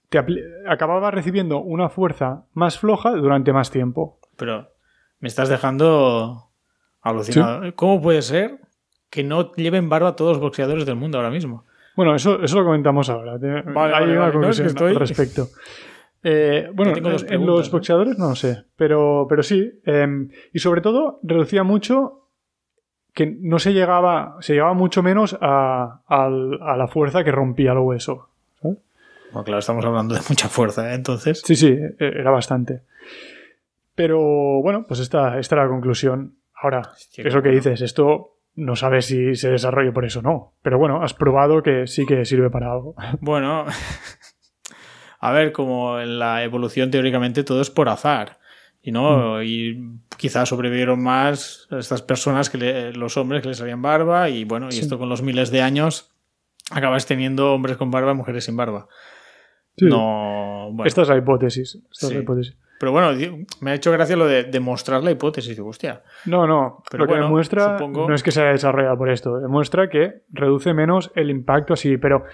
[0.09, 0.19] te
[0.67, 4.19] acababa recibiendo una fuerza más floja durante más tiempo.
[4.37, 4.67] Pero
[5.19, 6.49] me estás dejando
[7.01, 7.73] alucinado.
[7.75, 8.59] ¿Cómo puede ser
[9.09, 11.65] que no lleven barba todos los boxeadores del mundo ahora mismo?
[11.95, 13.33] Bueno, eso, eso lo comentamos ahora.
[13.37, 14.37] Vale, Hay vale, una vale.
[14.39, 15.47] No, es que conclusión estoy- al respecto.
[16.23, 17.71] Eh, bueno, en los ¿no?
[17.71, 19.71] boxeadores no lo sé, pero, pero sí.
[19.85, 20.07] eh,
[20.53, 22.20] y sobre todo, reducía mucho
[23.13, 28.29] que no se llegaba, se llegaba mucho menos a, la fuerza que rompía el hueso.
[28.61, 30.95] Bueno, claro, estamos hablando de mucha fuerza, ¿eh?
[30.95, 31.41] entonces.
[31.45, 32.81] Sí, sí, e- era bastante.
[33.95, 34.19] Pero
[34.61, 36.35] bueno, pues esta, esta era la conclusión.
[36.53, 36.81] Ahora,
[37.17, 40.53] eso que dices, esto no sabes si se desarrolla por eso o no.
[40.61, 42.95] Pero bueno, has probado que sí que sirve para algo.
[43.21, 43.65] Bueno,
[45.19, 48.39] a ver, como en la evolución teóricamente todo es por azar.
[48.83, 49.79] Y no, y
[50.21, 54.67] quizás sobrevivieron más estas personas que le- los hombres que les salían barba, y bueno,
[54.69, 54.81] y Sí.
[54.81, 56.11] esto con los miles de años
[56.71, 58.87] acabas teniendo hombres con barba, mujeres sin barba.
[59.77, 59.85] Sí.
[59.87, 60.85] No, bueno.
[60.85, 61.79] Esta es la hipótesis.
[61.91, 62.55] esta es la hipótesis.
[62.79, 63.09] Pero bueno,
[63.61, 65.59] me ha hecho gracia lo de demostrar la hipótesis.
[65.59, 66.83] Hostia, No, no.
[66.91, 69.39] Pero lo que bueno, demuestra supongo- no es que se haya desarrollado por esto.
[69.39, 71.97] Demuestra que reduce menos el impacto así.
[71.97, 72.25] Pero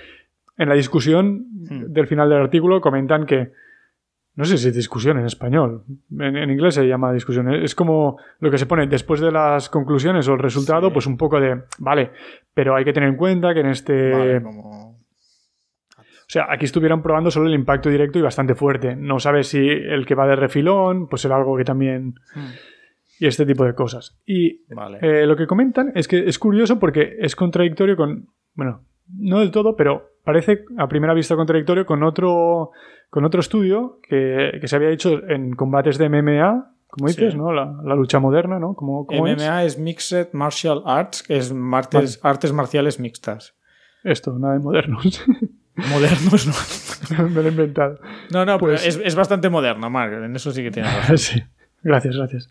[0.57, 1.85] en la discusión Hmm.
[1.93, 3.51] del final del artículo comentan que.
[4.38, 5.83] No sé si es discusión en español.
[6.11, 7.53] En, en inglés se llama discusión.
[7.53, 10.93] Es como lo que se pone después de las conclusiones o el resultado, Sí.
[10.93, 11.63] pues un poco de.
[11.79, 12.11] Vale,
[12.53, 14.11] pero hay que tener en cuenta que en este.
[14.11, 14.97] vale, como...
[15.99, 18.95] O sea, aquí estuvieron probando solo el impacto directo y bastante fuerte.
[18.97, 22.15] No sabes si el que va de refilón, pues será algo que también.
[22.35, 22.51] Hmm,
[23.19, 24.19] Y este tipo de cosas.
[24.25, 24.99] Y Vale.
[25.01, 28.27] eh, lo que comentan es que es curioso porque es contradictorio con.
[28.53, 28.81] Bueno,
[29.16, 32.72] no del todo, pero parece a primera vista contradictorio con otro,
[33.10, 37.38] con otro estudio que, que se había hecho en combates de MMA, como dices, Sí.
[37.38, 37.51] ¿no?
[37.51, 38.74] La, la lucha moderna, ¿no?
[38.74, 39.38] ¿Cómo, cómo es?
[39.41, 39.78] MMA es?
[39.80, 43.55] Mixed Martial Arts, que es martes- artes marciales mixtas.
[44.03, 45.24] Esto, nada de modernos.
[45.76, 46.47] Modernos,
[47.12, 47.24] no.
[47.30, 47.99] Me lo he inventado.
[48.32, 50.14] No, no, Pues- pero es, es bastante moderno, Mark.
[50.24, 51.18] En eso sí que tienes razón.
[51.18, 51.43] sí.
[51.84, 52.49] Gracias, gracias.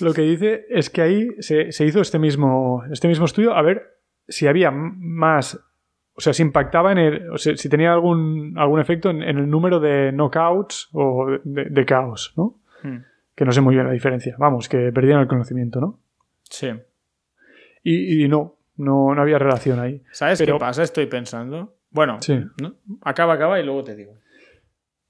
[0.00, 3.62] Lo que dice es que ahí se, se hizo este mismo, este mismo estudio a
[3.62, 3.98] ver
[4.28, 5.58] si había más,
[6.20, 9.38] o sea, si impactaba en el, o sea, si tenía algún, algún efecto en, en
[9.38, 12.60] el número de knockouts o de, de caos, ¿no?
[12.82, 12.98] Hmm,
[13.34, 14.36] Que no sé muy bien la diferencia.
[14.38, 16.00] Vamos, que perdían el conocimiento, ¿no?
[16.42, 16.68] Sí.
[17.82, 20.02] Y, y no, no, no había relación ahí.
[20.12, 20.82] ¿Sabes Pero- qué pasa?
[20.82, 21.76] Estoy pensando.
[21.90, 22.38] Bueno, Sí.
[22.60, 22.74] ¿no?
[23.02, 24.12] acaba, acaba y luego te digo.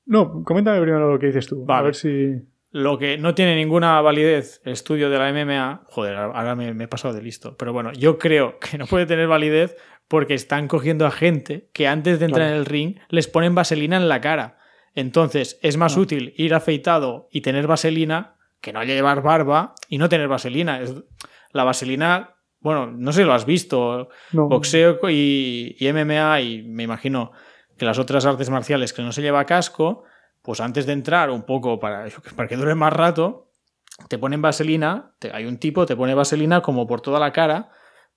[0.06, 1.62] No, coméntame primero lo que dices tú.
[1.64, 1.84] A Vale.
[1.86, 2.34] ver si.
[2.72, 6.84] Lo que no tiene ninguna validez el estudio de la MMA, joder, ahora me, me
[6.84, 9.76] he pasado de listo, pero bueno, yo creo que no puede tener validez
[10.10, 12.54] porque están cogiendo a gente que antes de entrar Claro.
[12.54, 14.58] en el ring les ponen vaselina en la cara.
[14.96, 20.08] Entonces es más útil ir afeitado y tener vaselina que no llevar barba y no
[20.08, 20.80] tener vaselina.
[20.80, 20.96] Es-
[21.52, 24.48] la vaselina, bueno, no sé si lo has visto, No.
[24.48, 27.30] boxeo y, y MMA y me imagino
[27.78, 30.02] que las otras artes marciales que no se lleva casco,
[30.42, 33.46] pues antes de entrar un poco para, para que dure más rato,
[34.08, 37.70] te ponen vaselina, te- hay un tipo, te pone vaselina como por toda la cara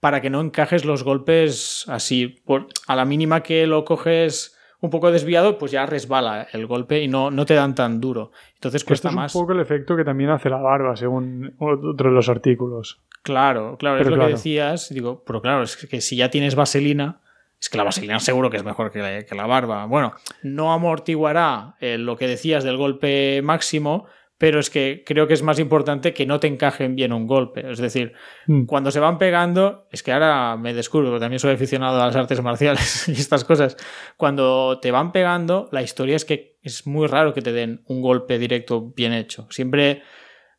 [0.03, 2.27] para que no encajes los golpes así.
[2.43, 7.01] Por, a la mínima que lo coges un poco desviado, pues ya resbala el golpe
[7.01, 8.31] y no, no te dan tan duro.
[8.55, 9.33] Entonces cuesta Esto es más.
[9.33, 12.99] un poco el efecto que también hace la barba, según otro de los artículos.
[13.21, 14.27] Claro, claro, Pero es lo claro.
[14.27, 14.89] que decías.
[14.89, 17.21] Digo, pero claro, es que si ya tienes vaselina,
[17.61, 19.85] es que la vaselina seguro que es mejor que la, que la barba.
[19.85, 24.05] Bueno, no amortiguará eh, lo que decías del golpe máximo,
[24.37, 27.69] pero es que creo que es más importante que no te encajen bien un golpe.
[27.71, 28.13] Es decir,
[28.47, 28.65] Mm.
[28.65, 32.15] cuando se van pegando, es que ahora me descubro, porque también soy aficionado a las
[32.15, 33.77] artes marciales y estas cosas.
[34.17, 38.01] Cuando te van pegando, la historia es que es muy raro que te den un
[38.01, 39.47] golpe directo bien hecho.
[39.49, 40.01] Siempre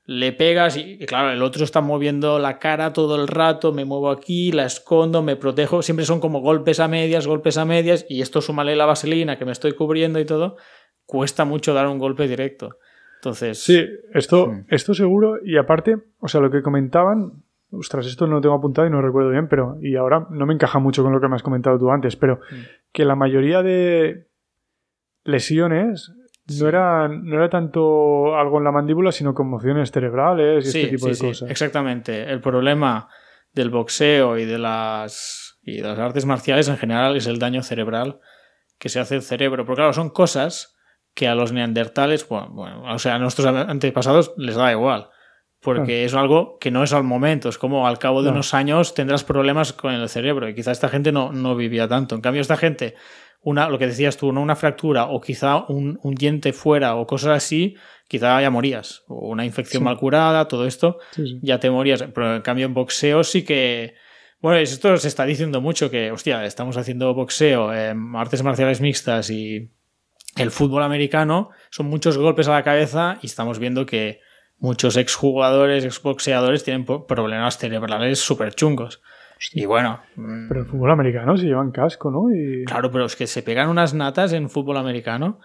[0.06, 3.86] le pegas y, y claro, el otro está moviendo la cara todo el rato, me
[3.86, 5.82] muevo aquí, la escondo, me protejo.
[5.82, 9.46] Siempre son como golpes a medias, golpes a medias, y esto súmale la vaselina que
[9.46, 10.56] me estoy cubriendo y todo.
[11.06, 12.78] Cuesta mucho dar un golpe directo.
[13.24, 14.66] Entonces, Sí, esto, Mm.
[14.68, 15.38] esto seguro.
[15.44, 17.42] Y aparte, o sea, lo que comentaban,
[17.72, 20.54] ostras, esto no lo tengo apuntado y no recuerdo bien, pero, y ahora no me
[20.54, 22.54] encaja mucho con lo que me has comentado tú antes, pero Mm.
[22.92, 24.28] que la mayoría de
[25.24, 26.12] lesiones
[26.60, 30.90] no, era, no era tanto algo en la mandíbula, sino conmociones cerebrales y sí, este
[30.90, 31.50] tipo sí, de sí, cosas.
[31.50, 32.30] exactamente.
[32.30, 33.08] El problema
[33.54, 37.62] del boxeo y de las y de las artes marciales en general es el daño
[37.62, 38.20] cerebral
[38.78, 39.64] que se hace al cerebro.
[39.64, 40.73] Porque claro, son cosas
[41.14, 45.08] que a los neandertales, bueno, bueno, o sea, a nuestros antepasados les da igual.
[45.60, 48.92] Porque es algo que no es al momento, es como al cabo de unos años
[48.92, 52.14] tendrás problemas con el cerebro y quizá esta gente no, no vivía tanto.
[52.14, 52.96] En cambio, esta gente,
[53.40, 54.42] una, lo que decías tú, ¿no?
[54.42, 57.76] una fractura o quizá un, un diente fuera o cosas así,
[58.08, 59.04] quizá ya morías.
[59.08, 59.84] O una infección Sí.
[59.84, 61.38] mal curada, todo esto, Sí, sí.
[61.42, 62.04] ya te morías.
[62.14, 63.94] Pero en cambio en boxeo sí que...
[64.42, 69.30] Bueno, esto se está diciendo mucho que, hostia, estamos haciendo boxeo, eh, artes marciales mixtas
[69.30, 69.70] y
[70.36, 74.20] el fútbol americano, son muchos golpes a la cabeza y estamos viendo que
[74.58, 79.02] muchos exjugadores, exboxeadores tienen problemas cerebrales súper chungos.
[79.52, 82.34] Y bueno, mm, Pero el fútbol americano se llevan casco, ¿no?
[82.34, 82.64] Y...
[82.64, 85.40] Claro, pero es que se pegan unas natas en fútbol americano.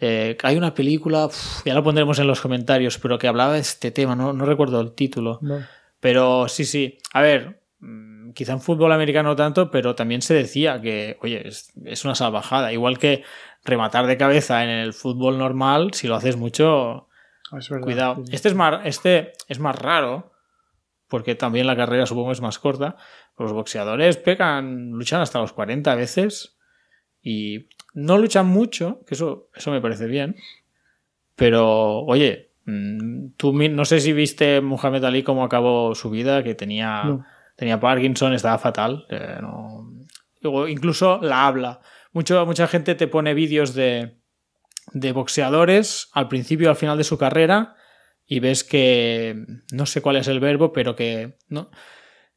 [0.00, 3.60] Eh, hay una película, uf, ya lo pondremos en los comentarios, pero que hablaba de
[3.60, 5.38] este tema, no, no recuerdo el título.
[5.42, 5.60] No.
[6.00, 6.98] Pero sí, sí.
[7.12, 11.46] A ver, mm, quizá en fútbol americano no tanto, pero también se decía que, oye,
[11.46, 12.72] es, es una salvajada.
[12.72, 13.22] Igual que
[13.66, 17.08] rematar de cabeza en el fútbol normal, si lo haces mucho,
[17.52, 18.16] Ah, es verdad, cuidado.
[18.24, 18.34] sí.
[18.34, 20.32] Este es más, este es más raro,
[21.08, 22.96] porque también la carrera supongo es más corta.
[23.38, 26.56] Los boxeadores pegan, luchan hasta los 40 veces
[27.22, 30.36] y no luchan mucho, que eso, eso me parece bien.
[31.34, 36.54] Pero, oye, mm, tú no sé si viste Muhammad Ali cómo acabó su vida, que
[36.54, 37.26] tenía, No.
[37.56, 39.06] tenía Parkinson, estaba fatal.
[39.10, 39.92] eh, no-
[40.68, 41.80] incluso la habla.
[42.16, 44.16] Mucho, mucha gente te pone vídeos de,
[44.94, 47.76] de boxeadores al principio y al final de su carrera
[48.26, 51.70] y ves que no sé cuál es el verbo, pero que no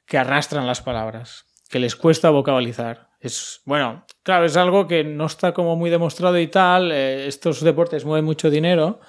[0.05, 3.07] que arrastran las palabras, que les cuesta vocalizar.
[3.21, 6.91] Es bueno, claro, es algo que no está como muy demostrado y tal.
[6.91, 8.99] eh, estos deportes mueven mucho dinero,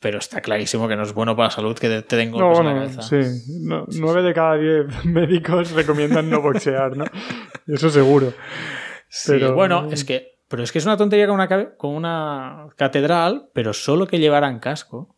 [0.00, 2.58] pero está clarísimo que no es bueno para la salud que te, den No, golpes
[2.58, 3.02] en la cabeza.
[3.02, 3.52] sí.
[3.60, 7.04] No- nueve de cada diez médicos recomiendan no boxear, ¿no?
[7.68, 8.32] Eso seguro.
[9.12, 11.94] Sí, Pero- bueno, es que pero es que es una tontería con una, cabe- con
[11.94, 15.14] una catedral, pero solo que llevaran casco.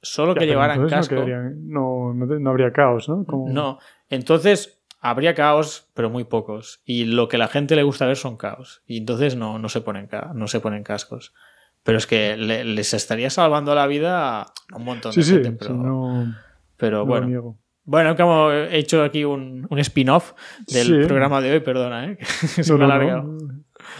[0.00, 1.16] Solo Ya, que llevaran casco.
[1.56, 3.24] No, no, habría caos, ¿no?
[3.26, 3.78] Como- No,
[4.08, 6.80] entonces habría caos, pero muy pocos.
[6.86, 8.82] Y lo que a la gente le gusta ver son caos.
[8.86, 11.34] Y entonces no, no, se, ponen, no se ponen cascos.
[11.82, 15.50] Pero es que le- les estaría salvando la vida a un montón de sí, gente.
[15.50, 16.34] sí, Pero, no,
[16.78, 17.26] pero lo bueno.
[17.26, 17.58] niego.
[17.86, 20.32] Bueno, como he hecho aquí un, un spin-off
[20.66, 21.06] del Sí.
[21.06, 22.18] programa de hoy, perdona, ¿eh?
[22.56, 23.38] que se No, me ha no, alargado.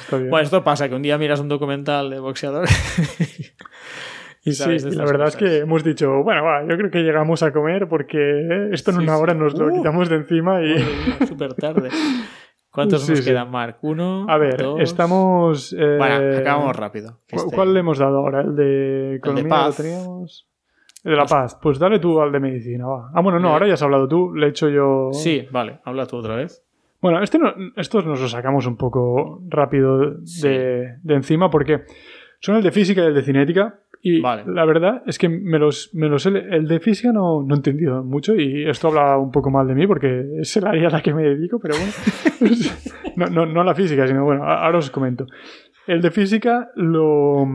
[0.01, 0.31] Está bien.
[0.31, 2.67] Bueno, esto pasa, que un día miras un documental de boxeador
[4.45, 6.91] y Sí, sabes de y la verdad es que hemos dicho, bueno, va, yo creo
[6.91, 9.23] que llegamos a comer porque esto en Sí, una sí.
[9.23, 9.77] hora nos lo Uh.
[9.77, 11.27] quitamos de encima y...
[11.27, 11.89] Súper tarde.
[12.71, 13.25] ¿Cuántos Sí, nos sí.
[13.25, 13.79] quedan, Marc?
[13.83, 14.27] ¿Uno?
[14.29, 14.81] A ver, dos?
[14.81, 15.73] estamos...
[15.73, 17.21] eh, Bueno, acabamos rápido.
[17.27, 18.41] que ¿cu- este- ¿Cuál le hemos dado ahora?
[18.43, 19.79] ¿El de economía paz.
[19.79, 20.49] lo teníamos?
[21.07, 21.59] El de la paz.
[21.62, 23.11] Pues dale tú al de medicina, va.
[23.15, 25.11] Ah, bueno, no, ahora ya has hablado tú, le he hecho yo...
[25.12, 26.62] Sí, vale, habla tú otra vez.
[27.01, 30.49] Bueno, este no- estos nos los sacamos un poco rápido de, Sí.
[30.49, 31.83] de encima porque
[32.41, 33.78] son el de física y el de cinética.
[34.03, 34.45] Y Vale.
[34.47, 37.57] la verdad es que me los, me los he- el de física no, no he
[37.59, 40.91] entendido mucho y esto habla un poco mal de mí porque es el área a
[40.93, 41.93] la que me dedico, pero bueno.
[43.16, 45.27] no, no, no a la física, sino bueno, ahora os comento.
[45.87, 47.47] El de física lo,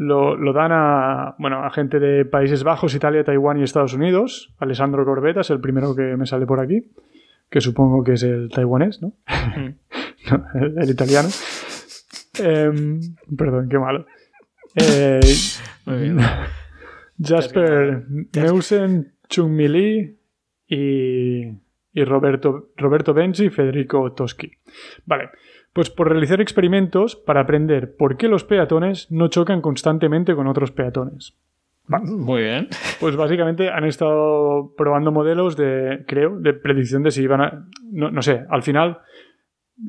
[0.00, 4.50] lo, lo dan a, bueno, a gente de Países Bajos, Italia, Taiwán y Estados Unidos.
[4.58, 6.90] Alessandro Corbetta es el primero que me sale por aquí,
[7.50, 9.12] que supongo que es el taiwanés, ¿no?
[9.28, 9.74] Mm.
[10.30, 11.28] No, el, el italiano.
[12.38, 13.00] Em,
[13.36, 14.06] perdón, qué malo.
[14.76, 15.20] Eh,
[15.86, 16.18] Muy bien.
[17.18, 18.04] Jasper
[18.34, 20.18] Neusen, Chung Mi Lee
[20.68, 21.46] y
[21.92, 24.50] y Roberto, Roberto Benzi y Federico Toschi.
[25.06, 25.30] Vale,
[25.72, 30.72] pues por realizar experimentos para aprender por qué los peatones no chocan constantemente con otros
[30.72, 31.36] peatones.
[31.86, 32.68] Muy bien.
[33.00, 37.66] Pues básicamente han estado probando modelos de, creo, de predicción de si iban a...
[37.90, 38.98] No, no sé, al final,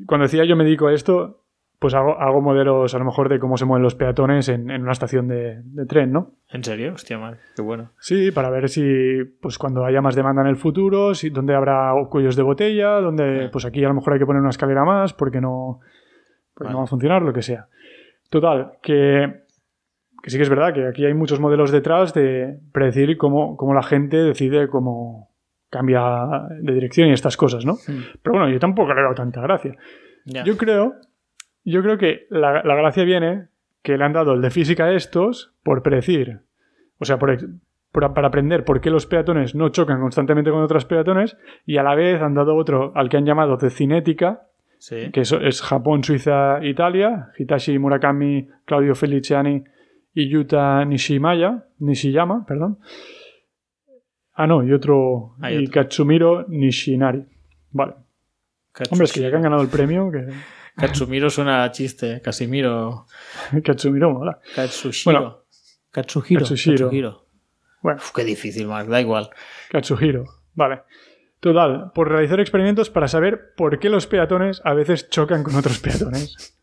[0.06, 1.41] cuando decía yo me dedico a esto,
[1.82, 4.82] pues hago, hago modelos a lo mejor de cómo se mueven los peatones en, en
[4.82, 6.36] una estación de, de tren, ¿no?
[6.48, 6.94] ¿En serio?
[6.94, 7.40] Hostia, madre.
[7.56, 7.90] Qué bueno.
[7.98, 11.92] Sí, para ver si, pues cuando haya más demanda en el futuro, si, dónde habrá
[12.08, 15.12] cuellos de botella, donde, pues aquí a lo mejor hay que poner una escalera más
[15.12, 15.80] porque no,
[16.54, 16.72] porque Vale.
[16.72, 17.66] no va a funcionar, lo que sea.
[18.30, 19.42] Total, que,
[20.22, 23.74] que sí que es verdad que aquí hay muchos modelos detrás de predecir cómo, cómo
[23.74, 25.30] la gente decide cómo
[25.68, 27.74] cambia de dirección y estas cosas, ¿no?
[28.22, 29.74] Pero bueno, yo tampoco le he dado tanta gracia.
[30.44, 30.94] Yo creo,
[31.64, 33.48] yo creo que la, la gracia viene
[33.82, 36.40] que le han dado el de física a estos por predecir,
[36.98, 37.36] o sea, por,
[37.90, 41.36] por- para aprender por qué los peatones no chocan constantemente con otros peatones
[41.66, 44.42] y a la vez han dado otro al que han llamado de cinética,
[44.78, 45.10] Sí.
[45.12, 49.62] que es, es Japón, Suiza, Italia, Hitachi Murakami, Claudio Feliciani
[50.12, 52.78] y Yuta Nishimaya, Nishiyama, perdón.
[54.34, 55.72] Ah, no, y otro, Hay y otro.
[55.82, 57.24] Katsumiro Nishinari.
[57.70, 57.94] Vale.
[58.90, 60.26] Hombre, es que ya que han ganado el premio, que
[60.76, 62.20] Katsumiro suena a chiste.
[62.22, 63.06] Casimiro.
[63.64, 64.38] Katsumiro mola.
[64.54, 65.12] Katsushiro.
[65.20, 65.38] Bueno.
[65.90, 66.40] Katsuhiro.
[66.40, 66.86] Katsushiro.
[66.86, 67.26] Katsuhiro.
[67.82, 68.88] Bueno, Uf, qué difícil, Mark.
[68.88, 69.30] Da igual.
[69.70, 70.24] Katsuhiro.
[70.54, 70.82] Vale.
[71.40, 75.80] Total, por realizar experimentos para saber por qué los peatones a veces chocan con otros
[75.80, 76.56] peatones.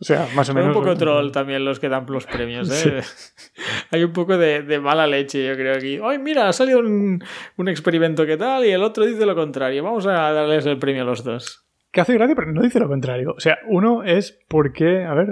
[0.00, 0.76] O sea, más o Son menos.
[0.76, 3.00] un poco troll también los que dan los premios, ¿eh?
[3.92, 6.00] Hay un poco de, de mala leche, yo creo, aquí.
[6.02, 6.48] ¡Ay, mira!
[6.48, 7.22] Ha salido un,
[7.58, 9.84] un experimento que tal y el otro dice lo contrario.
[9.84, 11.64] Vamos a darles el premio a los dos.
[11.90, 13.34] Que hace gracia, pero no dice lo contrario.
[13.36, 15.28] O sea, uno es por qué, a ver,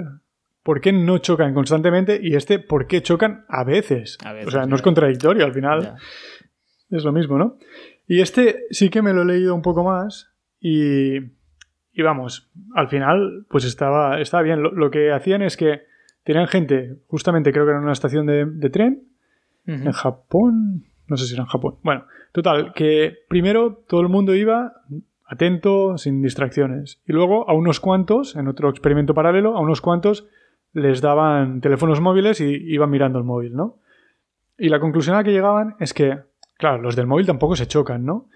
[0.63, 4.17] por qué no chocan constantemente y este por qué chocan a veces.
[4.23, 5.81] A veces, o sea, no es contradictorio al final.
[5.81, 5.95] Ya.
[6.97, 7.57] Es lo mismo, ¿no?
[8.07, 12.89] Y este sí que me lo he leído un poco más y, y vamos, al
[12.89, 14.61] final pues estaba, estaba bien.
[14.61, 15.83] Lo, lo que hacían es que
[16.23, 19.05] tenían gente, justamente creo que era en una estación de, de tren,
[19.65, 21.77] en Japón, no sé si era en Japón.
[21.83, 24.73] Bueno, total, que primero todo el mundo iba
[25.29, 27.01] atento, sin distracciones.
[27.07, 30.27] Y luego a unos cuantos, en otro experimento paralelo, a unos cuantos
[30.73, 33.77] les daban teléfonos móviles y iban mirando el móvil, ¿no?
[34.57, 36.17] Y la conclusión a la que llegaban es que,
[36.57, 38.27] claro, los del móvil tampoco se chocan, ¿no?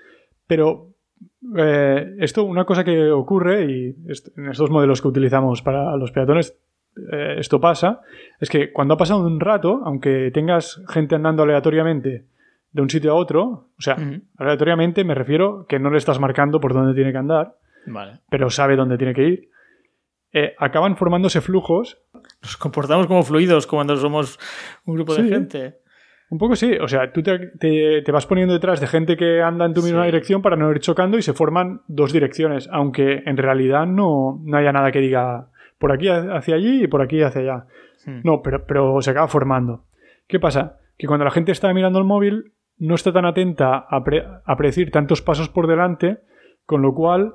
[0.45, 0.89] Pero
[1.57, 3.95] eh, esto, una cosa que ocurre, y
[4.35, 6.57] en estos modelos que utilizamos para los peatones,
[7.11, 8.01] eh, esto pasa,
[8.39, 12.25] es que cuando ha pasado un rato, aunque tengas gente andando aleatoriamente
[12.73, 13.95] de un sitio a otro, o sea,
[14.37, 17.55] aleatoriamente me refiero que no le estás marcando por dónde tiene que andar,
[17.87, 18.19] Vale.
[18.29, 19.49] pero sabe dónde tiene que ir,
[20.33, 21.99] eh, acaban formándose flujos
[22.41, 24.39] Nos comportamos como fluidos cuando somos
[24.85, 25.75] un grupo de gente.
[26.31, 29.41] Un poco sí, o sea, tú te, te- te vas poniendo detrás de gente que
[29.43, 30.05] anda en tu misma Sí.
[30.07, 34.57] dirección para no ir chocando y se forman dos direcciones, aunque en realidad no, no
[34.57, 37.65] haya nada que diga por aquí hacia allí y por aquí hacia allá.
[38.05, 38.21] Hmm.
[38.23, 39.85] No, pero, pero se acaba formando.
[40.27, 40.77] ¿Qué pasa?
[40.97, 42.53] Que cuando la gente está mirando el móvil
[42.87, 46.19] no está tan atenta a, pre- a predecir tantos pasos por delante,
[46.65, 47.33] con lo cual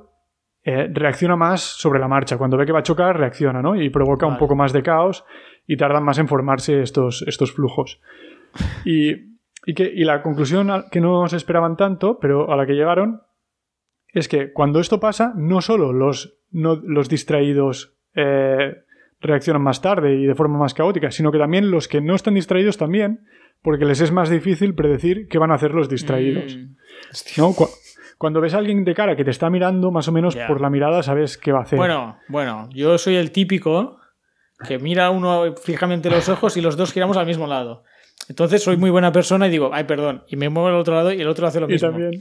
[0.63, 2.37] eh, reacciona más sobre la marcha.
[2.37, 3.75] Cuando ve que va a chocar, reacciona, ¿no?
[3.75, 5.25] Y provoca un poco más de caos
[5.65, 7.99] y tardan más en formarse estos, estos flujos.
[8.85, 9.11] Y,
[9.65, 13.21] y que, y la conclusión que no se esperaban tanto, pero a la que llegaron,
[14.13, 18.75] es que cuando esto pasa, no solo los, no- los distraídos eh,
[19.21, 22.33] reaccionan más tarde y de forma más caótica, sino que también los que no están
[22.35, 23.21] distraídos también,
[23.61, 26.55] porque les es más difícil predecir qué van a hacer los distraídos.
[26.55, 26.75] Mm.
[27.37, 27.53] ¿no?
[27.53, 27.69] Cu-
[28.17, 30.69] Cuando ves a alguien de cara que te está mirando, más o menos por la
[30.69, 31.77] mirada sabes qué va a hacer.
[31.77, 33.97] Bueno, bueno, yo soy el típico
[34.67, 37.83] que mira uno fijamente los ojos y los dos giramos al mismo lado.
[38.27, 41.13] Entonces soy muy buena persona y digo, ay, perdón, y me muevo al otro lado
[41.13, 41.89] y el otro hace lo y mismo.
[41.89, 42.11] también.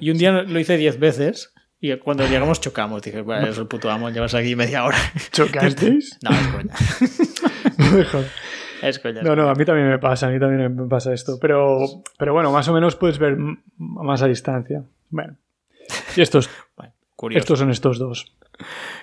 [0.00, 3.02] Y un día lo hice diez veces y cuando llegamos chocamos.
[3.02, 4.96] Dije, bueno, es el puto amo, llevas aquí media hora.
[5.32, 6.18] ¿Chocasteis?
[6.24, 8.24] No, es coña.
[8.82, 9.22] Es coña.
[9.22, 11.38] No, no, a mí también me pasa, a mí también me pasa esto.
[11.40, 11.78] Pero,
[12.18, 13.36] pero bueno, más o menos puedes ver
[13.76, 14.82] más a distancia.
[15.10, 15.36] Bueno.
[16.16, 17.40] Y estos, Bueno, curioso.
[17.40, 18.34] estos son estos dos.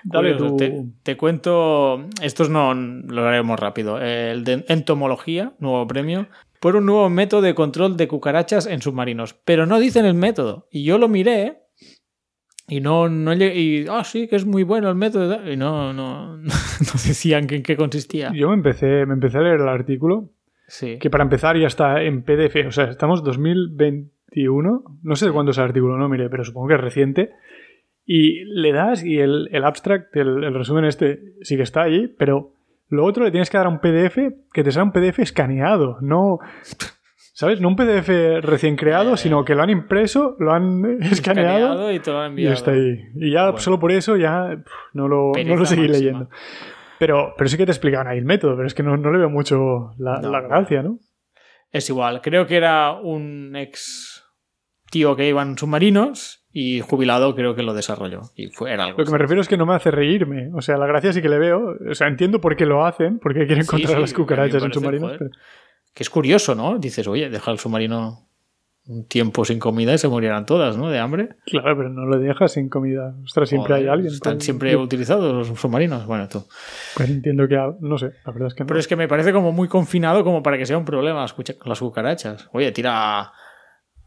[0.03, 0.51] Dale Curioso.
[0.51, 0.57] tú.
[0.57, 3.99] Te, te cuento, estos no lo haremos rápido.
[3.99, 6.27] El de entomología, nuevo premio,
[6.59, 9.33] por un nuevo método de control de cucarachas en submarinos.
[9.33, 10.67] Pero no dicen el método.
[10.71, 11.63] Y yo lo miré
[12.69, 15.51] y no, no y ah, sí, que es muy bueno el método.
[15.51, 16.43] Y no, no, no
[16.93, 18.31] decían en qué consistía.
[18.33, 20.29] Yo me empecé, me empecé a leer el artículo,
[20.67, 20.99] Sí.
[20.99, 22.67] que para empezar ya está en PDF.
[22.67, 24.83] O sea, estamos 2021.
[25.03, 27.31] No sé de cuándo es el artículo, no mire, pero supongo que es reciente.
[28.05, 32.07] Y le das y el, el abstract, el, el resumen este, sí que está allí,
[32.07, 32.53] pero
[32.89, 34.17] lo otro le tienes que dar a un PDF
[34.51, 36.39] que te sale un PDF escaneado, no...
[37.39, 37.61] ¿Sabes?
[37.61, 38.09] No un PDF
[38.41, 42.29] recién creado, sino que lo han impreso, lo han escaneado, y te lo han y
[42.31, 42.53] enviado.
[42.53, 42.99] está ahí.
[43.15, 43.59] Y ya Bueno.
[43.59, 44.61] solo por eso ya
[44.91, 45.97] no lo, no lo seguí máxima.
[45.99, 46.29] leyendo.
[46.97, 49.19] Pero, pero sí que te explicaban ahí el método, pero es que no, no le
[49.19, 50.49] veo mucho la, No, la no.
[50.49, 50.99] gracia, ¿no?
[51.71, 54.25] Es igual, creo que era un ex
[54.91, 58.23] tío que iba en submarinos y jubilado creo que lo desarrolló.
[58.35, 58.97] Y fue era algo.
[58.97, 60.49] Lo que me refiero es que no me hace reírme.
[60.55, 61.75] O sea, la gracia sí que le veo.
[61.89, 64.73] O sea, entiendo por qué lo hacen, por qué quieren encontrar sí, las cucarachas en
[64.73, 65.13] submarinos.
[65.17, 65.29] pero-
[65.93, 66.77] Que es curioso, ¿no?
[66.77, 68.29] Dices, oye, deja el submarino
[68.87, 70.89] un tiempo sin comida y se morirán todas, ¿no?
[70.89, 71.29] De hambre.
[71.45, 73.13] Claro, pero no lo dejas sin comida.
[73.23, 74.11] Ostras, siempre Joder, hay alguien.
[74.13, 76.07] Están siempre utilizados los submarinos.
[76.07, 76.43] Bueno, tú.
[76.95, 77.55] Pues entiendo que.
[77.81, 78.67] No sé, la verdad es que no.
[78.67, 81.79] Pero es que me parece como muy confinado como para que sea un problema las,
[81.79, 82.49] cucarachas.
[82.51, 83.31] Oye, tira.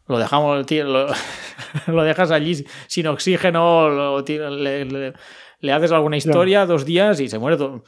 [0.09, 1.07] Lo dejamos, lo,
[1.87, 5.13] lo dejas allí sin oxígeno, lo le-
[5.61, 7.85] le haces alguna historia, dos días y se muere todo.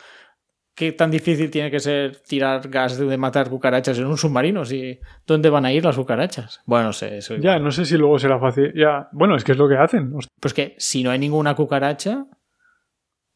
[0.76, 4.64] ¿Qué tan difícil tiene que ser tirar gas de, de matar cucarachas en un submarino?
[4.64, 6.62] Si, ¿Dónde van a ir las cucarachas?
[6.66, 8.72] Bueno, no sé, eso Ya, no sé si luego será fácil.
[8.74, 10.12] Ya, bueno, es que es lo que hacen.
[10.40, 12.26] Pues que si no hay ninguna cucaracha,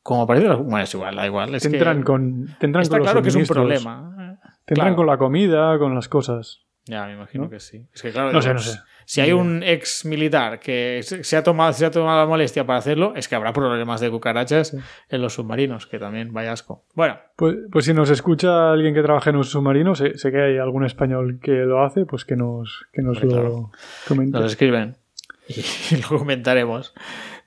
[0.02, 1.54] como parece, bueno, es igual, da igual.
[1.54, 4.38] Es que tendrán con, tendrán está con los claro que es un problema.
[4.64, 4.96] Tendrán Claro.
[4.96, 6.66] con la comida, con las cosas.
[6.88, 7.50] Ya, me imagino ¿No?
[7.50, 7.86] que sí.
[7.92, 8.78] Es que claro, No sé, no sé.
[9.04, 12.78] Si hay un ex militar que se ha, tomado, se ha tomado la molestia para
[12.78, 14.76] hacerlo, es que habrá problemas de cucarachas
[15.08, 16.84] en los submarinos, que también vaya asco.
[16.94, 20.40] Bueno, Pues, pues si nos escucha alguien que trabaja en un submarino, sé, sé que
[20.42, 23.70] hay algún español que lo hace, pues que nos, que nos lo claro.
[24.06, 24.38] comente.
[24.38, 24.96] nos escriben
[25.48, 26.92] y, lo comentaremos.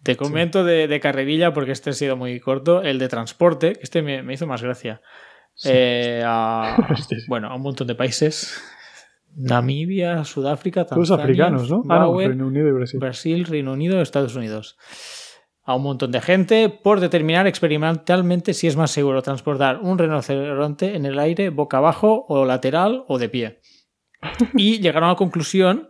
[0.01, 3.83] Te comento de, de carrerilla, porque este ha sido muy corto, el de transporte, que
[3.83, 5.01] este me, me hizo más gracia.
[5.65, 6.75] Eh, a,
[7.07, 7.17] sí.
[7.27, 8.61] bueno, a un montón de países.
[9.35, 11.83] Namibia, Sudáfrica, Tanzania, Todos africanos, ¿no?
[11.89, 12.99] Ah, no, Reino Unido y Brasil.
[12.99, 14.77] Brasil, Reino Unido, Estados Unidos.
[15.63, 20.95] A un montón de gente por determinar experimentalmente si es más seguro transportar un rinoceronte
[20.95, 23.61] en el aire boca abajo o lateral o de pie.
[24.55, 25.89] Y llegaron a la conclusión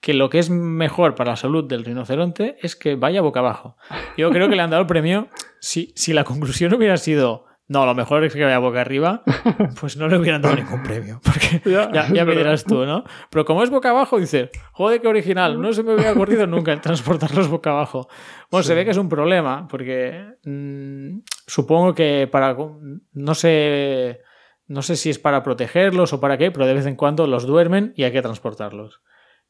[0.00, 3.76] que lo que es mejor para la salud del rinoceronte es que vaya boca abajo.
[4.16, 5.28] Yo creo que le han dado el premio.
[5.60, 9.22] Si, si la conclusión hubiera sido no, lo mejor es que vaya boca arriba,
[9.80, 11.20] pues no le hubieran dado ningún premio.
[11.22, 12.36] Porque Ya, ya, es ya me verdad.
[12.38, 13.04] dirás tú, ¿no?
[13.30, 16.72] Pero como es boca abajo, dices, joder, qué original, no se me hubiera ocurrido nunca
[16.72, 18.08] el transportarlos boca abajo.
[18.50, 22.56] Bueno, se ve que es un problema, porque mm, supongo que para.
[23.12, 24.20] No sé.
[24.66, 27.46] No sé si es para protegerlos o para qué, pero de vez en cuando los
[27.46, 29.00] duermen y hay que transportarlos.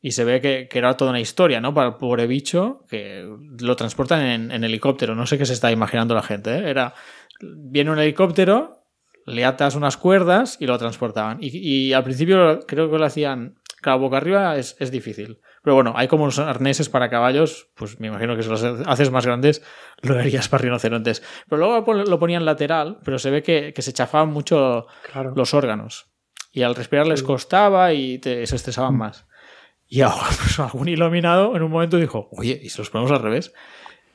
[0.02, 1.72] Y se ve que, que era toda una historia, ¿no?
[1.72, 3.26] Para el pobre bicho, que
[3.60, 5.14] lo transportan en, en helicóptero.
[5.14, 6.70] No sé qué se está imaginando la gente, ¿eh?
[6.70, 6.92] Era.
[7.40, 8.84] Viene un helicóptero,
[9.26, 11.38] le atas unas cuerdas y lo transportaban.
[11.40, 13.56] Y, y al principio creo que lo hacían.
[13.80, 15.40] Claro, boca arriba es, es difícil.
[15.62, 19.10] Pero bueno, hay como unos arneses para caballos, pues me imagino que si los haces
[19.10, 19.62] más grandes,
[20.02, 21.22] lo harías para rinocerontes.
[21.48, 25.32] Pero luego lo ponían lateral, pero se ve que, que se chafaban mucho Claro.
[25.34, 26.06] los órganos.
[26.52, 29.26] Y al respirar les costaba y te- se estresaban más.
[29.88, 33.22] Y ahora, pues algún iluminado en un momento dijo, oye, ¿y si los ponemos al
[33.22, 33.54] revés?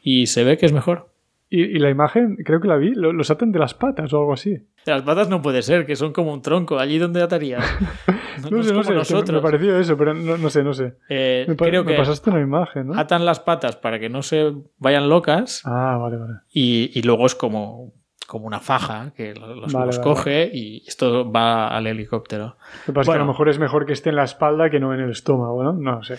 [0.03, 1.11] Y se ve que es mejor.
[1.49, 4.17] Y, y la imagen, creo que la vi, lo- los atan de las patas o
[4.19, 4.51] algo así.
[4.85, 6.79] De Las patas no puede ser, que son como un tronco.
[6.79, 7.63] Allí donde atarías.
[8.35, 9.31] No, No, no sé, no sé, nosotros.
[9.31, 10.95] me pareció eso, pero no, no sé, no sé.
[11.07, 12.99] Eh, Me, creo me que pasaste una imagen, ¿no?
[12.99, 16.33] atan las patas para que no se vayan locas Ah, vale, vale.
[16.51, 17.93] y, y luego es como,
[18.27, 20.03] como una faja que lo- los, Vale, los vale.
[20.09, 22.57] coge y esto va al helicóptero.
[22.87, 23.23] Lo que pasa es que a Bueno.
[23.25, 25.71] lo mejor es mejor que esté en la espalda que no en el estómago, ¿no?
[25.71, 26.17] No sé.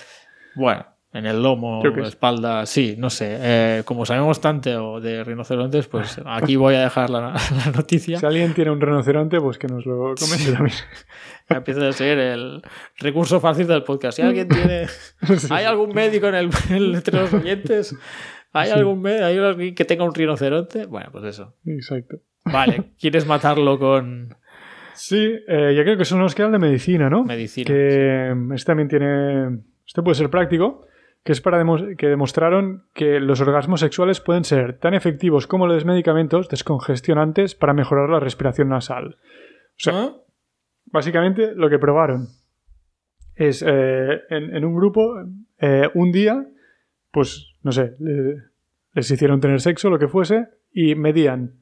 [0.55, 0.87] Bueno,
[1.17, 2.09] en el lomo, que la es.
[2.11, 3.37] espalda, sí, no sé.
[3.41, 8.19] Eh, como sabemos tanto de rinocerontes, pues aquí voy a dejar la, la noticia.
[8.19, 10.77] Si alguien tiene un rinoceronte, pues que nos lo comente también.
[11.49, 12.63] Empieza a ser el
[12.99, 14.17] recurso fácil del podcast.
[14.17, 14.87] Si alguien tiene.
[15.51, 17.97] ¿Hay algún médico en el, en- entre los oyentes?
[18.53, 19.25] ¿Hay algún médico?
[19.27, 20.87] ¿Hay alguien que tenga un rinoceronte?
[20.87, 21.55] Bueno, pues eso.
[21.67, 22.17] Exacto.
[22.45, 24.35] Vale, ¿quieres matarlo con
[24.95, 25.17] Sí,
[25.47, 27.23] eh, ya creo que eso nos queda el de medicina, ¿no?
[27.25, 27.67] medicina?
[27.67, 29.59] Que este también tiene.
[29.87, 30.87] Este puede ser práctico,
[31.27, 35.67] que es para demo- que demostraron que los orgasmos sexuales pueden ser tan efectivos como
[35.67, 39.17] los medicamentos descongestionantes para mejorar la respiración nasal.
[39.19, 40.13] O sea, ¿Ah?
[40.87, 42.29] básicamente lo que probaron
[43.35, 45.17] es eh, en, en un grupo,
[45.59, 46.47] eh, un día,
[47.11, 48.37] pues no sé, le-
[48.93, 51.61] les hicieron tener sexo, lo que fuese, y medían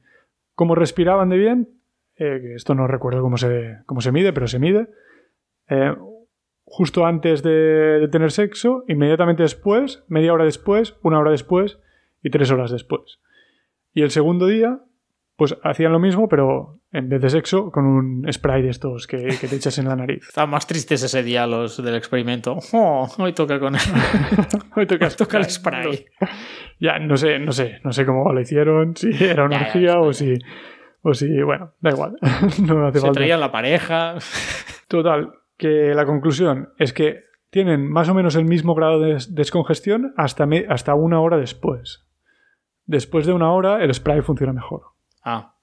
[0.53, 1.69] cómo respiraban de bien,
[2.17, 4.87] eh, que esto no recuerdo cómo se, cómo se mide, pero se mide,
[6.65, 7.51] justo antes de,
[7.99, 11.79] de tener sexo, inmediatamente después, media hora después, una hora después
[12.23, 13.19] y tres horas después.
[13.93, 14.79] Y el segundo día,
[15.37, 19.17] pues hacían lo mismo, pero en vez de sexo, con un spray de estos que,
[19.39, 20.25] que te echas en la nariz.
[20.27, 22.57] Estaban más tristes ese día los del experimento.
[22.73, 23.75] Oh, hoy toca con
[24.75, 26.05] Hoy toca toca el spray.
[26.79, 29.81] Ya, no sé, no sé, no sé cómo lo hicieron, si era una Ya, orgía
[29.93, 30.33] ya, o si,
[31.01, 32.15] o si, bueno, da igual,
[32.65, 33.19] no hace Se falta.
[33.19, 34.15] traían la pareja.
[34.87, 39.33] Total, que la conclusión es que tienen más o menos el mismo grado de des-
[39.33, 42.05] descongestión hasta, me- hasta una hora después.
[42.85, 44.81] Después de una hora, el spray funciona mejor.
[45.23, 45.55] Ah,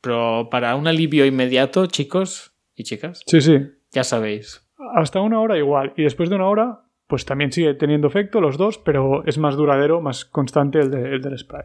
[0.00, 3.58] pero para un alivio inmediato, chicos y chicas, Sí, sí.
[3.90, 4.68] ya sabéis.
[4.96, 5.92] Hasta una hora igual.
[5.96, 9.56] Y después de una hora, pues también sigue teniendo efecto los dos, pero es más
[9.56, 11.64] duradero, más constante el, de- el del spray.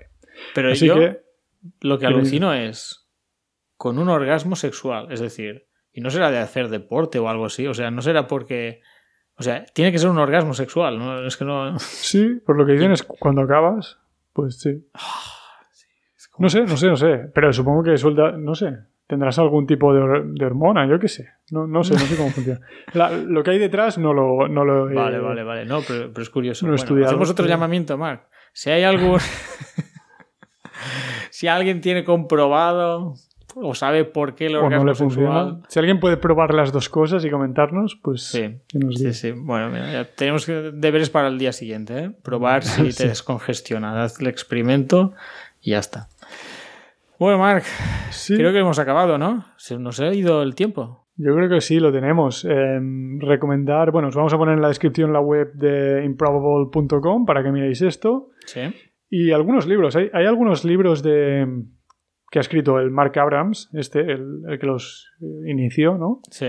[0.53, 1.21] Pero Así yo que,
[1.81, 3.07] lo que alucino es
[3.75, 5.67] con un orgasmo sexual, es decir,
[5.97, 8.81] y no será de hacer deporte o algo así, o sea, no será porque...
[9.35, 11.25] O sea, tiene que ser un orgasmo sexual, ¿no?
[11.25, 11.79] Es que no...
[11.79, 13.97] sí, por lo que dicen es cuando acabas,
[14.31, 14.85] pues sí.
[16.15, 17.31] es como- No sé, no sé, no sé.
[17.33, 18.77] Pero supongo que suelta, no sé.
[19.07, 21.29] Tendrás algún tipo de, hor- de hormona, yo qué sé.
[21.49, 22.59] No, no sé, no sé cómo funciona.
[22.93, 25.65] La- lo que hay detrás no lo, no lo Vale, vale, vale.
[25.65, 26.67] No, pero, pero es curioso.
[26.67, 28.27] no Bueno, hacemos otro llamamiento, Mark.
[28.53, 29.19] Si hay algún...
[31.31, 33.15] si alguien tiene comprobado
[33.61, 35.43] o sabe por qué el o no orgasmo le funciona.
[35.43, 35.63] sexual...
[35.67, 38.57] Si alguien puede probar las dos cosas y comentarnos, pues Sí.
[38.67, 39.31] que nos Sí.
[39.31, 42.11] Bueno, mira, ya tenemos deberes para el día siguiente, ¿eh?
[42.23, 44.03] Probar si te descongestiona.
[44.03, 45.13] Haz el experimento
[45.61, 46.07] y ya está.
[47.19, 47.63] Bueno, Mark,
[48.11, 49.45] Sí, creo que hemos acabado, ¿no?
[49.57, 51.07] Se nos ha ido el tiempo.
[51.15, 52.45] yo creo que sí, lo tenemos.
[52.45, 52.79] Eh,
[53.19, 57.51] recomendar, bueno, os vamos a poner en la descripción la web de improbable.com para que
[57.51, 58.29] miréis esto.
[58.45, 58.61] Sí.
[59.09, 59.95] Y algunos libros.
[59.95, 61.47] Hay, hay algunos libros de
[62.29, 66.21] que ha escrito el Mark Abrams, este, el, el que los eh, inició, ¿no?
[66.29, 66.47] Sí.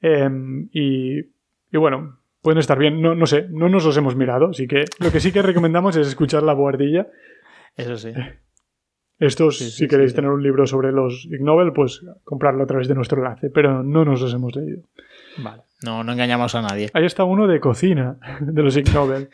[0.00, 3.00] Em, y, y bueno, pueden estar bien.
[3.02, 5.96] No, no sé, no nos los hemos mirado, así que lo que sí que recomendamos
[5.96, 7.08] es escuchar La Boardilla.
[7.76, 8.12] Eso sí.
[9.18, 10.16] Estos, Sí, sí, si queréis sí.
[10.16, 13.82] tener un libro sobre los Ig Nobel, pues comprarlo a través de nuestro enlace, pero
[13.82, 14.82] no nos los hemos leído.
[15.42, 15.62] Vale.
[15.84, 16.88] No, no engañamos a nadie.
[16.94, 19.28] Ahí está uno de cocina, de los Ig Nobel,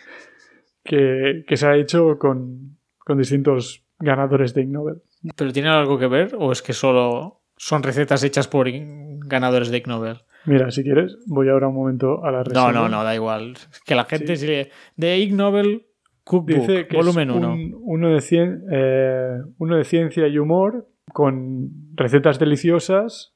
[0.83, 5.03] que, que se ha hecho con, con distintos ganadores de Ig Nobel.
[5.35, 9.79] ¿Pero tiene algo que ver o es que solo son recetas hechas por ganadores de
[9.79, 10.19] Ig Nobel?
[10.45, 12.73] Mira, si quieres, voy ahora un momento a la No, reseña.
[12.73, 13.55] no, no, da igual.
[13.85, 15.87] Que la gente le- de Ig Nobel
[16.23, 17.53] Cookbook, Dice que volumen es 1.
[17.53, 23.35] un- uno, de cien- eh, uno de ciencia y humor con recetas deliciosas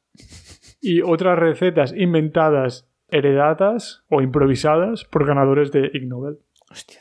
[0.80, 6.38] y otras recetas inventadas, heredadas o improvisadas por ganadores de Ig Nobel.
[6.70, 7.00] Hostia.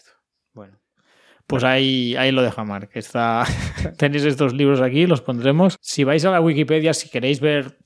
[1.50, 2.92] Pues ahí, ahí lo deja Mark.
[2.94, 3.44] Está...
[3.98, 5.78] Tenéis estos libros aquí, los pondremos.
[5.82, 7.78] Si vais a la Wikipedia, si queréis ver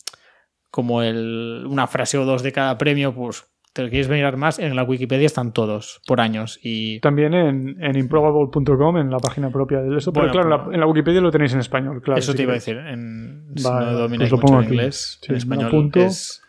[0.70, 4.60] como el, una frase o dos de cada premio, pues te lo queréis mirar más,
[4.60, 6.60] en la Wikipedia están todos por años.
[6.62, 10.12] Y También en, en improbable.com, en la página propia de eso.
[10.12, 12.20] Pero Bueno, claro, en la- en, Wikipedia lo tenéis en español, claro.
[12.20, 12.78] eso si te iba a decir.
[12.78, 14.74] En, si no domináis pues lo mucho pongo el aquí.
[14.76, 16.42] inglés, Sí, en español es,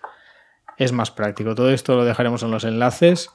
[0.76, 1.54] es más práctico.
[1.54, 3.30] Todo esto lo dejaremos en los enlaces.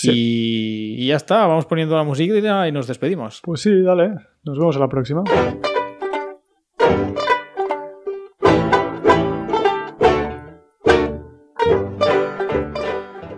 [0.00, 0.10] Sí.
[0.12, 3.40] Y, y ya está, vamos poniendo la música y nos despedimos.
[3.44, 4.14] Pues sí, dale.
[4.44, 5.24] Nos vemos a la próxima.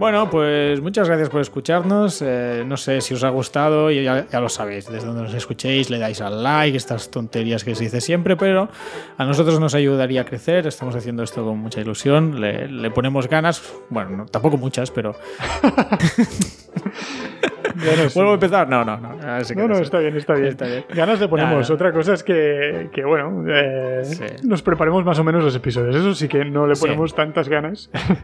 [0.02, 2.22] Bueno, pues muchas gracias por escucharnos.
[2.22, 5.90] Eh, no sé si os ha gustado, y ya, lo sabéis, desde donde nos escuchéis
[5.90, 8.68] le dais al like, estas tonterías que se dice siempre, pero
[9.16, 10.66] a nosotros nos ayudaría a crecer.
[10.66, 15.14] Estamos haciendo esto con mucha ilusión, le, ponemos ganas, bueno, no- tampoco muchas, pero...
[17.74, 18.10] No sé.
[18.14, 18.68] ¿Vuelvo a empezar?
[18.68, 19.08] No, no, no.
[19.22, 20.48] ah, No, no, está bien, está bien.
[20.48, 20.84] Está bien.
[20.94, 21.70] Ganas le ponemos.
[21.70, 24.24] Otra cosa es que, que, bueno, eh, Sí.
[24.44, 25.94] nos preparemos más o menos los episodios.
[25.96, 26.82] Eso sí que no le Sí.
[26.82, 27.90] ponemos tantas ganas.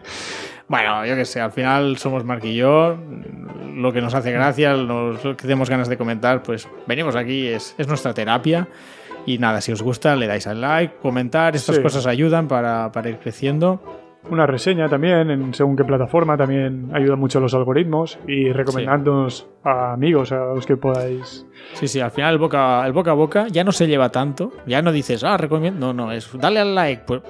[0.71, 2.99] Bueno, yo qué sé, al final somos Mark y yo,
[3.75, 7.47] lo que nos hace gracia, los- lo que tenemos ganas de comentar, pues venimos aquí,
[7.47, 8.69] es, es nuestra terapia.
[9.25, 11.83] Y nada, si os gusta, le dais al like, comentar, estas Sí.
[11.83, 13.81] cosas ayudan para, para ir creciendo.
[14.31, 18.19] Una reseña también, en según qué plataforma, también ayuda mucho a los algoritmos.
[18.27, 21.47] Y recomendándonos a amigos, a los que podáis.
[21.75, 24.53] Sí, sí, al final el boca, el boca a boca ya no se lleva tanto,
[24.67, 27.03] ya no dices, ah, recomiendo, no, no, es dale al like.
[27.07, 27.23] Pues,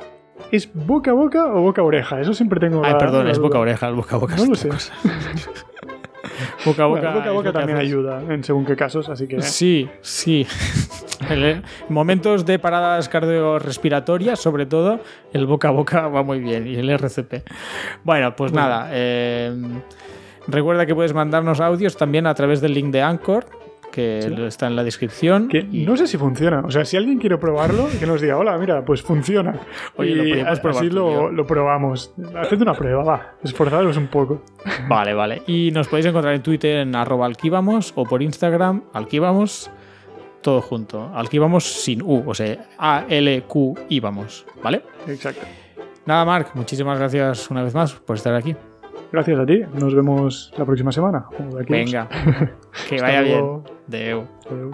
[0.53, 2.21] ¿Es boca a boca o boca a oreja?
[2.21, 2.85] Eso siempre tengo.
[2.85, 4.37] ay, la- perdón, la es boca a oreja, el boca a boca.
[4.37, 4.69] No es lo sé.
[4.69, 4.95] cosa.
[6.65, 7.01] boca a boca.
[7.01, 9.41] Bueno, boca a boca también ayuda en según qué casos, así que.
[9.43, 10.47] Sí, sí.
[11.29, 15.01] En momentos de paradas cardiorrespiratorias, sobre todo,
[15.33, 17.43] el boca a boca va muy bien y el RCP.
[18.05, 18.89] Bueno, pues nada.
[18.93, 19.53] eh,
[20.47, 23.47] recuerda que puedes mandarnos audios también a través del link de Anchor,
[23.91, 24.43] que Sí.
[24.45, 25.49] está en la descripción.
[25.49, 26.61] Que no sé si funciona.
[26.61, 29.59] O sea, si alguien quiere probarlo, que nos diga, hola, mira, pues funciona.
[29.97, 32.15] Oye, lo y podemos probar así lo, lo probamos.
[32.37, 33.33] Haced una prueba, va.
[33.43, 34.43] Esforzaros un poco.
[34.89, 35.43] Vale, vale.
[35.47, 39.71] Y nos podéis encontrar en Twitter en arroba alquíbamos o por Instagram alquíbamos,
[40.43, 41.11] todo junto.
[41.15, 44.83] Alquíbamos sin U, o sea, A-L-Q íbamos, ¿vale?
[45.07, 45.47] Exacto.
[46.07, 48.57] Nada, Marc, muchísimas gracias una vez más por estar aquí.
[49.13, 49.63] Gracias a ti.
[49.75, 51.27] Nos vemos la próxima semana.
[51.39, 52.09] A- Venga,
[52.89, 53.63] que vaya bien.
[53.87, 54.25] Deu.
[54.51, 54.73] Adeu.